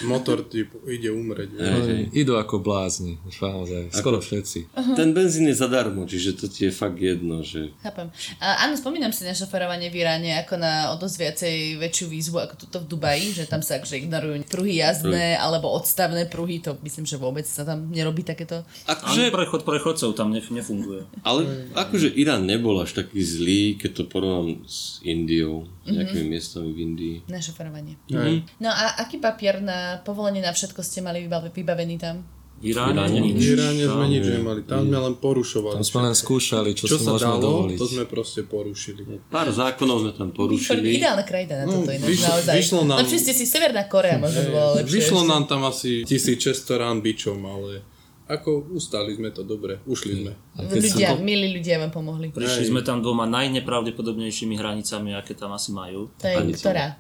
Motor 0.04 0.46
ti 0.46 0.64
ide 0.88 1.10
umrieť. 1.10 1.50
vieš. 1.52 1.72
Oni 1.82 1.96
idú 2.12 2.36
ako 2.36 2.60
blázni, 2.60 3.18
naozaj, 3.40 3.90
skoro 3.92 4.18
všetci. 4.18 4.72
Ten 4.94 5.12
benzín 5.12 5.48
je 5.48 5.56
zadarmo, 5.56 6.06
čiže 6.06 6.38
to 6.38 6.46
ti 6.46 6.70
je 6.70 6.72
fakt 6.72 6.96
jedno, 6.96 7.42
že... 7.42 7.74
Chápem. 7.82 8.08
A, 8.38 8.64
áno, 8.64 8.78
spomínam 8.78 9.10
si 9.10 9.26
na 9.26 9.34
šoferovanie 9.34 9.90
v 9.90 10.00
Iráne 10.00 10.40
ako 10.42 10.56
na 10.56 10.94
o 10.94 10.96
dosť 10.96 11.16
viacej 11.18 11.56
väčšiu 11.82 12.06
výzvu 12.08 12.38
ako 12.40 12.54
tuto 12.56 12.78
v 12.80 12.88
Dubaji, 12.88 13.26
že 13.34 13.44
tam 13.46 13.60
sa 13.60 13.82
akože 13.82 14.00
ignorujú 14.00 14.46
pruhy 14.48 14.80
jazdné 14.80 15.36
alebo 15.36 15.68
odstavné 15.72 16.30
pruhy, 16.30 16.62
to 16.62 16.78
myslím, 16.82 17.04
že 17.04 17.18
vôbec 17.18 17.44
sa 17.44 17.66
tam 17.66 17.92
nerobí 17.92 18.22
takéto. 18.22 18.64
Ani 18.86 18.96
Akože, 18.96 19.34
prechod 19.34 19.62
prechodcov 19.66 20.14
tam 20.14 20.32
nef- 20.32 20.54
nefunguje. 20.54 21.04
ale 21.26 21.72
akože 21.74 22.14
Irán 22.16 22.46
nebol 22.46 22.78
až 22.80 22.96
taký 23.04 23.20
zlý, 23.20 23.76
keď 23.76 23.92
to 23.92 24.04
porovnám 24.06 24.62
s 24.64 25.02
Indiou, 25.02 25.66
s 25.82 25.90
nejakými 25.90 26.30
miestami 26.30 26.72
v 26.72 26.80
Indii. 26.80 27.16
Na 27.26 27.42
šoferovanie. 27.42 27.98
Hej. 28.08 28.46
No 28.62 28.70
a 28.70 29.02
aký 29.02 29.18
papier 29.18 29.58
na 29.60 29.91
povolenie 29.98 30.40
na 30.40 30.50
všetko 30.50 30.80
ste 30.80 31.00
mali 31.00 31.20
vybav- 31.20 31.50
vybavený 31.50 31.98
tam? 31.98 32.24
V 32.56 32.70
Iráne 32.70 32.94
Iráne 32.94 33.18
V 33.18 33.26
nič. 33.26 33.42
Iráne 33.50 33.84
sme 33.84 34.06
nič 34.08 34.22
nemali, 34.24 34.62
tam 34.62 34.86
sme 34.86 34.98
len 35.00 35.16
porušovali. 35.16 35.74
Tam 35.74 35.84
sme 35.84 36.00
len 36.04 36.14
skúšali, 36.14 36.70
čo, 36.72 36.86
Čo 36.86 36.96
si 36.96 37.04
sa 37.04 37.18
dalo, 37.18 37.42
dovoliť. 37.42 37.74
to 37.76 37.86
sme 37.90 38.04
proste 38.06 38.46
porušili. 38.46 39.02
Pár 39.28 39.50
zákonov 39.50 39.98
sme 40.00 40.12
tam 40.14 40.30
porušili. 40.30 40.94
ideálna 40.94 41.24
krajina 41.24 41.58
na 41.58 41.66
No, 41.66 41.82
toto 41.82 41.90
ináč, 41.90 42.06
vyšlo- 42.08 42.30
naozaj. 42.30 42.54
vyšlo 42.56 42.82
nám- 42.86 43.00
Lepšie 43.02 43.20
ste 43.20 43.34
si 43.34 43.46
Severná 43.46 43.84
Korea 43.84 44.16
možno 44.16 44.40
by 44.40 44.50
bola 44.52 44.70
lepšie. 44.78 44.94
Vyšlo 44.94 45.22
nám 45.24 45.44
tam 45.44 45.62
asi 45.64 46.06
1600 46.06 46.78
rán 46.78 47.02
bičom, 47.02 47.42
ale 47.42 47.82
ako 48.28 48.50
ustali 48.72 49.12
sme 49.12 49.28
to 49.28 49.42
dobre, 49.42 49.82
ušli 49.84 50.22
sme. 50.22 50.32
Ľudia, 50.56 51.18
milí 51.18 51.52
ľudia 51.52 51.82
vám 51.82 51.90
pomohli. 51.90 52.30
Prišli 52.30 52.70
sme 52.70 52.80
tam 52.80 53.02
dvoma 53.02 53.26
najnepravdepodobnejšími 53.26 54.54
hranicami, 54.54 55.12
aké 55.12 55.34
tam 55.34 55.50
asi 55.52 55.74
majú. 55.74 56.14
To 56.16 56.30
je 56.30 56.54
ktorá? 56.54 56.94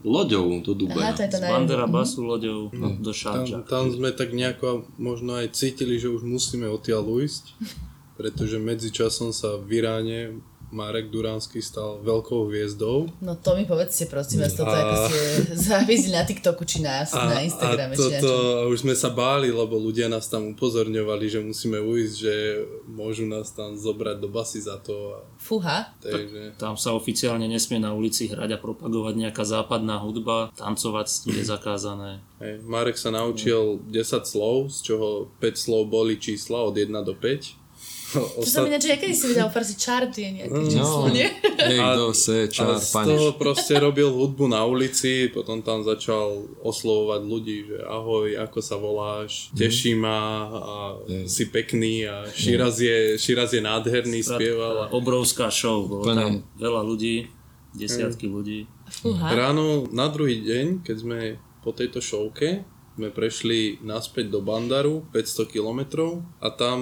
Loďou 0.00 0.64
do 0.64 0.72
Aha, 0.72 0.80
Dubaja. 0.80 1.12
to 1.12 1.22
je 1.22 1.28
to 1.28 1.36
Z 1.36 1.42
naj... 1.44 1.50
Bandera 1.52 1.86
basu 1.86 2.20
loďou 2.24 2.72
do 2.72 3.12
Tam, 3.12 3.14
Šarča. 3.14 3.68
tam 3.68 3.92
sme 3.92 4.10
tak 4.16 4.32
nejako 4.32 4.88
možno 4.96 5.36
aj 5.36 5.52
cítili, 5.52 6.00
že 6.00 6.08
už 6.08 6.24
musíme 6.24 6.64
odtiaľ 6.72 7.04
ujsť, 7.04 7.44
pretože 8.16 8.56
medzičasom 8.56 9.36
sa 9.36 9.60
v 9.60 9.68
Iráne 9.76 10.18
Marek 10.70 11.10
Duránsky 11.10 11.58
stal 11.58 11.98
veľkou 12.02 12.46
hviezdou. 12.46 13.10
No 13.18 13.34
to 13.34 13.58
mi 13.58 13.66
povedzte 13.66 14.06
prosím 14.06 14.46
vás, 14.46 14.54
toto 14.54 14.70
ako 14.70 14.94
ste 15.10 15.18
závisli 15.70 16.14
na 16.14 16.22
TikToku 16.22 16.62
či 16.62 16.78
na, 16.82 17.02
na 17.02 17.42
Instagrame. 17.42 17.94
a 17.94 17.98
či 17.98 18.06
na 18.06 18.20
toto, 18.22 18.30
čom. 18.30 18.58
a 18.58 18.62
už 18.70 18.78
sme 18.86 18.94
sa 18.94 19.10
báli, 19.10 19.50
lebo 19.50 19.76
ľudia 19.76 20.06
nás 20.06 20.30
tam 20.30 20.54
upozorňovali, 20.54 21.26
že 21.26 21.38
musíme 21.42 21.82
ujsť, 21.82 22.14
že 22.14 22.34
môžu 22.86 23.26
nás 23.26 23.50
tam 23.50 23.74
zobrať 23.74 24.16
do 24.22 24.30
basy 24.30 24.62
za 24.62 24.78
to. 24.78 25.18
A, 25.18 25.26
Fúha. 25.42 25.90
takže, 25.98 26.54
Tam 26.56 26.78
sa 26.78 26.94
oficiálne 26.94 27.50
nesmie 27.50 27.82
na 27.82 27.90
ulici 27.90 28.30
hrať 28.30 28.54
a 28.54 28.62
propagovať 28.62 29.14
nejaká 29.18 29.42
západná 29.42 29.98
hudba, 29.98 30.54
tancovať 30.54 31.26
je 31.34 31.42
zakázané. 31.42 32.22
hej, 32.38 32.62
Marek 32.62 32.94
sa 32.94 33.10
naučil 33.10 33.82
10 33.90 34.22
slov, 34.22 34.70
z 34.70 34.94
čoho 34.94 35.08
5 35.42 35.58
slov 35.58 35.90
boli 35.90 36.16
čísla 36.16 36.62
od 36.62 36.78
1 36.78 36.90
do 37.02 37.12
5. 37.18 37.59
To 38.12 38.42
sa 38.42 38.60
mi 38.60 38.72
že 38.72 38.88
ja 38.88 38.96
kedy 38.96 39.12
si 39.12 39.26
videl 39.26 39.46
Farsi 39.46 39.74
čart 39.74 40.10
je 40.12 40.28
nejaké 40.32 40.58
číslo, 40.66 41.06
No, 41.06 41.08
nie? 41.08 41.30
hej, 41.60 41.78
kto 41.78 42.04
se, 42.10 42.36
A 42.40 42.48
čár, 42.48 42.74
z 42.74 42.90
toho 42.90 43.32
proste 43.34 43.76
robil 43.76 44.08
hudbu 44.08 44.46
na 44.46 44.62
ulici, 44.62 45.28
potom 45.28 45.60
tam 45.60 45.80
začal 45.80 46.32
oslovovať 46.60 47.20
ľudí, 47.22 47.56
že 47.66 47.78
ahoj, 47.80 48.34
ako 48.40 48.58
sa 48.58 48.76
voláš, 48.76 49.52
teší 49.52 49.94
ma 49.94 50.18
a 50.48 50.74
si 51.24 51.46
pekný 51.46 52.04
a 52.04 52.26
Širaz 52.26 52.78
je, 52.78 53.14
Širaz 53.14 53.50
je 53.50 53.60
nádherný, 53.60 54.20
spieval. 54.20 54.76
a- 54.80 54.90
Obrovská 54.90 55.46
show, 55.48 55.84
bolo 55.84 56.04
tam 56.04 56.42
veľa 56.56 56.82
ľudí, 56.82 57.30
desiatky 57.72 58.26
ľudí. 58.26 58.66
Fúha. 58.90 59.30
Ráno 59.30 59.86
na 59.88 60.06
druhý 60.06 60.40
deň, 60.40 60.82
keď 60.82 60.96
sme 60.98 61.18
po 61.60 61.70
tejto 61.70 62.00
šovke, 62.00 62.66
sme 62.98 63.08
prešli 63.08 63.80
naspäť 63.80 64.28
do 64.28 64.44
Bandaru, 64.44 65.06
500 65.14 65.48
kilometrov 65.48 66.20
a 66.42 66.52
tam 66.52 66.78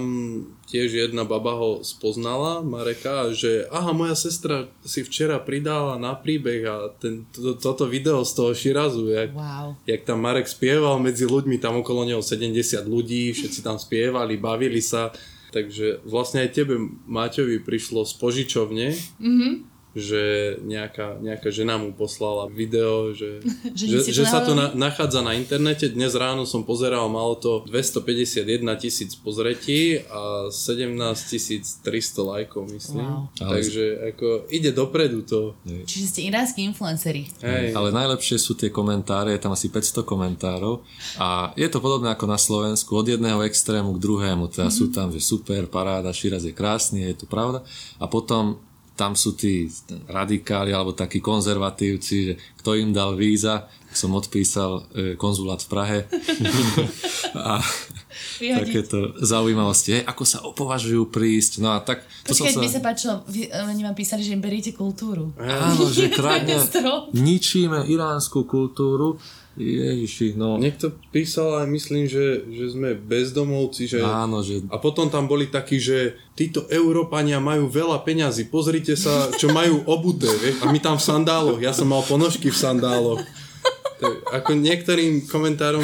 tiež 0.66 1.08
jedna 1.08 1.22
baba 1.22 1.54
ho 1.54 1.70
spoznala, 1.86 2.60
Mareka, 2.64 3.30
že 3.32 3.70
aha, 3.70 3.94
moja 3.94 4.18
sestra 4.18 4.66
si 4.82 5.06
včera 5.06 5.38
pridala 5.38 5.94
na 6.00 6.18
príbeh 6.18 6.62
a 6.66 6.76
ten, 6.98 7.22
to, 7.30 7.54
toto 7.54 7.86
video 7.86 8.26
z 8.26 8.32
toho 8.34 8.50
Širazu, 8.52 9.04
jak, 9.14 9.30
Wow. 9.32 9.78
jak 9.86 10.02
tam 10.02 10.24
Marek 10.24 10.50
spieval 10.50 10.98
medzi 10.98 11.28
ľuďmi, 11.28 11.60
tam 11.62 11.78
okolo 11.80 12.02
neho 12.02 12.24
70 12.24 12.50
ľudí, 12.88 13.30
všetci 13.30 13.60
tam 13.62 13.78
spievali, 13.78 14.40
bavili 14.40 14.82
sa. 14.82 15.14
Takže 15.48 16.04
vlastne 16.04 16.44
aj 16.44 16.50
tebe, 16.52 16.76
Maťovi, 17.08 17.64
prišlo 17.64 18.04
z 18.04 18.12
požičovne, 18.20 18.92
mm-hmm. 18.92 19.77
Že 19.98 20.22
nejaká, 20.64 21.18
nejaká 21.20 21.50
žena 21.50 21.76
mu 21.76 21.92
poslala 21.92 22.46
video, 22.48 23.12
že, 23.12 23.42
Že 23.78 23.84
že, 24.06 24.12
že, 24.14 24.22
to 24.22 24.26
sa 24.26 24.40
to 24.42 24.54
na, 24.54 24.72
nachádza 24.74 25.20
na 25.22 25.34
internete. 25.36 25.90
Dnes 25.90 26.14
ráno 26.14 26.48
som 26.48 26.64
pozeral, 26.64 27.06
malo 27.10 27.36
to 27.38 27.62
251 27.66 28.42
tisíc 28.80 29.14
pozretí 29.18 30.02
a 30.08 30.50
17 30.50 31.82
300 31.82 31.84
lajkov, 32.22 32.62
myslím. 32.72 33.06
Wow. 33.06 33.30
Takže 33.38 33.84
ako 34.14 34.26
ide 34.50 34.70
dopredu 34.72 35.22
to. 35.22 35.54
Čiže 35.66 36.06
ste 36.06 36.20
iránsky 36.26 36.64
influenceri. 36.66 37.28
Hej. 37.42 37.74
Ale 37.74 37.94
najlepšie 37.94 38.38
sú 38.38 38.54
tie 38.54 38.70
komentáre, 38.72 39.34
je 39.34 39.42
tam 39.42 39.54
asi 39.54 39.70
500 39.70 40.06
komentárov 40.06 40.82
a 41.18 41.52
je 41.54 41.68
to 41.70 41.78
podobné 41.82 42.14
ako 42.14 42.26
na 42.26 42.38
Slovensku, 42.38 42.94
od 42.94 43.06
jedného 43.08 43.42
extrému 43.44 43.96
k 43.96 44.02
druhému, 44.02 44.50
teda 44.52 44.70
sú 44.70 44.90
tam, 44.90 45.10
že 45.10 45.22
super, 45.22 45.66
paráda, 45.66 46.14
Širaz 46.14 46.44
je 46.44 46.54
krásny, 46.54 47.10
je 47.14 47.24
to 47.24 47.26
pravda 47.26 47.64
a 47.98 48.04
potom 48.06 48.60
tam 48.98 49.14
sú 49.14 49.38
tí 49.38 49.70
radikáli 50.10 50.74
alebo 50.74 50.90
takí 50.90 51.22
konzervatívci, 51.22 52.14
že 52.26 52.32
kto 52.58 52.74
im 52.74 52.90
dal 52.90 53.14
víza, 53.14 53.70
som 53.94 54.10
odpísal 54.18 54.90
e, 54.90 55.14
konzulát 55.14 55.62
v 55.62 55.68
Prahe. 55.70 55.98
A 57.38 57.62
Vyhodiť. 58.42 58.58
takéto 58.58 58.98
zaujímavosti, 59.22 60.00
hej, 60.00 60.02
ako 60.02 60.24
sa 60.26 60.38
opovažujú 60.42 61.06
prísť, 61.06 61.62
no 61.62 61.70
a 61.70 61.78
tak 61.78 62.02
to 62.26 62.34
Počkaj, 62.34 62.50
som 62.50 62.62
by 62.62 62.70
sa 62.70 62.80
sa... 62.82 62.82
páčilo, 62.82 63.14
vy, 63.30 63.46
oni 63.46 63.82
vám 63.86 63.94
písali, 63.94 64.26
že 64.26 64.34
im 64.34 64.42
beriete 64.42 64.74
kultúru. 64.74 65.30
Áno, 65.38 65.86
že 65.86 66.10
kradne, 66.18 66.58
ničíme 67.14 67.86
iránsku 67.86 68.42
kultúru, 68.42 69.22
Ježiši, 69.58 70.38
no. 70.38 70.54
Niekto 70.54 70.94
písal 71.10 71.62
aj 71.62 71.66
myslím, 71.66 72.06
že, 72.06 72.46
že 72.46 72.70
sme 72.70 72.94
bezdomovci, 72.94 73.90
že... 73.90 73.98
Áno, 74.00 74.40
že 74.40 74.62
A 74.70 74.78
potom 74.78 75.10
tam 75.10 75.26
boli 75.26 75.50
takí, 75.50 75.82
že 75.82 76.14
títo 76.38 76.70
Európania 76.70 77.42
majú 77.42 77.66
veľa 77.66 78.06
peňazí, 78.06 78.46
pozrite 78.46 78.94
sa, 78.94 79.28
čo 79.34 79.50
majú 79.50 79.82
obuté, 79.90 80.30
vieš? 80.38 80.62
A 80.62 80.70
my 80.70 80.78
tam 80.78 80.94
v 80.94 81.04
sandáloch, 81.04 81.58
ja 81.58 81.74
som 81.74 81.90
mal 81.90 82.06
ponožky 82.06 82.54
v 82.54 82.58
sandáloch. 82.58 83.20
To 83.98 84.06
Ako 84.30 84.54
niektorým 84.54 85.26
komentárom 85.26 85.82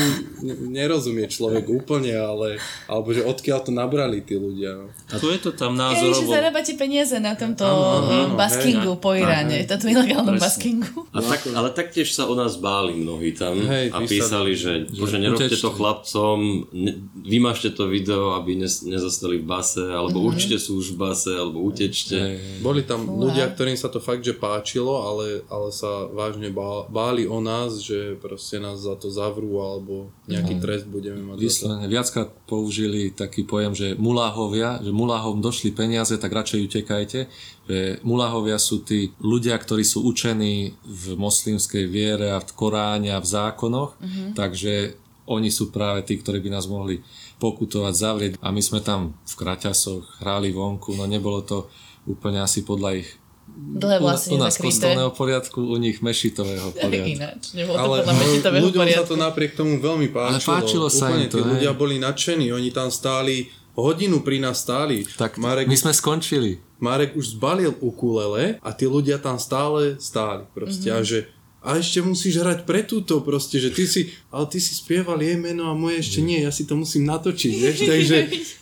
nerozumie 0.64 1.26
človek 1.26 1.66
úplne, 1.66 2.14
ale 2.14 2.58
alebo 2.86 3.10
že 3.10 3.22
odkiaľ 3.22 3.58
to 3.60 3.70
nabrali 3.70 4.20
tí 4.20 4.36
ľudia. 4.36 4.76
No. 4.76 4.86
A 5.08 5.16
tu 5.16 5.28
je 5.28 5.40
to 5.40 5.50
tam 5.50 5.74
Ja, 5.74 5.90
že 5.92 6.06
názorovo. 6.06 6.30
zarábate 6.30 6.72
peniaze 6.74 7.16
na 7.16 7.34
tomto 7.34 7.64
áno, 7.64 8.34
baskingu 8.34 8.92
hej. 8.92 9.00
po 9.00 9.10
Iráne, 9.12 9.56
tomto 9.64 9.86
ilegálnom 9.88 10.34
Presne. 10.34 10.44
baskingu. 10.44 10.98
A 11.08 11.18
tak, 11.20 11.40
ale 11.48 11.68
taktiež 11.70 12.08
sa 12.08 12.24
o 12.24 12.34
nás 12.34 12.54
báli 12.56 12.94
mnohí 12.94 13.32
tam 13.32 13.54
Hej, 13.56 13.90
a 13.90 13.98
písali, 14.00 14.06
písali, 14.06 14.52
že, 14.54 14.72
bože, 14.92 15.16
nerobte 15.16 15.46
utečte. 15.46 15.58
to 15.60 15.70
chlapcom, 15.70 16.38
ne, 16.72 16.92
vymažte 17.16 17.70
to 17.70 17.86
video, 17.86 18.34
aby 18.34 18.54
ne, 18.56 18.66
nezostali 18.66 19.36
v 19.36 19.46
base, 19.48 19.82
alebo 19.82 20.18
Mhm. 20.18 20.26
určite 20.26 20.56
sú 20.56 20.76
už 20.76 20.92
v 20.92 21.00
base, 21.00 21.32
alebo 21.32 21.62
utečte. 21.62 22.38
Boli 22.60 22.82
tam 22.82 23.06
ľudia, 23.06 23.48
ktorým 23.48 23.74
sa 23.74 23.86
to 23.86 23.98
fakt, 23.98 24.20
že 24.20 24.32
páčilo, 24.32 25.00
ale, 25.00 25.26
ale 25.46 25.68
sa 25.70 25.88
vážne 26.06 26.48
bá- 26.48 26.86
báli 26.86 27.24
o 27.24 27.38
nás, 27.38 27.80
že 27.80 28.03
proste 28.20 28.60
nás 28.60 28.84
za 28.84 28.94
to 29.00 29.08
zavrú 29.08 29.60
alebo 29.64 30.12
nejaký 30.28 30.60
trest 30.60 30.84
budeme 30.84 31.24
mať. 31.24 31.40
Vyslovene 31.40 31.88
viackrát 31.88 32.28
použili 32.44 33.08
taký 33.10 33.48
pojem, 33.48 33.72
že 33.72 33.88
muláhovia, 33.96 34.84
že 34.84 34.92
muláhom 34.92 35.40
došli 35.40 35.72
peniaze, 35.72 36.14
tak 36.20 36.32
radšej 36.32 36.60
utekajte. 36.68 37.20
Že 37.64 37.78
muláhovia 38.04 38.60
sú 38.60 38.84
tí 38.84 39.16
ľudia, 39.24 39.56
ktorí 39.56 39.82
sú 39.82 40.04
učení 40.04 40.76
v 40.84 41.04
moslimskej 41.16 41.88
viere 41.88 42.36
a 42.36 42.44
v 42.44 42.50
Koráne 42.52 43.16
a 43.16 43.24
v 43.24 43.30
zákonoch, 43.30 43.96
takže 44.36 45.00
oni 45.24 45.48
sú 45.48 45.72
práve 45.72 46.04
tí, 46.04 46.20
ktorí 46.20 46.44
by 46.44 46.50
nás 46.52 46.68
mohli 46.68 47.00
pokutovať, 47.40 47.94
zavrieť. 47.96 48.32
A 48.44 48.52
my 48.52 48.60
sme 48.60 48.84
tam 48.84 49.16
v 49.24 49.34
kraťasoch 49.34 50.20
hrali 50.20 50.52
vonku, 50.52 50.92
no 51.00 51.08
nebolo 51.08 51.40
to 51.40 51.72
úplne 52.04 52.44
asi 52.44 52.60
podľa 52.60 53.00
ich 53.00 53.08
Dlhé 53.54 53.96
u, 53.96 54.02
vlasy 54.02 54.28
u 54.28 54.36
nás 54.36 54.54
kostelného 54.54 55.10
poriadku, 55.10 55.62
u 55.62 55.76
nich 55.76 55.98
mešitového 55.98 56.74
poriadku. 56.76 57.08
Ináč, 57.08 57.42
nebolo 57.52 57.74
to 57.74 57.80
Ale 57.80 57.96
podľa 58.00 58.14
mešitového 58.16 58.62
ľuďom 58.62 58.74
sa 58.76 58.86
poriadku. 58.90 59.08
to 59.08 59.16
napriek 59.16 59.52
tomu 59.54 59.72
veľmi 59.78 60.08
páčilo. 60.08 60.34
Ale 60.34 60.50
páčilo 60.52 60.86
sa 60.88 61.06
Úplne 61.06 61.18
im 61.20 61.28
to, 61.28 61.32
tí 61.32 61.40
hej. 61.40 61.50
ľudia 61.52 61.72
boli 61.72 61.94
nadšení, 61.96 62.46
oni 62.50 62.70
tam 62.70 62.88
stáli 62.88 63.46
hodinu 63.72 64.20
pri 64.20 64.38
nás 64.38 64.58
stáli. 64.58 65.06
Tak 65.08 65.36
Marek, 65.36 65.66
my 65.66 65.76
sme 65.76 65.92
skončili. 65.92 66.58
Marek 66.76 67.14
už 67.14 67.34
zbalil 67.34 67.72
ukulele 67.78 68.58
a 68.58 68.70
tí 68.70 68.84
ľudia 68.84 69.16
tam 69.16 69.34
stále 69.36 69.96
stáli 69.98 70.44
proste 70.50 70.88
Mhm. 70.88 70.94
a 70.94 71.00
že 71.00 71.18
a 71.60 71.80
ešte 71.80 71.96
musíš 71.98 72.36
hrať 72.36 72.68
pre 72.68 72.84
túto 72.84 73.24
proste, 73.24 73.56
že 73.56 73.72
ty 73.72 73.88
si, 73.88 74.12
ale 74.28 74.44
ty 74.46 74.60
si 74.60 74.76
spieval 74.76 75.16
jej 75.16 75.32
meno 75.34 75.64
a 75.64 75.72
moje 75.72 76.04
ešte 76.04 76.20
nie, 76.20 76.44
ja 76.44 76.52
si 76.52 76.68
to 76.68 76.76
musím 76.76 77.08
natočiť, 77.08 77.52
vieš, 77.54 77.78
takže, 77.88 78.18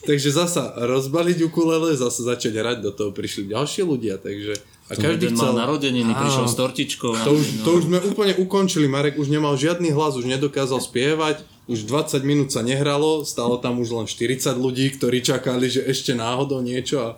takže 0.06 0.28
zasa 0.30 0.70
rozbaliť 0.78 1.42
ukulele, 1.42 1.98
zasa 1.98 2.22
začať 2.24 2.54
hrať, 2.54 2.78
do 2.78 2.94
toho 2.94 3.10
prišli 3.10 3.50
ďalší 3.50 3.82
ľudia, 3.82 4.16
takže 4.16 4.54
a 4.92 4.94
To 4.94 5.00
každý 5.00 5.26
jeden 5.26 5.34
mal 5.34 5.48
chcel... 5.48 5.56
narodeniny, 5.58 6.12
prišiel 6.12 6.44
s 6.44 6.54
tortičkou. 6.54 7.12
To 7.18 7.30
už, 7.32 7.46
to 7.64 7.70
už 7.72 7.82
sme 7.88 7.98
úplne 8.04 8.34
ukončili, 8.36 8.84
Marek 8.86 9.16
už 9.16 9.26
nemal 9.26 9.56
žiadny 9.56 9.88
hlas, 9.88 10.14
už 10.14 10.28
nedokázal 10.28 10.78
spievať, 10.78 11.40
už 11.64 11.84
20 11.84 12.20
minút 12.22 12.48
sa 12.48 12.60
nehralo, 12.60 13.24
stalo 13.24 13.56
tam 13.56 13.78
už 13.78 13.88
len 13.90 14.04
40 14.04 14.36
ľudí, 14.54 14.92
ktorí 14.92 15.18
čakali, 15.18 15.66
že 15.66 15.80
ešte 15.82 16.12
náhodou 16.12 16.60
niečo 16.60 17.00
a 17.00 17.08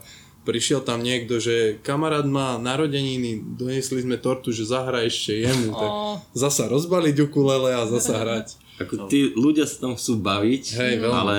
prišiel 0.45 0.81
tam 0.81 1.01
niekto, 1.01 1.41
že 1.41 1.81
kamarát 1.81 2.22
má 2.22 2.55
narodeniny, 2.57 3.41
donesli 3.57 3.99
sme 3.99 4.14
tortu, 4.14 4.53
že 4.53 4.62
zahra 4.62 5.01
ešte 5.03 5.41
jemu, 5.41 5.72
tak 5.72 5.91
zasa 6.33 6.68
rozbaliť 6.68 7.16
ukulele 7.25 7.72
a 7.72 7.89
zasa 7.89 8.14
hrať. 8.22 8.47
Ako 8.77 9.09
tí 9.09 9.33
ľudia 9.33 9.64
sa 9.64 9.89
tam 9.89 9.93
chcú 9.95 10.20
baviť, 10.20 10.64
Hej, 10.75 10.93
veľmi. 11.01 11.14
ale 11.16 11.37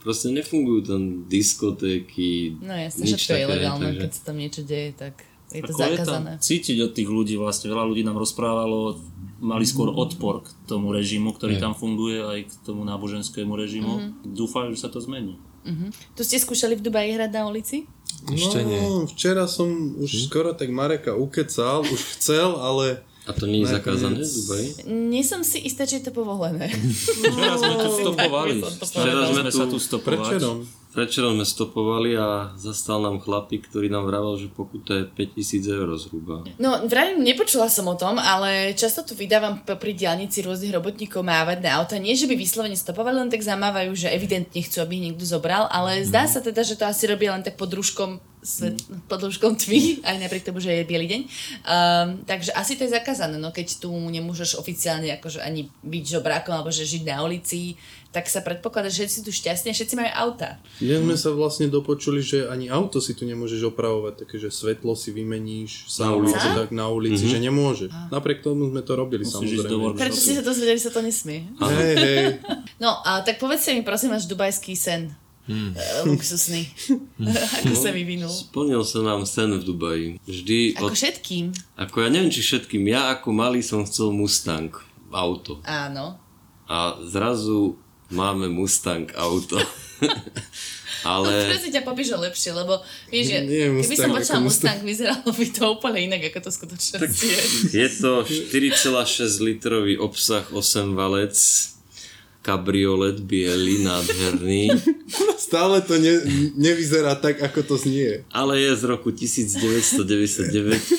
proste 0.00 0.28
nefungujú 0.28 0.80
tam 0.82 1.02
diskotéky, 1.66 2.58
No 2.58 2.74
jasne, 2.74 3.06
všetko 3.06 3.30
je 3.30 3.42
ilegálne, 3.44 3.86
takže- 3.86 4.00
keď 4.00 4.10
sa 4.10 4.22
tam 4.24 4.36
niečo 4.36 4.62
deje, 4.62 4.90
tak 4.92 5.14
je 5.52 5.62
to 5.62 5.72
Ako 5.72 5.80
je 5.82 5.88
tam 5.92 5.96
zakázané. 6.00 6.32
cítiť 6.38 6.76
od 6.80 6.92
tých 6.92 7.08
ľudí 7.08 7.34
vlastne. 7.36 7.68
Veľa 7.68 7.84
ľudí 7.84 8.02
nám 8.02 8.16
rozprávalo, 8.16 8.96
mali 9.38 9.62
skôr 9.62 9.88
odpor 9.88 10.40
k 10.40 10.48
tomu 10.64 10.90
režimu, 10.90 11.32
ktorý 11.32 11.58
tam 11.58 11.72
funguje, 11.72 12.18
aj 12.18 12.38
k 12.46 12.52
tomu 12.62 12.82
náboženskému 12.82 13.52
režimu. 13.52 14.16
Dúfajú, 14.22 14.72
že 14.72 14.80
sa 14.80 14.88
to 14.88 14.98
zmení. 14.98 15.36
Tu 16.14 16.22
ste 16.22 16.38
skúšali 16.38 16.74
v 16.74 16.82
Dubaji 16.82 17.14
hrať 17.14 17.30
na 17.30 17.46
ulici? 17.46 17.86
Ešte 18.24 18.62
nie. 18.62 18.78
No, 18.78 19.06
včera 19.06 19.46
som 19.46 19.66
už 19.98 20.26
skoro 20.26 20.54
tak 20.54 20.70
Mareka 20.70 21.14
ukecal, 21.14 21.82
už 21.82 22.00
chcel, 22.16 22.54
ale 22.54 23.02
A 23.26 23.30
to 23.30 23.46
nie 23.46 23.62
je 23.62 23.70
zakázané 23.70 24.18
v 24.18 24.30
Dubaji? 24.32 24.68
Nie 25.10 25.22
som 25.22 25.42
si 25.42 25.58
istá, 25.60 25.86
či 25.86 25.98
je 25.98 26.06
to 26.06 26.12
povolené. 26.12 26.66
Včera 26.70 27.54
sme 27.54 27.74
tu 27.78 27.88
stopovali. 27.96 28.58
Včera 28.62 29.22
sme 29.28 29.50
sa 29.50 29.64
tu- 29.66 29.78
prečerom? 29.98 30.66
Večerom 30.92 31.40
sme 31.40 31.46
stopovali 31.48 32.12
a 32.20 32.52
zastal 32.60 33.00
nám 33.00 33.24
chlapík, 33.24 33.64
ktorý 33.64 33.88
nám 33.88 34.04
vravel, 34.04 34.36
že 34.36 34.52
pokuta 34.52 35.00
je 35.00 35.04
5000 35.08 35.64
eur 35.72 35.88
zhruba. 35.96 36.44
No, 36.60 36.84
vravím, 36.84 37.24
nepočula 37.24 37.72
som 37.72 37.88
o 37.88 37.96
tom, 37.96 38.20
ale 38.20 38.76
často 38.76 39.00
tu 39.00 39.16
vydávam 39.16 39.64
pri 39.64 39.96
diálnici 39.96 40.44
rôznych 40.44 40.76
robotníkov 40.76 41.24
mávať 41.24 41.64
na 41.64 41.80
auta. 41.80 41.96
Nie, 41.96 42.12
že 42.12 42.28
by 42.28 42.36
vyslovene 42.36 42.76
stopovali, 42.76 43.24
len 43.24 43.32
tak 43.32 43.40
zamávajú, 43.40 43.88
že 43.96 44.12
evidentne 44.12 44.60
chcú, 44.60 44.84
aby 44.84 45.00
ich 45.00 45.04
niekto 45.08 45.24
zobral, 45.24 45.64
ale 45.72 46.04
zdá 46.04 46.28
sa 46.28 46.44
teda, 46.44 46.60
že 46.60 46.76
to 46.76 46.84
asi 46.84 47.08
robia 47.08 47.32
len 47.32 47.40
tak 47.40 47.56
pod 47.56 47.72
rúškom 47.72 48.20
svet, 48.42 48.82
pod 49.06 49.22
rúškom 49.22 49.54
tmy, 49.54 50.02
aj 50.02 50.18
napriek 50.18 50.44
tomu, 50.44 50.58
že 50.58 50.74
je 50.74 50.84
biely 50.84 51.06
deň. 51.06 51.22
Um, 51.22 52.08
takže 52.26 52.50
asi 52.52 52.74
to 52.74 52.84
je 52.84 52.92
zakázané, 52.92 53.38
no 53.38 53.54
keď 53.54 53.78
tu 53.78 53.88
nemôžeš 53.88 54.58
oficiálne 54.58 55.08
akože 55.14 55.38
ani 55.40 55.70
byť 55.86 56.04
žobrákom 56.18 56.52
alebo 56.52 56.74
že 56.74 56.82
žiť 56.82 57.06
na 57.06 57.22
ulici, 57.22 57.78
tak 58.12 58.28
sa 58.28 58.44
predpokladá, 58.44 58.92
že 58.92 59.08
všetci 59.08 59.16
sú 59.18 59.22
tu 59.24 59.32
šťastní 59.32 59.72
a 59.72 59.74
všetci 59.74 59.94
majú 59.96 60.10
auta. 60.12 60.60
Dnes 60.76 61.00
sme 61.00 61.16
sa 61.16 61.32
vlastne 61.32 61.72
dopočuli, 61.72 62.20
že 62.20 62.44
ani 62.44 62.68
auto 62.68 63.00
si 63.00 63.16
tu 63.16 63.24
nemôžeš 63.24 63.72
opravovať, 63.72 64.28
také, 64.28 64.36
že 64.36 64.52
svetlo 64.52 64.92
si 64.92 65.16
vymeníš 65.16 65.88
sám 65.88 66.20
ulici. 66.20 66.36
alebo 66.36 66.60
tak 66.60 66.70
na 66.76 66.92
ulici, 66.92 67.24
že 67.24 67.40
nemôžeš. 67.40 67.88
Napriek 68.12 68.44
tomu 68.44 68.68
sme 68.68 68.84
to 68.84 68.92
robili 68.92 69.24
Musíš 69.24 69.64
samozrejme. 69.64 69.96
Preto 69.96 70.20
ste 70.20 70.36
sa 70.36 70.44
dozvedeli, 70.44 70.76
že 70.76 70.86
sa 70.86 70.92
to 70.92 71.00
nesmie. 71.00 71.48
Hej, 71.56 71.94
hej. 71.96 72.24
No, 72.76 73.00
a 73.00 73.24
tak 73.24 73.40
povedzte 73.40 73.72
mi 73.72 73.80
prosím 73.80 74.12
váš 74.12 74.28
dubajský 74.28 74.76
sen. 74.76 75.16
Hmm. 75.42 75.74
luxusný. 76.06 76.70
Ako 77.66 77.74
sa 77.74 77.90
vyvinul. 77.90 78.30
Splnil 78.30 78.86
sa 78.86 79.02
nám 79.02 79.26
sen 79.26 79.50
v 79.58 79.62
Dubaji. 79.66 80.06
Vždy, 80.22 80.78
Ako 80.78 80.86
od, 80.86 80.94
všetkým. 80.94 81.50
ako 81.74 81.96
ja 81.98 82.08
neviem, 82.14 82.30
či 82.30 82.46
všetkým, 82.46 82.86
ja 82.86 83.10
ako 83.10 83.34
malý 83.34 83.58
som 83.58 83.82
chcel 83.82 84.14
Mustang 84.14 84.70
auto. 85.10 85.58
Áno. 85.66 86.14
A 86.70 86.94
zrazu 87.10 87.74
máme 88.12 88.46
Mustang 88.48 89.08
auto. 89.16 89.58
Ale 91.02 91.50
Prosím 91.50 91.74
ťa, 91.74 91.82
popíš 91.82 92.14
ho 92.14 92.18
lepšie, 92.22 92.54
lebo 92.54 92.78
vieš, 93.10 93.34
že 93.34 93.38
Nie 93.42 93.66
keby 93.74 93.96
som 93.98 94.06
Mustang 94.06 94.12
počula 94.14 94.38
ako 94.38 94.46
Mustang, 94.46 94.80
vyzeralo 94.86 95.28
by 95.34 95.46
to 95.50 95.62
úplne 95.66 95.98
inak, 96.06 96.22
ako 96.30 96.38
to 96.38 96.48
v 96.48 96.56
skutočnosti 96.62 97.26
je. 97.26 97.40
je 97.74 97.88
to 97.90 98.12
4,6 98.22 99.42
litrový 99.42 99.98
obsah 99.98 100.46
8 100.54 100.94
valec, 100.94 101.34
kabriolet 102.46 103.18
biely, 103.18 103.82
nádherný, 103.82 104.70
Stále 105.52 105.84
to 105.84 106.00
ne, 106.00 106.16
nevyzerá 106.56 107.12
tak, 107.18 107.42
ako 107.42 107.60
to 107.60 107.74
znie. 107.76 108.24
ale 108.32 108.56
je 108.62 108.72
z 108.72 108.82
roku 108.88 109.12
1999 109.12 110.48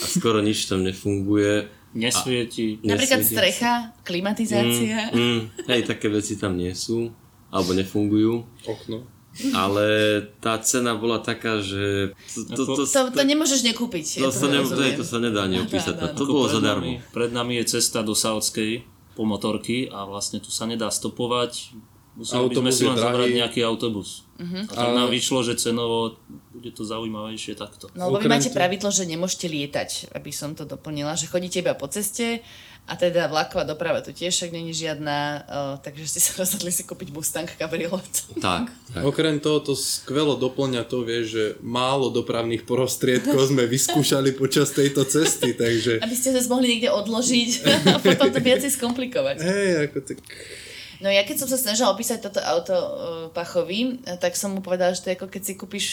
a 0.03 0.05
skoro 0.05 0.43
nič 0.45 0.69
tam 0.69 0.83
nefunguje. 0.85 1.65
Nesvieti. 1.93 2.81
Napríklad 2.81 3.21
Nesvieti. 3.21 3.37
strecha, 3.37 3.73
klimatizácia. 4.01 5.13
Mm, 5.13 5.41
hej, 5.69 5.81
také 5.85 6.09
veci 6.09 6.35
tam 6.35 6.57
nie 6.57 6.73
sú, 6.73 7.13
alebo 7.49 7.73
nefungujú. 7.73 8.43
Okno. 8.65 9.05
ale 9.49 9.85
tá 10.37 10.61
cena 10.61 10.93
bola 10.93 11.17
taká, 11.17 11.57
že 11.57 12.13
to, 12.53 12.53
to, 12.53 12.63
to, 12.69 12.83
To, 12.85 12.99
to 13.09 13.21
nemôžeš 13.25 13.65
nekúpiť. 13.65 14.21
to, 14.21 14.25
ja 14.25 14.31
sa, 14.33 14.45
ne, 14.45 14.61
to, 14.61 14.77
to 14.77 15.05
sa 15.05 15.17
nedá 15.17 15.49
ani 15.49 15.57
opísať. 15.57 15.97
Áno, 15.97 16.13
áno. 16.13 16.17
To 16.17 16.23
bolo 16.29 16.45
zadarmo. 16.45 16.85
Nami, 16.85 17.01
pred 17.09 17.33
nami 17.33 17.57
je 17.61 17.77
cesta 17.77 18.05
do 18.05 18.13
Saudskej 18.13 18.85
po 19.17 19.25
motorky 19.25 19.89
a 19.89 20.05
vlastne 20.05 20.37
tu 20.37 20.53
sa 20.53 20.69
nedá 20.69 20.89
stopovať. 20.89 21.73
Museli 22.13 22.45
by 22.45 22.53
sme 22.53 22.69
Autobus 22.69 22.75
si 22.77 22.83
len 22.85 22.97
zobrať 22.97 23.29
nejaký 23.41 23.59
autobus. 23.65 24.09
Mhm. 24.37 24.69
A 24.69 24.73
tak 24.73 24.89
nám 24.93 25.09
vyšlo, 25.09 25.39
že 25.41 25.57
cenovo 25.57 26.21
bude 26.53 26.69
to 26.69 26.85
zaujímavejšie 26.85 27.57
takto. 27.57 27.89
No 27.97 28.13
lebo 28.13 28.21
vy 28.21 28.29
máte 28.29 28.53
pravidlo, 28.53 28.93
že 28.93 29.09
nemôžete 29.09 29.49
lietať, 29.49 30.13
aby 30.13 30.29
som 30.29 30.53
to 30.53 30.69
doplnila, 30.69 31.17
že 31.17 31.25
chodíte 31.25 31.65
iba 31.65 31.73
po 31.73 31.89
ceste 31.89 32.45
a 32.83 32.99
teda 32.99 33.31
vlaková 33.31 33.63
doprava 33.63 34.03
tu 34.03 34.11
tiež 34.11 34.35
však 34.35 34.51
není 34.51 34.75
žiadna, 34.75 35.17
uh, 35.17 35.75
takže 35.79 36.03
ste 36.03 36.19
sa 36.19 36.35
rozhodli 36.43 36.67
si 36.69 36.83
kúpiť 36.83 37.15
Mustang 37.15 37.47
Cabriolet. 37.47 38.15
Tak, 38.37 38.67
tak. 38.69 39.01
Okrem 39.07 39.39
toho 39.39 39.63
to 39.63 39.73
skvelo 39.73 40.35
doplňa 40.35 40.83
to, 40.85 41.07
vieš, 41.07 41.25
že 41.31 41.45
málo 41.63 42.11
dopravných 42.11 42.67
prostriedkov 42.67 43.55
sme 43.55 43.65
vyskúšali 43.65 44.35
počas 44.35 44.75
tejto 44.75 45.07
cesty, 45.07 45.55
takže... 45.55 46.03
Aby 46.03 46.15
ste 46.15 46.35
sa 46.35 46.43
mohli 46.51 46.75
niekde 46.75 46.91
odložiť 46.91 47.49
a 47.95 47.97
potom 48.03 48.27
to 48.29 48.39
viacej 48.43 48.75
skomplikovať. 48.75 49.39
Hej, 49.39 49.69
ako 49.89 49.97
tak... 50.03 50.19
No 51.03 51.11
ja 51.11 51.27
keď 51.27 51.43
som 51.43 51.51
sa 51.51 51.59
snažila 51.59 51.91
opísať 51.91 52.23
toto 52.23 52.39
auto 52.39 52.71
uh, 52.71 52.87
Pachovi, 53.35 53.99
eh, 54.07 54.15
tak 54.15 54.39
som 54.39 54.55
mu 54.55 54.63
povedala, 54.63 54.95
že 54.95 55.03
to 55.03 55.11
je 55.11 55.19
ako 55.19 55.27
keď 55.27 55.41
si 55.43 55.53
kúpiš 55.59 55.87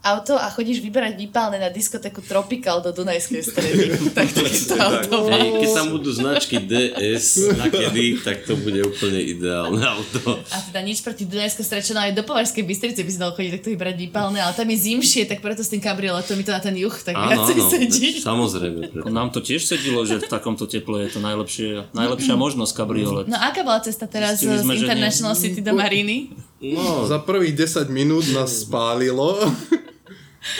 auto 0.00 0.32
a 0.32 0.48
chodíš 0.48 0.80
vyberať 0.80 1.12
výpalné 1.12 1.60
na 1.60 1.68
diskotéku 1.68 2.24
Tropical 2.24 2.80
do 2.80 2.88
Dunajskej 2.88 3.42
stredy. 3.44 3.84
tak 4.16 4.32
to 4.32 4.40
je 4.48 4.56
to 4.64 4.74
auto. 4.80 5.28
Hej, 5.28 5.60
keď 5.60 5.70
tam 5.76 5.86
budú 5.92 6.08
značky 6.08 6.56
DS 6.56 7.52
nakedy, 7.52 8.16
tak 8.24 8.48
to 8.48 8.56
bude 8.56 8.80
úplne 8.80 9.20
ideálne 9.20 9.84
auto. 9.84 10.40
A 10.48 10.56
teda 10.64 10.80
nič 10.80 11.04
proti 11.04 11.28
Dunajskej 11.28 11.64
strede, 11.68 11.92
no 11.92 12.00
aj 12.00 12.16
do 12.16 12.24
Považskej 12.24 12.64
Bystrice 12.64 13.04
by 13.04 13.10
si 13.12 13.18
dal 13.20 13.36
chodiť 13.36 13.60
takto 13.60 13.68
vybrať 13.76 13.96
výpalné, 14.00 14.40
ale 14.40 14.56
tam 14.56 14.68
je 14.72 14.78
zimšie, 14.80 15.28
tak 15.28 15.44
preto 15.44 15.60
s 15.60 15.68
tým 15.68 15.84
kabrioletom 15.84 16.32
mi 16.32 16.48
to 16.48 16.52
na 16.56 16.64
ten 16.64 16.72
juh 16.80 16.96
tak 16.96 17.12
Áno, 17.12 17.28
viacej 17.36 17.56
áno, 17.60 17.68
sedí. 17.76 18.08
samozrejme. 18.24 18.80
preto. 18.96 19.12
Nám 19.12 19.36
to 19.36 19.44
tiež 19.44 19.68
sedilo, 19.68 20.00
že 20.08 20.16
v 20.16 20.32
takomto 20.32 20.64
teple 20.64 21.04
je 21.04 21.12
to 21.12 21.20
najlepšie, 21.20 21.92
najlepšia 21.92 22.40
možnosť 22.40 22.72
kabriolet. 22.72 23.28
No 23.28 23.36
aká 23.36 23.60
bola 23.60 23.84
cesta 23.84 24.08
teraz 24.08 24.40
Zistili 24.40 24.56
z 24.56 24.64
sme, 24.64 24.74
International 24.80 25.36
City 25.36 25.60
do 25.60 25.76
Mariny? 25.76 26.32
No, 26.60 27.04
Za 27.08 27.20
prvých 27.20 27.56
10 27.56 27.88
minút 27.88 28.24
nás 28.32 28.64
spálilo 28.64 29.40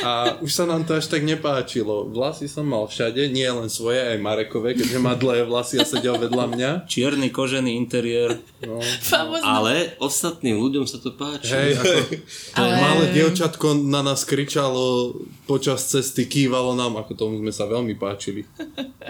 a 0.05 0.37
už 0.45 0.51
sa 0.53 0.65
nám 0.69 0.85
to 0.85 0.93
až 0.97 1.09
tak 1.09 1.25
nepáčilo. 1.25 2.09
Vlasy 2.13 2.47
som 2.47 2.69
mal 2.69 2.85
všade, 2.85 3.33
nie 3.33 3.49
len 3.49 3.73
svoje, 3.73 3.97
aj 3.97 4.21
Marekové, 4.21 4.77
keďže 4.77 4.99
má 5.01 5.17
dlhé 5.17 5.49
vlasy 5.49 5.81
a 5.81 5.89
sedel 5.89 6.21
vedľa 6.21 6.47
mňa. 6.53 6.71
Čierny 6.85 7.33
kožený 7.33 7.75
interiér. 7.81 8.37
No. 8.61 8.77
Famozná. 9.01 9.41
ale 9.45 9.97
ostatným 9.97 10.61
ľuďom 10.61 10.85
sa 10.85 11.01
to 11.01 11.17
páči. 11.17 11.57
Hej, 11.57 11.71
ako 11.81 12.61
Ale- 12.61 12.77
malé 12.77 13.05
dievčatko 13.17 13.67
na 13.89 14.05
nás 14.05 14.29
kričalo 14.29 15.17
počas 15.49 15.89
cesty, 15.89 16.29
kývalo 16.29 16.77
nám, 16.77 17.01
ako 17.01 17.17
tomu 17.17 17.41
sme 17.41 17.51
sa 17.51 17.65
veľmi 17.65 17.97
páčili. 17.97 18.45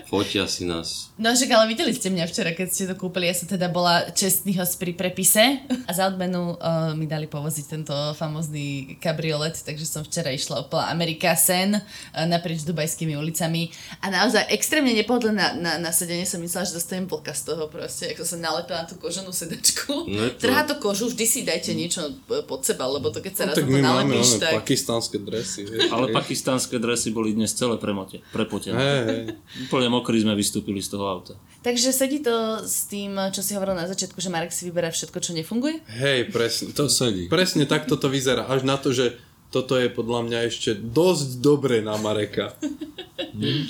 Fotia 0.07 0.47
si 0.47 0.65
nás. 0.65 1.11
No 1.19 1.35
však 1.35 1.51
ale 1.51 1.67
videli 1.69 1.91
ste 1.93 2.15
mňa 2.15 2.31
včera, 2.31 2.55
keď 2.55 2.69
ste 2.71 2.89
to 2.89 2.95
kúpili, 2.95 3.27
ja 3.27 3.35
som 3.35 3.51
teda 3.51 3.69
bola 3.69 4.09
čestný 4.15 4.55
host 4.57 4.79
pri 4.79 4.95
prepise 4.95 5.61
a 5.85 5.91
za 5.91 6.09
odmenu 6.09 6.57
uh, 6.57 6.95
mi 6.95 7.11
dali 7.11 7.27
povoziť 7.27 7.65
tento 7.67 7.95
famózny 8.15 8.97
kabriolet, 9.03 9.59
takže 9.61 9.85
som 9.85 10.03
včera 10.07 10.31
išla 10.33 10.60
okolo 10.61 10.83
Amerika 10.83 11.33
Sen 11.35 11.73
uh, 11.73 11.83
naprieč 12.25 12.63
dubajskými 12.63 13.15
ulicami 13.15 13.69
a 13.99 14.09
naozaj 14.09 14.49
extrémne 14.49 14.93
nepohodlné 14.93 15.33
na, 15.33 15.49
na, 15.53 15.73
na 15.79 15.91
sedenie 15.91 16.25
som 16.25 16.39
myslela, 16.39 16.65
že 16.65 16.77
dostanem 16.77 17.05
vlka 17.05 17.33
z 17.33 17.43
toho 17.49 17.67
proste, 17.67 18.11
ako 18.11 18.23
som 18.23 18.39
nalepila 18.39 18.83
na 18.83 18.87
tú 18.87 18.97
koženú 18.97 19.31
sedačku. 19.31 20.07
No 20.07 20.31
to- 20.33 20.43
Trhá 20.43 20.63
to 20.63 20.77
kožu, 20.77 21.09
vždy 21.09 21.25
si 21.25 21.41
dajte 21.43 21.73
niečo 21.73 22.03
e, 22.27 22.43
pod 22.43 22.63
seba, 22.63 22.85
lebo 22.85 23.09
to 23.09 23.19
keď 23.19 23.33
sa 23.33 23.43
No, 23.43 23.49
raz 23.51 23.57
tak 23.57 23.67
my 23.67 23.79
máme 23.79 23.87
nalepíš, 24.11 24.29
one 24.29 24.41
tak... 24.41 24.53
pakistánske 24.61 25.17
dresy. 25.19 25.61
Vieš, 25.65 25.89
Ale 25.89 26.07
hej. 26.09 26.15
pakistánske 26.15 26.77
dresy 26.77 27.09
boli 27.11 27.33
dnes 27.33 27.51
celé 27.51 27.77
premote, 27.77 28.21
prepotené. 28.31 28.77
Hej, 28.77 29.01
hej. 29.07 29.23
Úplne 29.65 29.89
mokrí 29.89 30.19
sme 30.19 30.35
vystúpili 30.35 30.79
z 30.79 30.93
toho 30.93 31.07
auta. 31.07 31.35
Takže 31.61 31.93
sedí 31.93 32.19
to 32.19 32.33
s 32.65 32.89
tým, 32.89 33.15
čo 33.31 33.41
si 33.41 33.53
hovoril 33.53 33.77
na 33.77 33.85
začiatku, 33.85 34.17
že 34.17 34.29
Marek 34.29 34.49
si 34.49 34.65
vyberá 34.65 34.89
všetko, 34.89 35.21
čo 35.21 35.37
nefunguje? 35.37 35.85
Hej, 35.93 36.33
presne. 36.33 36.73
To 36.73 36.89
sedí. 36.89 37.29
Presne 37.29 37.69
takto 37.69 38.01
to 38.01 38.09
vyzerá. 38.09 38.49
Až 38.49 38.65
na 38.65 38.81
to, 38.81 38.91
že 38.91 39.21
toto 39.51 39.75
je 39.75 39.91
podľa 39.91 40.31
mňa 40.31 40.39
ešte 40.47 40.79
dosť 40.79 41.43
dobre 41.43 41.83
na 41.83 41.99
Mareka. 41.99 42.55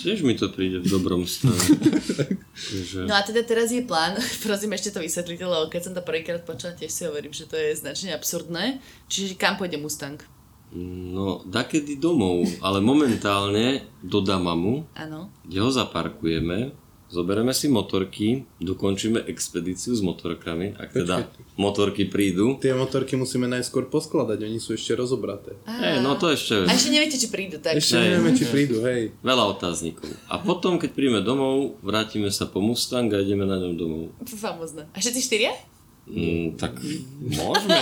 Tiež 0.00 0.20
mi 0.20 0.36
to 0.36 0.52
príde 0.52 0.84
v 0.84 0.86
dobrom 0.86 1.24
stave. 1.24 1.56
že... 2.60 3.08
No 3.08 3.16
a 3.16 3.24
teda 3.24 3.40
teraz 3.42 3.72
je 3.72 3.80
plán, 3.80 4.20
prosím 4.46 4.76
ešte 4.76 4.92
to 4.92 5.00
vysvetlite, 5.00 5.40
lebo 5.40 5.72
keď 5.72 5.80
som 5.80 5.92
to 5.96 6.04
prvýkrát 6.04 6.44
počula, 6.44 6.76
tiež 6.76 6.92
si 6.92 7.02
hovorím, 7.08 7.32
že 7.32 7.48
to 7.48 7.56
je 7.56 7.72
značne 7.72 8.12
absurdné. 8.12 8.84
Čiže 9.08 9.40
kam 9.40 9.56
pôjde 9.56 9.80
Mustang? 9.80 10.20
No, 10.76 11.42
dakedy 11.42 11.98
domov, 11.98 12.46
ale 12.62 12.78
momentálne 12.78 13.82
do 14.06 14.22
Damamu, 14.22 14.86
Áno. 14.94 15.26
kde 15.42 15.58
ho 15.66 15.70
zaparkujeme, 15.74 16.70
zoberieme 17.10 17.50
si 17.50 17.66
motorky, 17.66 18.46
dokončíme 18.62 19.26
expedíciu 19.26 19.92
s 19.92 20.00
motorkami, 20.00 20.78
ak 20.78 20.94
teda 20.94 21.26
motorky 21.58 22.06
prídu. 22.06 22.56
Tie 22.62 22.72
motorky 22.72 23.18
musíme 23.18 23.50
najskôr 23.50 23.90
poskladať, 23.90 24.46
oni 24.46 24.62
sú 24.62 24.78
ešte 24.78 24.94
rozobraté. 24.94 25.58
Hej, 25.66 26.00
no 26.00 26.14
to 26.14 26.30
ešte 26.30 26.64
A 26.64 26.72
ešte 26.72 26.94
neviete, 26.94 27.18
či 27.18 27.28
prídu, 27.28 27.58
tak... 27.58 27.76
Ešte 27.76 27.98
Hej. 27.98 28.04
nevieme, 28.06 28.30
či 28.32 28.44
prídu, 28.46 28.80
hej. 28.86 29.10
veľa 29.20 29.44
otáznikov. 29.58 30.08
A 30.30 30.38
potom, 30.38 30.78
keď 30.78 30.90
príjme 30.94 31.20
domov, 31.20 31.76
vrátime 31.82 32.30
sa 32.30 32.46
po 32.46 32.62
Mustang 32.62 33.10
a 33.10 33.18
ideme 33.18 33.44
na 33.44 33.58
ňom 33.58 33.74
domov. 33.74 34.14
Famozne. 34.30 34.86
A 34.94 34.96
všetci 35.02 35.20
štyria? 35.20 35.52
Mm, 36.10 36.58
tak 36.58 36.74
môžeme. 37.22 37.78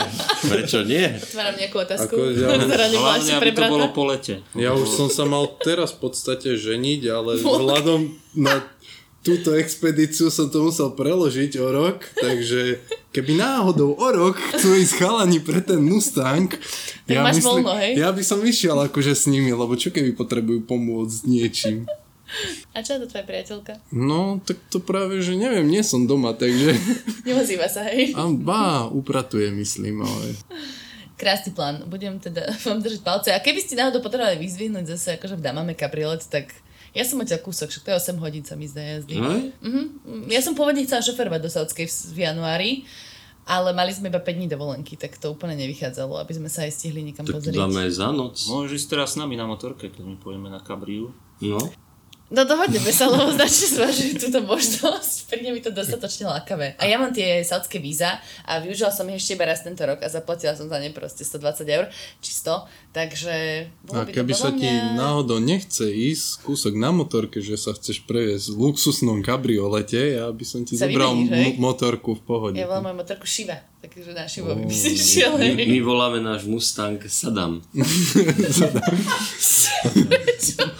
Prečo 0.53 0.85
nie? 0.85 1.01
Otváram 1.16 1.57
nejakú 1.57 1.76
otázku, 1.81 2.12
Ako 2.12 2.37
ja- 2.37 2.61
Hlavne, 2.61 3.33
aby 3.41 3.51
to 3.57 3.64
bolo 3.72 3.87
po 3.97 4.05
lete. 4.05 4.45
Ja 4.53 4.76
už 4.76 4.89
som 4.91 5.09
sa 5.09 5.24
mal 5.24 5.49
teraz 5.64 5.97
v 5.97 6.09
podstate 6.09 6.59
ženiť, 6.61 7.01
ale 7.09 7.41
vzhľadom 7.41 8.01
na 8.37 8.61
túto 9.22 9.52
expedíciu 9.54 10.30
som 10.30 10.48
to 10.48 10.62
musel 10.64 10.94
preložiť 10.94 11.58
o 11.60 11.66
rok, 11.68 12.06
takže 12.16 12.80
keby 13.10 13.36
náhodou 13.36 13.98
o 13.98 14.08
rok 14.08 14.38
chcú 14.54 14.78
ísť 14.78 14.94
chalani 15.02 15.42
pre 15.42 15.60
ten 15.60 15.82
Mustang, 15.82 16.48
Tak 17.04 17.18
máš 17.20 17.42
voľno, 17.42 17.74
hej? 17.76 17.98
ja 17.98 18.14
by 18.14 18.22
som 18.22 18.40
išiel 18.40 18.78
akože 18.78 19.12
s 19.12 19.26
nimi, 19.26 19.50
lebo 19.50 19.74
čo 19.74 19.90
keby 19.90 20.14
potrebujú 20.14 20.64
pomôcť 20.64 21.12
s 21.12 21.22
niečím. 21.26 21.84
A 22.76 22.84
čo 22.84 22.96
je 22.96 23.08
to 23.08 23.08
tvoja 23.08 23.24
priateľka? 23.24 23.80
No, 23.88 24.38
tak 24.44 24.60
to 24.68 24.84
práve, 24.84 25.24
že 25.24 25.32
neviem, 25.32 25.64
nie 25.64 25.80
som 25.80 26.04
doma, 26.04 26.36
takže... 26.36 26.76
Neozýva 27.28 27.66
sa, 27.72 27.88
hej? 27.88 28.12
A 28.12 28.28
bá, 28.28 28.84
upratuje, 28.92 29.48
myslím, 29.56 30.04
ale... 30.04 30.36
Krásny 31.18 31.50
plán. 31.56 31.88
Budem 31.88 32.20
teda 32.20 32.52
vám 32.68 32.84
držať 32.84 33.00
palce. 33.00 33.28
A 33.32 33.40
keby 33.40 33.64
ste 33.64 33.80
náhodou 33.80 34.04
potrebovali 34.04 34.36
vyzvihnúť 34.38 34.94
zase 34.94 35.16
akože 35.16 35.40
v 35.40 35.42
Damame 35.42 35.72
kabriolet, 35.72 36.22
tak 36.28 36.52
ja 36.99 37.07
som 37.07 37.22
odtiaľ 37.22 37.38
kúsok, 37.40 37.70
však 37.70 37.82
to 37.82 37.88
je 37.88 37.96
8 38.11 38.18
hodín 38.18 38.42
sa 38.42 38.59
mi 38.59 38.66
zdá 38.66 38.82
jazdy. 38.82 39.14
No? 39.16 39.30
Mhm. 39.62 40.26
Ja 40.28 40.42
som 40.42 40.59
pôvodne 40.59 40.82
chcela 40.82 40.99
šoferovať 41.01 41.40
do 41.40 41.51
Saudskej 41.51 41.86
v, 41.86 41.94
v 42.11 42.18
januári, 42.26 42.70
ale 43.46 43.72
mali 43.72 43.94
sme 43.94 44.11
iba 44.11 44.18
5 44.18 44.28
dní 44.34 44.44
dovolenky, 44.44 44.99
tak 44.99 45.16
to 45.16 45.30
úplne 45.30 45.55
nevychádzalo, 45.57 46.18
aby 46.18 46.32
sme 46.34 46.51
sa 46.51 46.66
aj 46.66 46.74
stihli 46.74 47.01
niekam 47.01 47.24
Tak 47.24 47.38
pozrieť. 47.38 47.57
dáme 47.57 47.86
aj 47.86 47.92
za 47.94 48.09
noc. 48.11 48.34
Môžeš 48.44 48.74
ísť 48.76 48.88
teraz 48.90 49.14
s 49.14 49.16
nami 49.16 49.38
na 49.38 49.46
motorke, 49.46 49.88
keď 49.88 50.03
my 50.05 50.16
pôjdeme 50.18 50.51
na 50.51 50.59
kabriu. 50.59 51.14
No. 51.40 51.57
No 52.29 52.45
dohodneme 52.45 52.93
sa, 52.97 53.09
lebo 53.09 53.31
značne 53.31 53.66
zvažujú 53.72 54.12
túto 54.20 54.41
možnosť. 54.43 55.14
Príde 55.29 55.49
mi 55.49 55.61
to 55.61 55.70
dostatočne 55.70 56.29
lákavé. 56.29 56.76
A 56.76 56.85
ja 56.85 56.97
mám 56.97 57.11
tie 57.11 57.41
saudské 57.41 57.79
víza 57.79 58.16
a 58.45 58.61
využila 58.61 58.93
som 58.93 59.09
ich 59.09 59.16
ešte 59.16 59.33
iba 59.33 59.45
raz 59.45 59.61
tento 59.61 59.81
rok 59.81 60.01
a 60.01 60.09
zaplatila 60.09 60.53
som 60.53 60.66
za 60.66 60.76
ne 60.76 60.89
proste 60.89 61.24
120 61.24 61.64
eur, 61.66 61.89
čisto. 62.20 62.68
Takže 62.89 63.33
bolo 63.83 64.01
A 64.01 64.05
by 64.05 64.12
keby 64.12 64.33
to 64.33 64.39
sa 64.39 64.51
ti 64.51 64.64
mňa... 64.64 64.97
náhodou 64.97 65.39
nechce 65.39 65.85
ísť 65.85 66.43
kúsok 66.43 66.72
na 66.74 66.91
motorke, 66.91 67.39
že 67.39 67.55
sa 67.55 67.72
chceš 67.72 68.03
previesť 68.03 68.51
v 68.51 68.57
luxusnom 68.59 69.20
kabriolete, 69.20 70.16
ja 70.16 70.29
by 70.29 70.45
som 70.45 70.64
ti 70.64 70.74
Sa 70.74 70.85
zobral 70.85 71.12
vymeníš, 71.14 71.57
m- 71.57 71.61
motorku 71.61 72.12
v 72.12 72.22
pohode. 72.24 72.57
Ja 72.57 72.64
volám 72.64 72.91
moju 72.91 73.05
motorku 73.05 73.24
Shiva, 73.24 73.61
takže 73.79 74.12
na 74.12 74.24
Shiva 74.24 74.53
by 74.53 74.68
si 74.68 74.91
My, 74.91 74.99
šiel. 74.99 75.33
my 75.55 75.79
voláme 75.81 76.18
náš 76.18 76.45
Mustang 76.45 76.97
Saddam. 77.07 77.61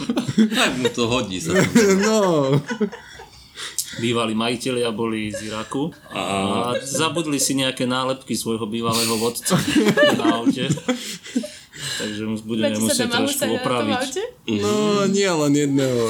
tak 0.47 0.71
mu 0.79 0.89
to 0.89 1.11
hodí 1.11 1.43
sa. 1.43 1.57
No, 2.07 2.55
Bývalí 3.99 4.39
majiteľia 4.39 4.95
boli 4.95 5.35
z 5.35 5.51
Iraku 5.51 5.91
a 6.15 6.23
zabudli 6.79 7.43
si 7.43 7.59
nejaké 7.59 7.83
nálepky 7.83 8.39
svojho 8.39 8.71
bývalého 8.71 9.19
vodca 9.19 9.59
na 10.15 10.39
aute. 10.39 10.71
Takže 11.99 12.23
mu 12.23 12.39
budeme 12.47 12.79
Máte 12.79 12.83
musieť 12.85 13.09
trošku 13.11 13.51
opraviť. 13.59 13.99
aute? 13.99 14.23
no, 14.63 15.03
nie 15.11 15.27
len 15.27 15.53
jedného. 15.55 16.05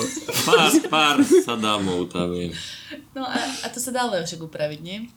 Pár, 0.45 0.71
pár 0.93 1.17
Saddamov 1.25 2.13
tam 2.13 2.37
je. 2.37 2.53
No 3.17 3.25
a, 3.25 3.41
a 3.65 3.67
to 3.73 3.81
sa 3.81 3.89
dá 3.89 4.05
ale 4.05 4.21
však 4.21 4.45
upraviť, 4.45 4.81
nie? 4.85 5.09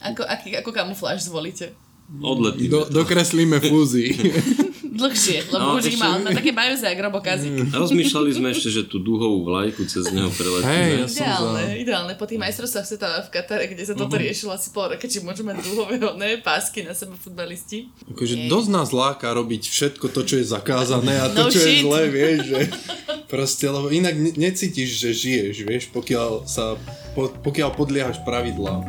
Ako, 0.00 0.24
aký, 0.24 0.56
ako 0.56 0.70
kamufláž 0.72 1.28
zvolíte? 1.28 1.76
Odletíme. 2.20 2.68
Do, 2.68 2.80
dokreslíme 2.88 3.60
fúzy. 3.60 4.12
Dlhšie, 4.94 5.50
lebo 5.50 5.64
No, 5.66 5.74
už 5.74 5.86
ich 5.86 5.98
ešte- 5.98 6.06
má. 6.06 6.22
Také 6.22 6.50
bajúce, 6.50 6.84
jak 6.84 7.00
robokazy. 7.00 7.46
A 7.68 7.76
rozmýšľali 7.76 8.30
sme 8.32 8.48
ešte, 8.48 8.68
že 8.68 8.82
tú 8.84 8.96
duhovú 8.96 9.42
vlajku 9.44 9.82
cez 9.84 10.06
neho 10.08 10.30
preletíme. 10.30 10.70
ja 10.96 11.04
som 11.04 11.18
Ideálne, 11.18 11.62
za... 11.64 11.74
ideálne. 11.76 12.12
Po 12.14 12.24
tých 12.24 12.38
majstrovstvách 12.38 12.86
sveta 12.86 13.08
v 13.20 13.28
Katare, 13.28 13.64
kde 13.66 13.82
sa 13.82 13.92
toto 13.92 14.14
riešilo 14.14 14.50
asi 14.50 14.70
pol 14.70 14.88
roka, 14.88 15.04
či 15.04 15.18
môžu 15.18 15.42
mať 15.42 15.60
dúhové 15.60 15.98
ne, 15.98 16.38
pásky 16.38 16.80
na 16.80 16.92
sebe 16.92 17.14
futbalisti. 17.16 17.90
Akože 18.08 18.46
dosť 18.46 18.68
nás 18.70 18.88
láka 18.88 19.28
robiť 19.28 19.62
všetko 19.64 20.06
to, 20.08 20.20
čo 20.22 20.34
je 20.36 20.46
zakázané 20.46 21.18
a 21.18 21.26
to, 21.28 21.36
No 21.36 21.48
čo 21.48 21.58
je 21.58 21.68
shit. 21.68 21.82
zlé, 21.82 22.02
vieš, 22.06 22.38
že 22.46 22.60
proste, 23.32 23.66
lebo 23.66 23.90
inak 23.90 24.14
ne- 24.14 24.36
necítiš, 24.40 24.94
že 24.94 25.10
žiješ, 25.12 25.56
vieš, 25.60 25.84
pokiaľ 25.90 26.46
sa, 26.46 26.78
po, 27.12 27.34
pokiaľ 27.34 27.74
podliehaš 27.74 28.22
pravidlám. 28.22 28.86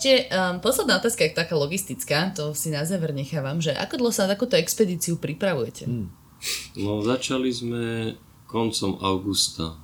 Ešte 0.00 0.32
um, 0.32 0.64
posledná 0.64 0.96
otázka 0.96 1.28
je 1.28 1.36
taká 1.36 1.52
logistická, 1.60 2.32
to 2.32 2.56
si 2.56 2.72
na 2.72 2.88
záver 2.88 3.12
nechávam, 3.12 3.60
že 3.60 3.76
ako 3.76 4.00
dlho 4.00 4.12
sa 4.16 4.24
na 4.24 4.32
takúto 4.32 4.56
expedíciu 4.56 5.20
pripravujete? 5.20 5.84
No 6.80 7.04
začali 7.04 7.52
sme 7.52 8.16
koncom 8.48 8.96
augusta. 9.04 9.76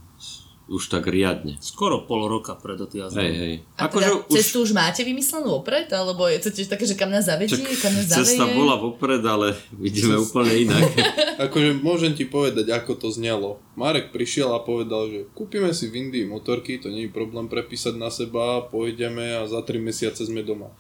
Už 0.67 0.91
tak 0.91 1.07
riadne. 1.07 1.55
Skoro 1.63 2.03
pol 2.03 2.27
roka 2.27 2.59
pred 2.59 2.75
odjazdom. 2.75 3.23
Hej, 3.23 3.35
hej. 3.39 3.55
A 3.79 3.87
teda 3.87 4.19
cestu 4.27 4.67
už 4.67 4.75
máte 4.75 5.07
vymyslenú 5.07 5.63
opred? 5.63 5.87
Alebo 5.95 6.27
je 6.27 6.43
to 6.43 6.51
tiež 6.51 6.67
také, 6.67 6.83
že 6.83 6.99
kam 6.99 7.15
nás 7.15 7.31
zavedie, 7.31 7.63
kam 7.79 7.95
nás 7.95 8.11
cesta 8.11 8.51
zaveje? 8.51 8.59
bola 8.59 8.75
vopred, 8.75 9.23
ale 9.23 9.55
vidíme 9.79 10.19
úplne 10.19 10.67
inak. 10.67 10.91
Akože 11.47 11.79
môžem 11.79 12.19
ti 12.19 12.27
povedať, 12.27 12.75
ako 12.75 12.99
to 12.99 13.09
znelo. 13.15 13.63
Marek 13.79 14.11
prišiel 14.11 14.51
a 14.51 14.59
povedal, 14.59 15.07
že 15.07 15.21
kúpime 15.39 15.71
si 15.71 15.87
v 15.87 16.03
Indii 16.03 16.27
motorky, 16.27 16.83
to 16.83 16.91
nie 16.91 17.07
je 17.07 17.15
problém 17.15 17.47
prepísať 17.47 17.95
na 17.95 18.11
seba, 18.11 18.67
pôjdeme 18.67 19.39
a 19.39 19.47
za 19.47 19.63
3 19.63 19.79
mesiace 19.79 20.27
sme 20.27 20.43
doma. 20.43 20.75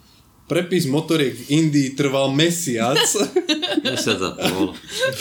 Prepis 0.46 0.86
motoriek 0.86 1.34
v 1.34 1.44
Indii 1.58 1.98
trval 1.98 2.30
mesiac 2.30 3.02
Mesiac 3.86 4.20
a 4.22 4.30
pol. 4.38 4.70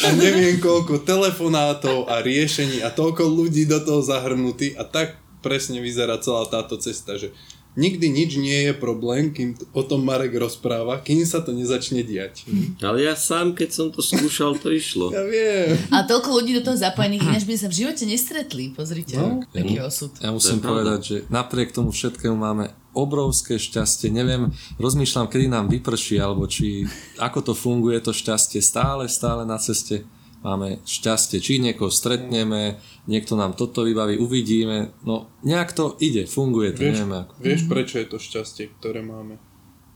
a 0.06 0.08
neviem 0.14 0.62
koľko 0.62 1.02
telefonátov 1.02 2.06
a 2.06 2.22
riešení 2.22 2.86
a 2.86 2.94
toľko 2.94 3.26
ľudí 3.26 3.66
do 3.66 3.82
toho 3.82 4.06
zahrnutí 4.06 4.78
a 4.78 4.86
tak 4.86 5.18
presne 5.42 5.82
vyzerá 5.82 6.22
celá 6.22 6.46
táto 6.50 6.78
cesta, 6.78 7.18
že 7.18 7.34
nikdy 7.78 8.08
nič 8.10 8.32
nie 8.40 8.72
je 8.72 8.74
problém, 8.74 9.30
kým 9.30 9.54
o 9.76 9.84
tom 9.84 10.02
Marek 10.02 10.34
rozpráva, 10.34 11.04
kým 11.04 11.22
sa 11.28 11.44
to 11.44 11.52
nezačne 11.52 12.02
diať. 12.02 12.48
Ale 12.80 13.04
ja 13.04 13.14
sám, 13.14 13.54
keď 13.54 13.70
som 13.70 13.88
to 13.92 14.00
skúšal, 14.00 14.56
to 14.58 14.72
išlo. 14.72 15.12
Ja 15.12 15.22
viem. 15.28 15.76
A 15.92 16.08
toľko 16.08 16.42
ľudí 16.42 16.56
do 16.56 16.64
toho 16.64 16.80
zapojených, 16.80 17.22
ináč 17.28 17.44
by 17.44 17.54
sa 17.60 17.68
v 17.70 17.78
živote 17.86 18.04
nestretli. 18.08 18.72
Pozrite, 18.74 19.20
no, 19.20 19.44
aký 19.52 19.78
osud. 19.84 20.16
Ja 20.24 20.32
musím 20.32 20.64
povedať, 20.64 21.00
že 21.04 21.18
napriek 21.28 21.76
tomu 21.76 21.92
všetkému 21.92 22.36
máme 22.36 22.72
obrovské 22.96 23.60
šťastie. 23.60 24.08
Neviem, 24.10 24.56
rozmýšľam, 24.80 25.28
kedy 25.28 25.46
nám 25.46 25.68
vyprší, 25.68 26.18
alebo 26.18 26.48
či 26.48 26.88
ako 27.20 27.52
to 27.52 27.54
funguje, 27.54 28.00
to 28.00 28.16
šťastie 28.16 28.64
stále, 28.64 29.06
stále 29.12 29.44
na 29.44 29.60
ceste. 29.60 30.08
Máme 30.40 30.78
šťastie, 30.86 31.42
či 31.42 31.58
niekoho 31.58 31.90
stretneme, 31.90 32.78
niekto 33.10 33.34
nám 33.34 33.58
toto 33.58 33.82
vybaví, 33.82 34.22
uvidíme. 34.22 34.94
No, 35.02 35.28
nejak 35.42 35.74
to 35.74 35.98
ide, 35.98 36.30
funguje 36.30 36.78
to, 36.78 36.86
Vieš, 36.86 36.94
neviem 37.02 37.14
ako. 37.26 37.32
vieš, 37.42 37.62
prečo 37.66 37.96
je 37.98 38.08
to 38.08 38.18
šťastie, 38.22 38.70
ktoré 38.78 39.02
máme? 39.02 39.42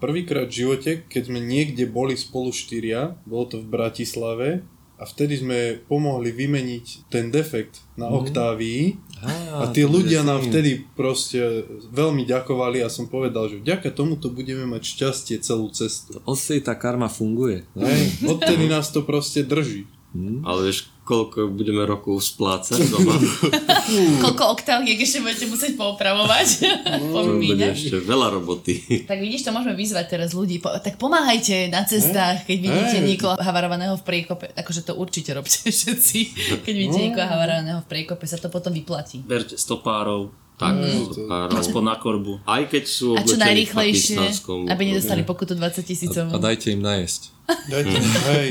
Prvýkrát 0.02 0.50
v 0.50 0.58
živote, 0.66 0.92
keď 1.06 1.30
sme 1.30 1.38
niekde 1.38 1.86
boli 1.86 2.18
spolu 2.18 2.50
štyria, 2.50 3.14
bolo 3.30 3.46
to 3.46 3.58
v 3.62 3.68
Bratislave, 3.70 4.66
a 5.00 5.08
vtedy 5.08 5.40
sme 5.40 5.80
pomohli 5.88 6.36
vymeniť 6.36 7.08
ten 7.08 7.32
defekt 7.32 7.88
na 7.96 8.12
Octavii 8.12 9.00
Á, 9.24 9.64
a 9.64 9.72
tí 9.72 9.88
to 9.88 9.92
ľudia 9.96 10.28
nám 10.28 10.44
vtedy 10.48 10.84
proste 10.96 11.64
veľmi 11.92 12.28
ďakovali 12.28 12.84
a 12.84 12.92
som 12.92 13.08
povedal, 13.08 13.48
že 13.48 13.64
vďaka 13.64 13.96
tomuto 13.96 14.28
budeme 14.32 14.68
mať 14.68 14.84
šťastie 14.96 15.40
celú 15.40 15.72
cestu. 15.72 16.20
Odtedy 16.24 16.64
tá 16.64 16.76
karma 16.76 17.08
funguje. 17.08 17.64
Hej, 17.76 18.28
odtedy 18.28 18.68
nás 18.68 18.92
to 18.92 19.04
proste 19.04 19.44
drží. 19.48 19.88
Ale 20.44 20.72
vieš, 20.72 20.92
koľko 21.10 21.50
budeme 21.50 21.82
rokov 21.82 22.22
splácať 22.22 22.78
doma? 22.94 23.18
Koľko 24.22 24.54
oktáviek 24.54 25.02
ešte 25.02 25.20
budete 25.20 25.50
musieť 25.50 25.74
poopravovať? 25.74 26.48
To 27.10 27.36
bude 27.36 27.66
ešte 27.66 27.98
veľa 27.98 28.28
roboty. 28.32 29.04
Tak 29.04 29.18
vidíš, 29.18 29.42
to 29.42 29.52
môžeme 29.52 29.74
vyzvať 29.74 30.06
teraz 30.08 30.32
ľudí. 30.32 30.62
Po, 30.62 30.70
tak 30.78 30.96
pomáhajte 30.96 31.68
na 31.68 31.82
cestách, 31.82 32.46
keď 32.46 32.58
vidíte 32.60 32.98
Hej. 32.98 33.06
niekoho 33.08 33.34
havarovaného 33.36 33.96
v 33.96 34.04
priekope. 34.04 34.54
Akože 34.54 34.84
to 34.84 34.94
určite 34.94 35.34
robte 35.34 35.66
všetci. 35.74 36.20
Keď 36.62 36.74
vidíte 36.76 37.02
niekoho 37.02 37.26
havarovaného 37.26 37.82
v 37.82 37.88
priekope, 37.90 38.24
sa 38.24 38.38
to 38.38 38.48
potom 38.48 38.70
vyplatí. 38.70 39.26
Berte 39.26 39.58
stopárov, 39.58 40.30
Tak, 40.60 40.76
Mm. 40.76 41.56
aspoň 41.56 41.82
na 41.82 41.96
korbu. 41.96 42.44
Aj 42.44 42.60
keď 42.62 42.84
sú 42.84 43.16
A 43.16 43.24
čo 43.24 43.40
najrýchlejšie, 43.40 44.20
aby 44.68 44.82
nedostali 44.86 45.24
pokutu 45.24 45.56
20 45.56 45.82
tisícov. 45.82 46.28
A 46.28 46.38
dajte 46.38 46.70
im 46.70 46.84
najesť. 46.84 47.32
Dajte, 47.66 47.96
hej. 48.30 48.48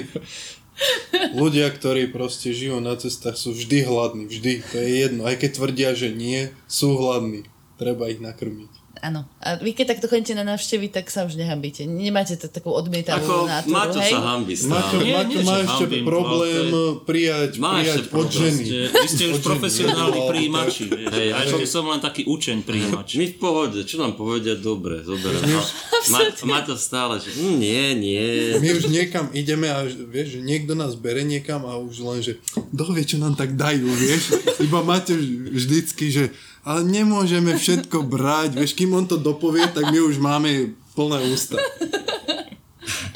Ľudia, 1.35 1.75
ktorí 1.75 2.09
proste 2.15 2.55
žijú 2.55 2.79
na 2.79 2.95
cestách, 2.95 3.35
sú 3.35 3.51
vždy 3.51 3.83
hladní, 3.83 4.25
vždy. 4.31 4.53
To 4.71 4.77
je 4.79 4.89
jedno. 5.07 5.23
Aj 5.27 5.35
keď 5.35 5.51
tvrdia, 5.59 5.91
že 5.99 6.15
nie, 6.15 6.55
sú 6.71 6.95
hladní. 6.95 7.47
Treba 7.79 8.11
ich 8.11 8.23
nakrmiť. 8.23 8.78
Áno. 9.01 9.25
A 9.39 9.57
vy 9.59 9.73
keď 9.73 9.97
takto 9.97 10.07
chodíte 10.11 10.35
na 10.35 10.43
návštevy, 10.43 10.91
tak 10.91 11.09
sa 11.09 11.23
už 11.25 11.39
nehambíte. 11.39 11.87
Nemáte 11.87 12.35
to 12.35 12.51
takú 12.51 12.75
odmietavú 12.75 13.23
Ako 13.23 13.47
náturu, 13.47 13.73
Maťo 13.75 14.01
hej? 14.03 14.13
sa 14.13 14.21
Maťo, 14.21 14.55
stále. 14.59 15.03
Nie, 15.05 15.15
Maťo 15.15 15.29
nie, 15.29 15.43
má 15.47 15.55
že 15.55 15.63
ešte 15.63 15.85
hambím, 15.87 16.05
problém 16.05 16.67
ale 16.69 16.83
prijať, 17.07 17.51
Má 17.59 17.71
prijať 17.79 17.99
ešte 18.03 18.15
od 18.15 18.29
ženy. 18.29 18.63
Ste, 18.65 18.81
vy 18.91 19.09
ste 19.09 19.25
už 19.31 19.39
Alebo 19.89 20.21
príjimači. 20.29 20.85
Hej, 20.91 21.29
A 21.31 21.37
a 21.37 21.39
ešte 21.47 21.65
čo- 21.65 21.73
som 21.79 21.85
len 21.87 22.01
taký 22.03 22.23
učeň 22.27 22.59
príjimač. 22.67 23.09
My 23.15 23.27
v 23.31 23.37
pohode, 23.39 23.79
čo 23.87 23.97
nám 24.03 24.19
povedia, 24.19 24.55
dobre, 24.59 25.03
zoberiem. 25.07 25.47
Ma, 26.11 26.21
Maťo 26.59 26.75
stále, 26.75 27.23
že 27.23 27.31
mm, 27.35 27.57
nie, 27.59 27.85
nie. 27.95 28.23
My 28.59 28.69
už 28.75 28.91
niekam 28.91 29.31
ideme 29.31 29.71
a 29.71 29.87
vieš, 29.87 30.39
že 30.39 30.41
niekto 30.43 30.75
nás 30.75 30.99
bere 30.99 31.23
niekam 31.23 31.63
a 31.67 31.79
už 31.79 31.97
len, 32.03 32.19
že 32.23 32.39
kto 32.75 32.85
vie, 32.95 33.05
čo 33.07 33.19
nám 33.23 33.39
tak 33.39 33.55
dajú, 33.55 33.87
vieš. 33.87 34.35
Iba 34.59 34.83
máte 34.83 35.15
vždycky, 35.51 36.11
že 36.11 36.25
ale 36.69 36.85
nemôžeme 36.85 37.57
všetko 37.57 38.05
brať, 38.05 38.61
vieš, 38.61 38.77
kým 38.77 38.93
on 38.93 39.09
to 39.09 39.17
dopovie, 39.17 39.65
tak 39.73 39.89
my 39.89 40.05
už 40.05 40.21
máme 40.21 40.77
plné 40.93 41.33
ústa. 41.33 41.57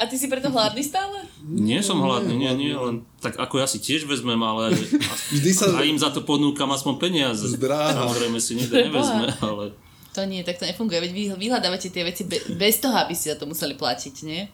A 0.01 0.09
ty 0.09 0.17
si 0.17 0.25
preto 0.25 0.49
hladný 0.49 0.81
stále? 0.81 1.21
Nie 1.45 1.85
som 1.85 2.01
hladný, 2.01 2.33
nie, 2.33 2.49
nie, 2.57 2.73
len 2.73 3.05
tak 3.21 3.37
ako 3.37 3.61
ja 3.61 3.69
si 3.69 3.77
tiež 3.77 4.09
vezmem, 4.09 4.41
ale 4.41 4.73
Vždy 5.29 5.51
sa 5.53 5.69
a 5.69 5.85
im 5.85 6.01
za 6.01 6.09
to 6.09 6.25
ponúkam 6.25 6.67
aspoň 6.73 6.97
peniaze. 6.97 7.45
Zdráha. 7.45 8.09
Samozrejme 8.09 8.37
si 8.41 8.57
nikto 8.57 8.73
nevezme, 8.73 9.29
ale 9.37 9.77
To 10.17 10.25
nie, 10.25 10.41
tak 10.41 10.57
to 10.57 10.65
nefunguje. 10.65 10.97
Veď 10.97 11.11
vy 11.13 11.23
vyhľadávate 11.37 11.93
tie 11.93 12.03
veci 12.03 12.25
be- 12.25 12.41
bez 12.57 12.81
toho, 12.81 12.97
aby 12.97 13.13
si 13.13 13.29
za 13.29 13.37
to 13.37 13.45
museli 13.45 13.77
platiť, 13.77 14.15
nie? 14.25 14.49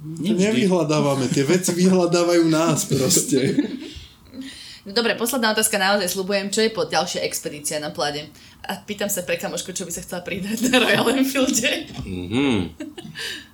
to 0.00 0.32
nevyhľadávame, 0.32 1.28
tie 1.28 1.44
veci 1.44 1.76
vyhľadávajú 1.76 2.48
nás 2.48 2.88
proste. 2.88 3.52
No 4.88 4.96
dobre, 4.96 5.12
posledná 5.12 5.52
otázka, 5.52 5.76
naozaj 5.76 6.08
slubujem, 6.08 6.48
čo 6.48 6.64
je 6.64 6.72
po 6.72 6.88
ďalšia 6.88 7.20
expedícia 7.28 7.76
na 7.76 7.92
plade? 7.92 8.32
A 8.64 8.80
pýtam 8.80 9.12
sa 9.12 9.20
pre 9.28 9.36
kamošku, 9.36 9.76
čo 9.76 9.84
by 9.84 9.92
sa 9.92 10.00
chcela 10.00 10.24
pridať 10.24 10.72
na 10.72 10.80
Royal 10.80 11.20
Enfielde. 11.20 11.90
Mhm. 12.00 12.72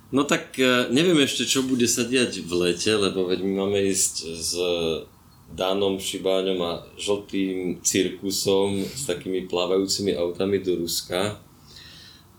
No 0.07 0.23
tak 0.23 0.55
e, 0.55 0.87
neviem 0.87 1.19
ešte, 1.19 1.43
čo 1.43 1.67
bude 1.67 1.83
sa 1.83 2.07
diať 2.07 2.39
v 2.39 2.51
lete, 2.55 2.95
lebo 2.95 3.27
veď 3.27 3.43
my 3.43 3.67
máme 3.67 3.79
ísť 3.91 4.13
s 4.39 4.55
Danom 5.51 5.99
Šibáňom 5.99 6.59
a 6.63 6.73
žltým 6.95 7.83
cirkusom 7.83 8.83
s 8.83 9.03
takými 9.03 9.51
plávajúcimi 9.51 10.15
autami 10.15 10.63
do 10.63 10.79
Ruska 10.79 11.39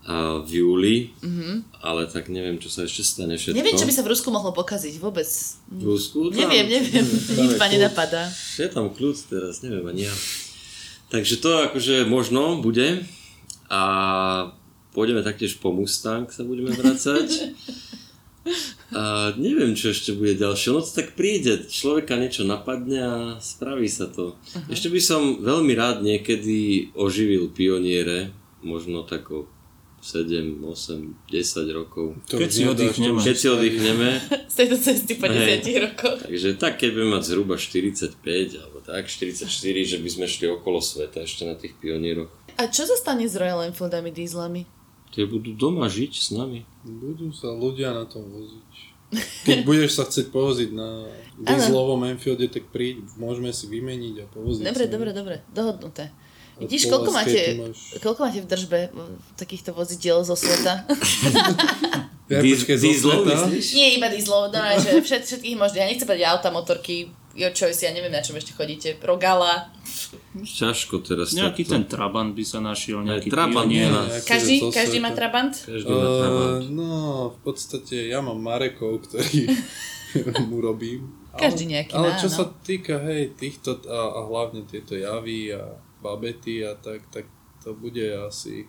a 0.09 0.41
v 0.41 0.65
júli, 0.65 1.13
mm-hmm. 1.21 1.85
ale 1.85 2.09
tak 2.09 2.33
neviem, 2.33 2.57
čo 2.57 2.65
sa 2.65 2.89
ešte 2.89 3.05
stane 3.05 3.37
všetko. 3.37 3.61
Neviem, 3.61 3.77
čo 3.77 3.85
by 3.85 3.93
sa 3.93 4.01
v 4.01 4.09
Rusku 4.09 4.33
mohlo 4.33 4.49
pokaziť, 4.57 4.97
vôbec. 4.97 5.29
V 5.69 5.83
Rusku? 5.85 6.33
Tam- 6.33 6.49
Neviem, 6.49 6.65
neviem, 6.65 7.05
nič 7.37 7.53
ma 7.61 7.69
nenapadá. 7.69 8.25
Je 8.57 8.65
tam 8.73 8.89
kľud 8.89 9.13
teraz, 9.29 9.61
neviem 9.61 9.85
ani 9.85 10.09
ja. 10.09 10.15
Takže 11.13 11.37
to 11.37 11.49
akože 11.69 12.09
možno 12.09 12.57
bude 12.57 13.05
a 13.69 13.81
pôjdeme 14.97 15.21
taktiež 15.21 15.61
po 15.61 15.69
Mustang 15.69 16.25
sa 16.33 16.41
budeme 16.41 16.73
vracať. 16.73 17.29
A 18.89 19.29
neviem, 19.37 19.77
čo 19.77 19.93
ešte 19.93 20.17
bude 20.17 20.33
ďalšie. 20.33 20.73
No 20.73 20.81
to 20.81 20.89
tak 20.89 21.13
príde, 21.13 21.69
človeka 21.69 22.17
niečo 22.17 22.41
napadne 22.41 22.97
a 22.97 23.15
spraví 23.37 23.85
sa 23.85 24.09
to. 24.09 24.33
Uh-huh. 24.33 24.73
Ešte 24.73 24.89
by 24.89 24.97
som 24.97 25.21
veľmi 25.45 25.77
rád 25.77 26.01
niekedy 26.01 26.89
oživil 26.97 27.53
pioniere, 27.53 28.33
možno 28.65 29.05
tak 29.05 29.29
o 29.29 29.45
7, 30.01 30.63
8, 30.63 31.31
10 31.31 31.77
rokov. 31.77 32.15
To 32.31 32.39
Keď 32.39 32.49
si 32.49 32.63
oddychneme. 32.63 33.19
Keď 33.19 33.35
si 33.35 33.47
oddychneme, 33.51 34.09
Z 34.47 34.55
tejto 34.55 34.77
cesty 34.79 35.13
po 35.19 35.27
10 35.27 35.85
rokoch. 35.85 36.19
Takže 36.23 36.49
tak, 36.55 36.79
keď 36.79 36.89
budeme 36.95 37.11
mať 37.19 37.23
zhruba 37.27 37.55
45 37.59 38.15
alebo 38.59 38.77
tak, 38.79 39.11
44, 39.11 39.45
že 39.83 39.97
by 39.99 40.09
sme 40.09 40.25
šli 40.25 40.47
okolo 40.55 40.79
sveta 40.79 41.27
ešte 41.27 41.43
na 41.43 41.59
tých 41.59 41.75
pionieroch. 41.77 42.31
A 42.59 42.67
čo 42.67 42.87
sa 42.87 42.95
stane 42.95 43.27
s 43.27 43.35
Royal 43.35 43.71
Enfieldami, 43.71 44.11
dízlami? 44.11 44.67
Tie 45.15 45.25
budú 45.25 45.55
doma 45.55 45.89
žiť 45.89 46.11
s 46.15 46.27
nami. 46.31 46.63
Budú 46.85 47.31
sa 47.33 47.49
ľudia 47.51 47.91
na 47.91 48.05
tom 48.05 48.29
voziť. 48.29 48.69
Keď 49.47 49.57
budeš 49.67 49.97
sa 49.97 50.05
chcieť 50.05 50.29
povoziť 50.29 50.69
na 50.69 51.09
dieselovom 51.41 52.05
Enfielde, 52.05 52.45
tak 52.45 52.69
príď, 52.69 53.01
môžeme 53.17 53.49
si 53.49 53.65
vymeniť 53.65 54.15
a 54.21 54.25
povoziť 54.29 54.63
Dobre, 54.69 54.85
dobre, 54.85 55.09
dobre, 55.15 55.35
dohodnuté. 55.49 56.13
Vidíš, 56.59 56.87
koľko 56.87 57.09
máte, 57.09 57.41
máš- 57.57 57.97
koľko 57.97 58.19
máte 58.21 58.39
v 58.39 58.47
držbe 58.47 58.79
mm, 58.87 59.15
takýchto 59.35 59.71
vozidiel 59.71 60.21
zo 60.21 60.33
sveta? 60.33 60.83
Ja, 62.27 62.39
Diz- 62.45 62.63
Dieslov? 62.63 63.25
Nie 63.71 63.95
iba 63.95 64.05
dieslov, 64.05 64.49
no 64.49 64.59
že 64.75 64.99
všet, 64.99 65.23
všetkých 65.25 65.55
možných. 65.55 65.79
Ja 65.79 65.87
nechcem 65.87 66.05
povedať 66.05 66.27
auta, 66.27 66.49
motorky, 66.49 66.95
your 67.33 67.49
choice, 67.49 67.79
ja 67.79 67.89
neviem 67.89 68.09
na 68.09 68.19
čom 68.19 68.35
ešte 68.35 68.51
chodíte. 68.51 68.99
Rogala. 68.99 69.71
Ťažko 70.35 71.01
teraz. 71.01 71.31
Nejaký 71.31 71.63
takto. 71.63 71.73
ten 71.73 71.83
Trabant 71.85 72.31
by 72.31 72.43
sa 72.43 72.59
našiel, 72.59 73.01
nejaký 73.01 73.29
Trabant 73.29 73.65
Pionier. 73.65 73.87
nie. 73.87 73.97
Nejaký 74.09 74.27
Každý, 74.27 74.55
každý 74.69 74.97
má. 74.99 75.09
Trabant? 75.11 75.53
Každý 75.55 75.87
má 75.87 75.99
Uh, 75.99 76.19
Trabant. 76.19 76.63
no, 76.69 76.89
v 77.31 77.39
podstate 77.41 77.95
ja 78.05 78.19
mám 78.19 78.37
Marekov, 78.37 79.05
ktorý 79.05 79.49
mu 80.49 80.59
robím. 80.59 81.09
Každý 81.31 81.65
nejaký 81.67 81.93
Ale 81.93 82.09
má, 82.09 82.17
čo 82.17 82.27
no. 82.27 82.35
sa 82.35 82.43
týka, 82.59 82.97
hej, 82.99 83.33
týchto 83.33 83.79
a, 83.85 84.01
a 84.11 84.27
hlavne 84.27 84.65
tieto 84.65 84.93
javy 84.93 85.49
a 85.51 85.61
babety 85.99 86.63
a 86.63 86.75
tak, 86.75 87.05
tak 87.11 87.25
to 87.63 87.75
bude 87.75 88.03
asi 88.27 88.67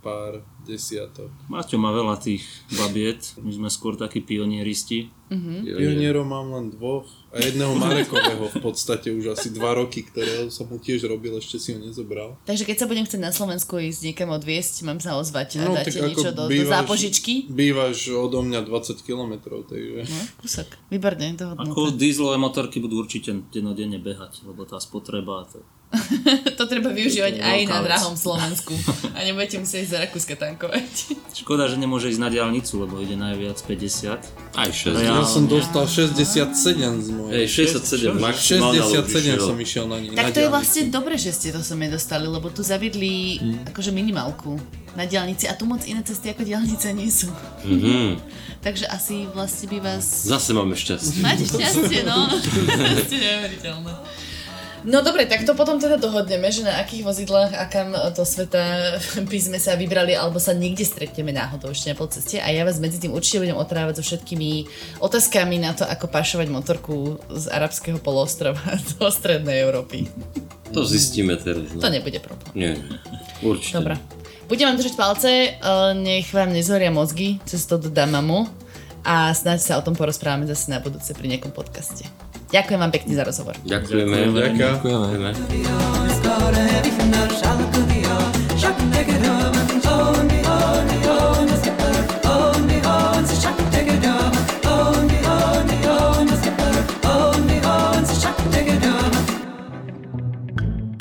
pár 0.00 0.40
desiatok. 0.64 1.28
Maťo 1.52 1.76
má 1.76 1.92
veľa 1.92 2.16
tých 2.16 2.40
babiet, 2.72 3.36
my 3.36 3.52
sme 3.52 3.68
skôr 3.68 4.00
takí 4.00 4.24
pionieristi. 4.24 5.12
Pionierov 5.28 6.26
mám 6.26 6.50
len 6.56 6.72
dvoch 6.72 7.06
a 7.30 7.38
jedného 7.38 7.76
Marekového 7.76 8.50
v 8.50 8.58
podstate 8.64 9.12
už 9.14 9.36
asi 9.36 9.52
dva 9.54 9.76
roky, 9.78 10.02
ktorého 10.02 10.50
som 10.50 10.66
mu 10.66 10.80
tiež 10.80 11.06
robil, 11.06 11.36
ešte 11.38 11.60
si 11.60 11.76
ho 11.76 11.78
nezobral. 11.78 12.34
Takže 12.48 12.66
keď 12.66 12.76
sa 12.82 12.86
budem 12.90 13.04
chcieť 13.06 13.22
na 13.22 13.30
Slovensku 13.30 13.78
ísť 13.78 14.10
niekam 14.10 14.32
odviesť, 14.34 14.82
mám 14.88 14.98
sa 14.98 15.20
ozvať 15.20 15.62
a 15.62 15.70
dáte 15.70 16.00
niečo 16.00 16.32
do, 16.34 16.48
do 16.48 16.50
bývaš- 16.50 16.72
zápožičky? 16.80 17.46
Bývaš 17.46 18.10
odo 18.10 18.42
mňa 18.42 18.66
20 18.66 19.06
km, 19.06 19.32
takže... 19.68 20.02
No, 20.02 20.20
kúsok. 20.42 20.68
Výborne, 20.90 21.36
dohodnuté. 21.38 21.68
Ako 21.70 21.94
dieselové 21.94 22.40
motorky 22.40 22.82
budú 22.82 23.04
určite 23.04 23.36
denodenne 23.52 24.00
behať, 24.02 24.42
lebo 24.48 24.66
tá 24.66 24.80
spotreba, 24.82 25.46
to, 25.46 25.62
To 26.58 26.68
treba 26.68 26.94
využívať 26.94 27.40
aj 27.40 27.58
na 27.66 27.82
drahom 27.82 28.14
Slovensku. 28.14 28.70
A 29.16 29.26
nebudete 29.26 29.58
musieť 29.58 29.82
ísť 29.82 29.90
za 29.90 29.98
Rakúska 30.06 30.34
tankovať. 30.36 30.86
škoda, 31.40 31.66
že 31.66 31.76
nemôže 31.76 32.12
ísť 32.12 32.20
na 32.20 32.28
diálnicu, 32.28 32.84
lebo 32.84 33.00
ide 33.00 33.16
najviac 33.16 33.58
50. 33.58 34.54
Aj 34.54 34.70
6. 34.70 34.94
Ja- 35.02 35.18
Ja 35.18 35.26
som 35.26 35.50
dostal 35.50 35.88
67 35.88 36.54
z 37.00 37.08
mojej. 37.10 37.42
Hej, 37.42 37.74
67 37.74 38.14
maximálne. 38.14 38.78
ale 38.78 39.02
67 39.02 39.08
prišiel. 39.08 39.40
som 39.40 39.56
išiel 39.56 39.84
na 39.88 39.96
ní. 39.98 40.06
Tak 40.12 40.24
na 40.24 40.30
to 40.30 40.38
je 40.38 40.48
vlastne 40.48 40.82
dobre, 40.88 41.14
že 41.18 41.30
ste 41.32 41.48
to 41.50 41.60
sem 41.60 41.80
dostali, 41.90 42.28
lebo 42.28 42.46
tu 42.48 42.62
zaviedli 42.62 43.40
akože 43.66 43.90
minimálku 43.90 44.60
na 44.94 45.06
diálnici 45.06 45.46
a 45.46 45.54
tu 45.54 45.66
moc 45.66 45.82
iné 45.86 46.02
cesty 46.02 46.30
ako 46.30 46.42
diálnice 46.44 46.86
nie 46.92 47.10
sú. 47.10 47.30
Mhm. 47.66 48.20
Takže 48.60 48.84
asi 48.86 49.24
vlastne 49.32 49.72
by 49.72 49.78
vás... 49.80 50.04
Zase 50.28 50.52
máme 50.52 50.76
šťastie. 50.76 51.24
Máte 51.24 51.48
šťastie, 51.48 52.04
no. 52.04 52.28
Šťastie 52.28 53.16
neuveriteľné. 53.16 53.92
No 54.84 55.04
dobre, 55.04 55.28
tak 55.28 55.44
to 55.44 55.52
potom 55.52 55.76
teda 55.76 56.00
dohodneme, 56.00 56.48
že 56.48 56.64
na 56.64 56.80
akých 56.80 57.04
vozidlách 57.04 57.52
a 57.52 57.68
kam 57.68 57.92
do 57.92 58.24
sveta 58.24 58.96
by 59.30 59.38
sme 59.40 59.58
sa 59.60 59.76
vybrali, 59.76 60.16
alebo 60.16 60.40
sa 60.40 60.56
niekde 60.56 60.88
stretneme 60.88 61.32
náhodou 61.32 61.72
ešte 61.72 61.92
na 61.92 61.96
polceste. 61.96 62.36
A 62.40 62.48
ja 62.48 62.64
vás 62.64 62.80
medzi 62.80 62.96
tým 62.96 63.12
určite 63.12 63.44
budem 63.44 63.58
otrávať 63.58 64.00
so 64.00 64.04
všetkými 64.06 64.64
otázkami 65.04 65.60
na 65.60 65.76
to, 65.76 65.84
ako 65.84 66.08
pašovať 66.08 66.48
motorku 66.48 67.20
z 67.28 67.44
arabského 67.52 68.00
poloostrova 68.00 68.60
do 68.96 69.06
strednej 69.12 69.64
Európy. 69.64 70.08
To 70.72 70.86
zistíme 70.86 71.36
teraz. 71.36 71.74
No. 71.74 71.82
To 71.82 71.90
nebude 71.90 72.18
problém. 72.22 72.50
Nie. 72.54 72.72
Určite. 73.42 73.82
Dobre. 73.82 73.94
Budem 74.50 74.66
vám 74.66 74.78
držať 74.82 74.94
palce, 74.98 75.30
eh, 75.30 75.58
nech 75.94 76.26
vám 76.34 76.50
nezhoria 76.50 76.90
mozgy 76.90 77.38
cez 77.46 77.62
to 77.70 77.78
do 77.78 77.86
Damamu 77.86 78.50
a 79.06 79.30
snáď 79.30 79.58
sa 79.62 79.74
o 79.78 79.84
tom 79.84 79.94
porozprávame 79.94 80.44
zase 80.50 80.74
na 80.74 80.82
budúce 80.82 81.14
pri 81.14 81.26
nejakom 81.30 81.54
podcaste. 81.54 82.04
Ďakujem 82.50 82.80
vám 82.82 82.90
pekne 82.90 83.12
za 83.14 83.22
rozhovor. 83.22 83.54
Ďakujeme. 83.62 84.34
Ďakujem. 84.34 84.54
Ďakujeme. 84.58 85.30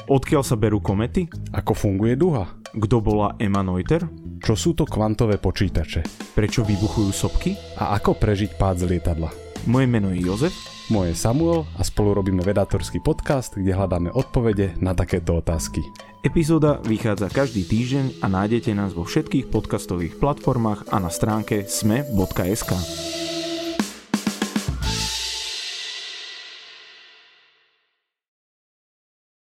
Odkiaľ 0.10 0.42
sa 0.42 0.58
berú 0.58 0.82
komety? 0.82 1.30
Ako 1.54 1.78
funguje 1.78 2.18
duha? 2.18 2.50
Kto 2.74 2.98
bola 2.98 3.38
Emma 3.38 3.62
Noether? 3.62 4.10
Čo 4.42 4.58
sú 4.58 4.74
to 4.74 4.90
kvantové 4.90 5.38
počítače? 5.38 6.34
Prečo 6.34 6.66
vybuchujú 6.66 7.14
sopky? 7.14 7.54
A 7.78 7.94
ako 7.94 8.18
prežiť 8.18 8.58
pád 8.58 8.86
z 8.86 8.98
lietadla? 8.98 9.30
Moje 9.70 9.86
meno 9.86 10.10
je 10.10 10.26
Jozef. 10.26 10.79
Moje 10.90 11.14
je 11.14 11.22
Samuel 11.22 11.70
a 11.78 11.86
spolu 11.86 12.18
robíme 12.18 12.42
vedátorský 12.42 12.98
podcast, 12.98 13.54
kde 13.54 13.78
hľadáme 13.78 14.10
odpovede 14.10 14.74
na 14.82 14.98
takéto 14.98 15.38
otázky. 15.38 15.86
Epizóda 16.26 16.82
vychádza 16.82 17.30
každý 17.30 17.62
týždeň 17.62 18.06
a 18.20 18.28
nájdete 18.28 18.74
nás 18.74 18.98
vo 18.98 19.06
všetkých 19.06 19.54
podcastových 19.54 20.18
platformách 20.18 20.90
a 20.90 20.98
na 20.98 21.14
stránke 21.14 21.70
sme.sk. 21.70 22.74